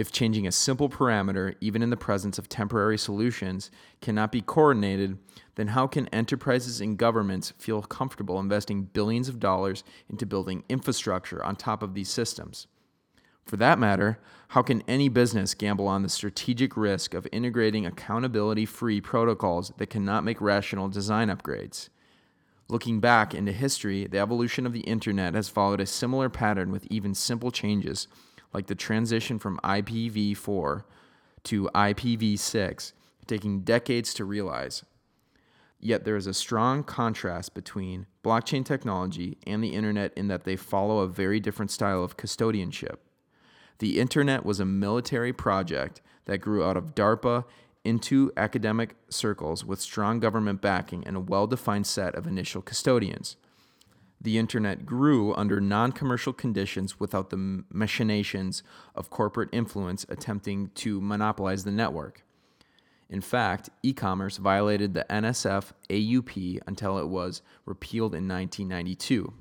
[0.00, 3.70] If changing a simple parameter, even in the presence of temporary solutions,
[4.00, 5.18] cannot be coordinated,
[5.56, 11.44] then how can enterprises and governments feel comfortable investing billions of dollars into building infrastructure
[11.44, 12.66] on top of these systems?
[13.44, 14.18] For that matter,
[14.48, 19.90] how can any business gamble on the strategic risk of integrating accountability free protocols that
[19.90, 21.90] cannot make rational design upgrades?
[22.70, 26.86] Looking back into history, the evolution of the internet has followed a similar pattern with
[26.88, 28.08] even simple changes,
[28.52, 30.84] like the transition from IPv4
[31.44, 32.92] to IPv6,
[33.26, 34.84] taking decades to realize.
[35.78, 40.56] Yet there is a strong contrast between blockchain technology and the internet in that they
[40.56, 42.96] follow a very different style of custodianship.
[43.78, 47.44] The internet was a military project that grew out of DARPA
[47.82, 53.36] into academic circles with strong government backing and a well defined set of initial custodians.
[54.22, 58.62] The internet grew under non commercial conditions without the machinations
[58.94, 62.22] of corporate influence attempting to monopolize the network.
[63.08, 69.32] In fact, e commerce violated the NSF AUP until it was repealed in 1992.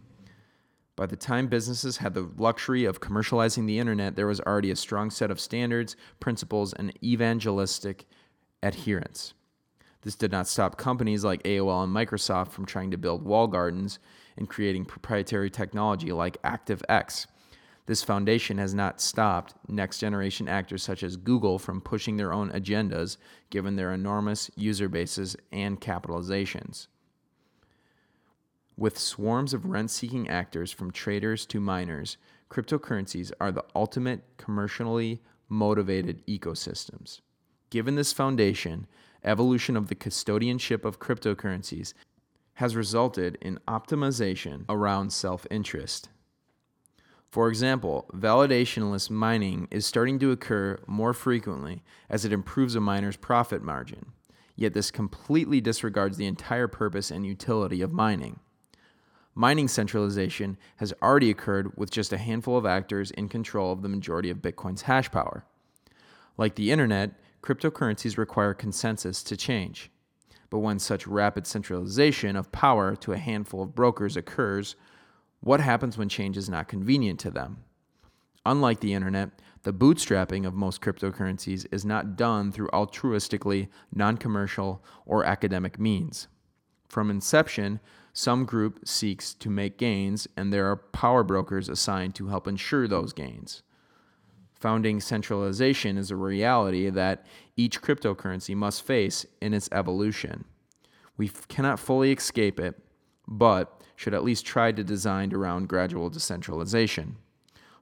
[0.96, 4.76] By the time businesses had the luxury of commercializing the internet, there was already a
[4.76, 8.06] strong set of standards, principles, and evangelistic
[8.64, 9.34] adherence.
[10.02, 14.00] This did not stop companies like AOL and Microsoft from trying to build wall gardens
[14.40, 17.28] and creating proprietary technology like ActiveX.
[17.86, 22.50] This foundation has not stopped next generation actors such as Google from pushing their own
[22.52, 23.18] agendas
[23.50, 26.88] given their enormous user bases and capitalizations.
[28.78, 32.16] With swarms of rent seeking actors from traders to miners,
[32.50, 37.20] cryptocurrencies are the ultimate commercially motivated ecosystems.
[37.72, 38.88] Given this foundation,
[39.24, 41.94] evolution of the custodianship of cryptocurrencies
[42.60, 46.10] has resulted in optimization around self interest.
[47.30, 53.16] For example, validationless mining is starting to occur more frequently as it improves a miner's
[53.16, 54.08] profit margin.
[54.58, 58.42] Yet this completely disregards the entire purpose and utility of mining.
[59.34, 63.88] Mining centralization has already occurred with just a handful of actors in control of the
[63.88, 65.46] majority of Bitcoin's hash power.
[66.38, 67.12] Like the internet,
[67.42, 69.90] cryptocurrencies require consensus to change.
[70.50, 74.76] But when such rapid centralization of power to a handful of brokers occurs,
[75.42, 77.64] what happens when change is not convenient to them?
[78.46, 79.30] Unlike the internet,
[79.64, 86.28] the bootstrapping of most cryptocurrencies is not done through altruistically, non commercial, or academic means.
[86.88, 87.80] From inception,
[88.14, 92.88] some group seeks to make gains, and there are power brokers assigned to help ensure
[92.88, 93.62] those gains.
[94.60, 97.26] Founding centralization is a reality that
[97.56, 100.44] each cryptocurrency must face in its evolution.
[101.16, 102.78] We cannot fully escape it,
[103.28, 107.16] but should at least try to design around gradual decentralization.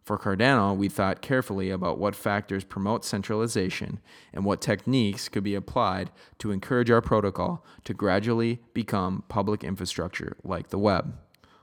[0.03, 3.99] For Cardano, we thought carefully about what factors promote centralization
[4.31, 10.37] and what techniques could be applied to encourage our protocol to gradually become public infrastructure
[10.43, 11.17] like the web.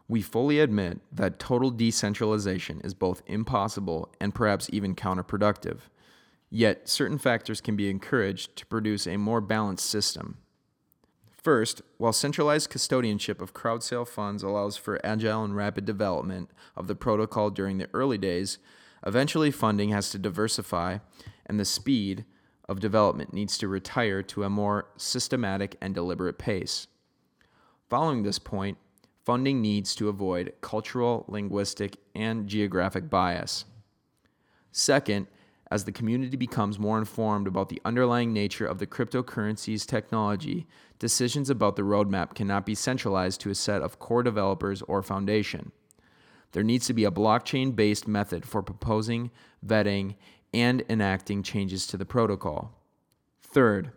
[0.09, 5.79] We fully admit that total decentralization is both impossible and perhaps even counterproductive.
[6.51, 10.39] Yet, certain factors can be encouraged to produce a more balanced system.
[11.31, 16.87] First, while centralized custodianship of crowd sale funds allows for agile and rapid development of
[16.87, 18.59] the protocol during the early days,
[19.07, 20.99] eventually funding has to diversify
[21.45, 22.25] and the speed
[22.69, 26.87] of development needs to retire to a more systematic and deliberate pace.
[27.91, 28.79] Following this point,
[29.25, 33.65] funding needs to avoid cultural, linguistic, and geographic bias.
[34.71, 35.27] Second,
[35.71, 40.67] as the community becomes more informed about the underlying nature of the cryptocurrency's technology,
[40.99, 45.73] decisions about the roadmap cannot be centralized to a set of core developers or foundation.
[46.53, 49.31] There needs to be a blockchain based method for proposing,
[49.67, 50.15] vetting,
[50.53, 52.73] and enacting changes to the protocol.
[53.43, 53.91] Third,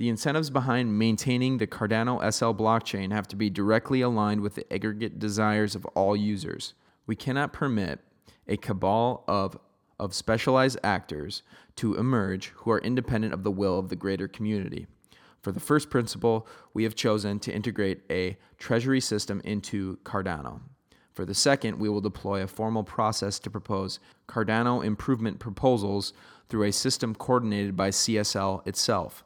[0.00, 4.72] the incentives behind maintaining the Cardano SL blockchain have to be directly aligned with the
[4.72, 6.72] aggregate desires of all users.
[7.06, 8.00] We cannot permit
[8.48, 9.58] a cabal of
[9.98, 11.42] of specialized actors
[11.76, 14.86] to emerge who are independent of the will of the greater community.
[15.42, 20.62] For the first principle, we have chosen to integrate a treasury system into Cardano.
[21.12, 26.14] For the second, we will deploy a formal process to propose Cardano improvement proposals
[26.48, 29.24] through a system coordinated by CSL itself.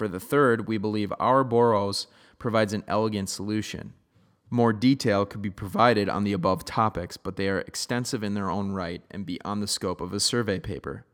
[0.00, 2.06] For the third, we believe Ouroboros
[2.38, 3.92] provides an elegant solution.
[4.48, 8.48] More detail could be provided on the above topics, but they are extensive in their
[8.48, 11.04] own right and beyond the scope of a survey paper.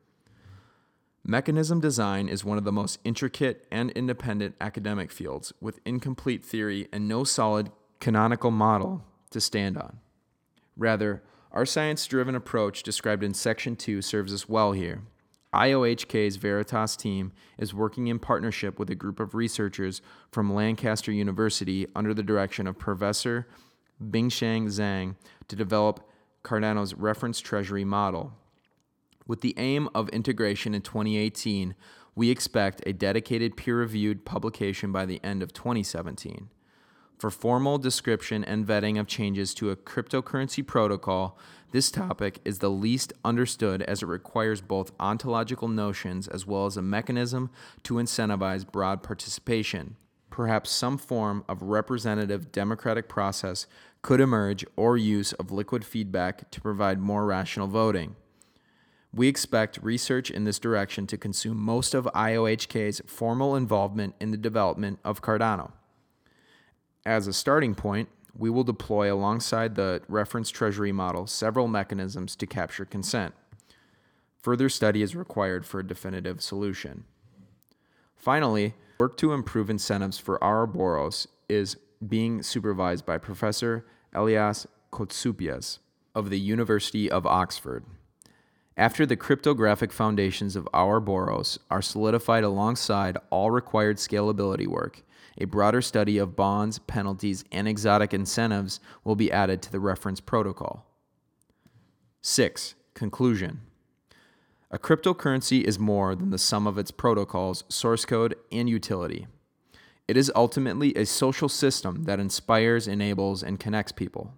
[1.25, 6.87] Mechanism design is one of the most intricate and independent academic fields, with incomplete theory
[6.93, 9.99] and no solid canonical model to stand on.
[10.77, 15.03] Rather, our science driven approach described in Section 2 serves us well here.
[15.57, 21.87] IOHK's Veritas team is working in partnership with a group of researchers from Lancaster University
[21.97, 23.49] under the direction of Professor
[24.03, 25.17] Bingsheng Zhang
[25.49, 26.07] to develop
[26.45, 28.35] Cardano's reference treasury model.
[29.27, 31.75] With the aim of integration in 2018,
[32.15, 36.51] we expect a dedicated peer reviewed publication by the end of 2017.
[37.19, 41.39] For formal description and vetting of changes to a cryptocurrency protocol,
[41.73, 46.77] this topic is the least understood as it requires both ontological notions as well as
[46.77, 47.51] a mechanism
[47.85, 49.97] to incentivize broad participation.
[50.29, 53.67] Perhaps some form of representative democratic process
[54.03, 58.15] could emerge or use of liquid feedback to provide more rational voting.
[59.15, 64.37] We expect research in this direction to consume most of IOHK's formal involvement in the
[64.37, 65.73] development of Cardano.
[67.07, 72.49] As a starting point, we will deploy alongside the reference treasury model several mechanisms to
[72.49, 73.33] capture consent.
[74.43, 77.05] Further study is required for a definitive solution.
[78.17, 81.77] Finally, work to improve incentives for our Ouroboros is
[82.07, 85.79] being supervised by Professor Elias Koutsoupias
[86.13, 87.85] of the University of Oxford.
[88.77, 95.05] After the cryptographic foundations of our Ouroboros are solidified alongside all required scalability work,
[95.39, 100.21] a broader study of bonds, penalties, and exotic incentives will be added to the reference
[100.21, 100.87] protocol.
[102.23, 102.75] 6.
[102.95, 103.61] Conclusion
[104.71, 109.27] A cryptocurrency is more than the sum of its protocols, source code, and utility.
[110.09, 114.33] It is ultimately a social system that inspires, enables, and connects people.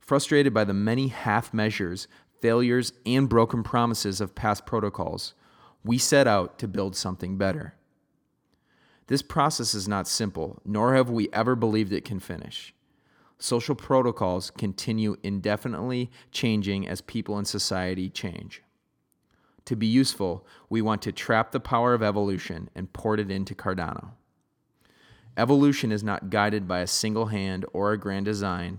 [0.00, 2.08] Frustrated by the many half measures
[2.40, 5.34] failures, and broken promises of past protocols,
[5.84, 7.74] we set out to build something better.
[9.10, 12.72] This process is not simple, nor have we ever believed it can finish.
[13.40, 18.62] Social protocols continue indefinitely changing as people and society change.
[19.64, 23.52] To be useful, we want to trap the power of evolution and port it into
[23.52, 24.10] Cardano.
[25.36, 28.78] Evolution is not guided by a single hand or a grand design,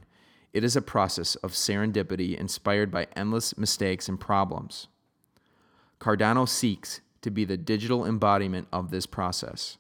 [0.54, 4.88] it is a process of serendipity inspired by endless mistakes and problems.
[6.00, 9.78] Cardano seeks to be the digital embodiment of this process,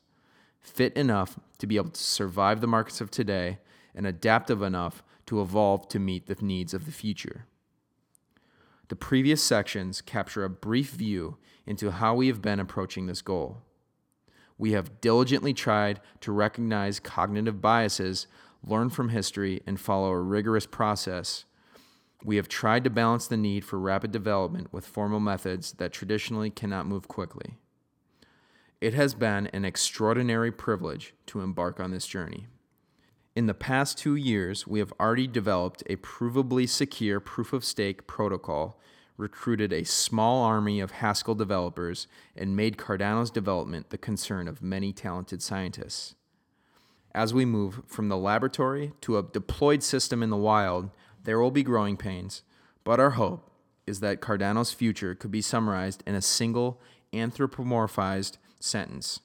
[0.61, 3.59] fit enough to be able to survive the markets of today
[3.93, 7.45] and adaptive enough to evolve to meet the needs of the future.
[8.87, 13.61] The previous sections capture a brief view into how we have been approaching this goal.
[14.57, 18.27] We have diligently tried to recognize cognitive biases
[18.63, 21.45] learn from history, and follow a rigorous process,
[22.23, 26.49] we have tried to balance the need for rapid development with formal methods that traditionally
[26.49, 27.57] cannot move quickly.
[28.81, 32.47] It has been an extraordinary privilege to embark on this journey.
[33.35, 38.07] In the past two years, we have already developed a provably secure proof of stake
[38.07, 38.79] protocol,
[39.17, 44.91] recruited a small army of Haskell developers, and made Cardano's development the concern of many
[44.91, 46.15] talented scientists.
[47.13, 50.89] As we move from the laboratory to a deployed system in the wild,
[51.23, 52.41] there will be growing pains,
[52.83, 53.51] but our hope
[53.85, 56.81] is that Cardano's future could be summarized in a single
[57.13, 59.19] anthropomorphized sentence.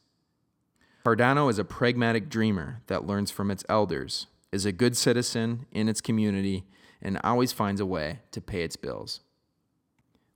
[1.04, 5.88] Cardano is a pragmatic dreamer that learns from its elders, is a good citizen in
[5.88, 6.64] its community,
[7.00, 9.20] and always finds a way to pay its bills.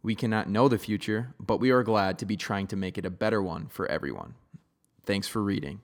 [0.02, 3.05] We cannot know the future, but we are glad to be trying to make it
[3.05, 4.35] a better one for everyone.
[5.05, 5.81] Thanks for reading.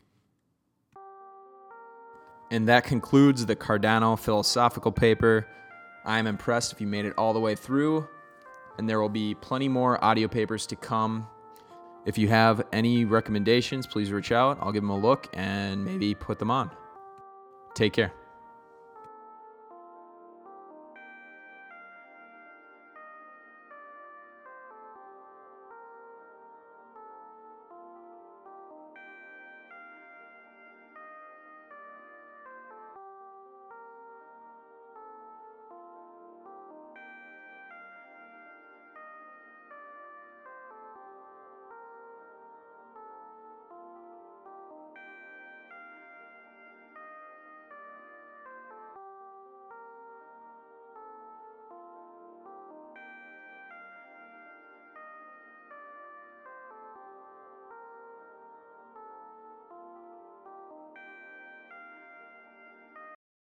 [2.50, 5.48] And that concludes the Cardano philosophical paper.
[6.04, 8.06] I am impressed if you made it all the way through,
[8.78, 11.26] and there will be plenty more audio papers to come.
[12.06, 14.58] If you have any recommendations, please reach out.
[14.60, 16.70] I'll give them a look and maybe put them on.
[17.74, 18.12] Take care.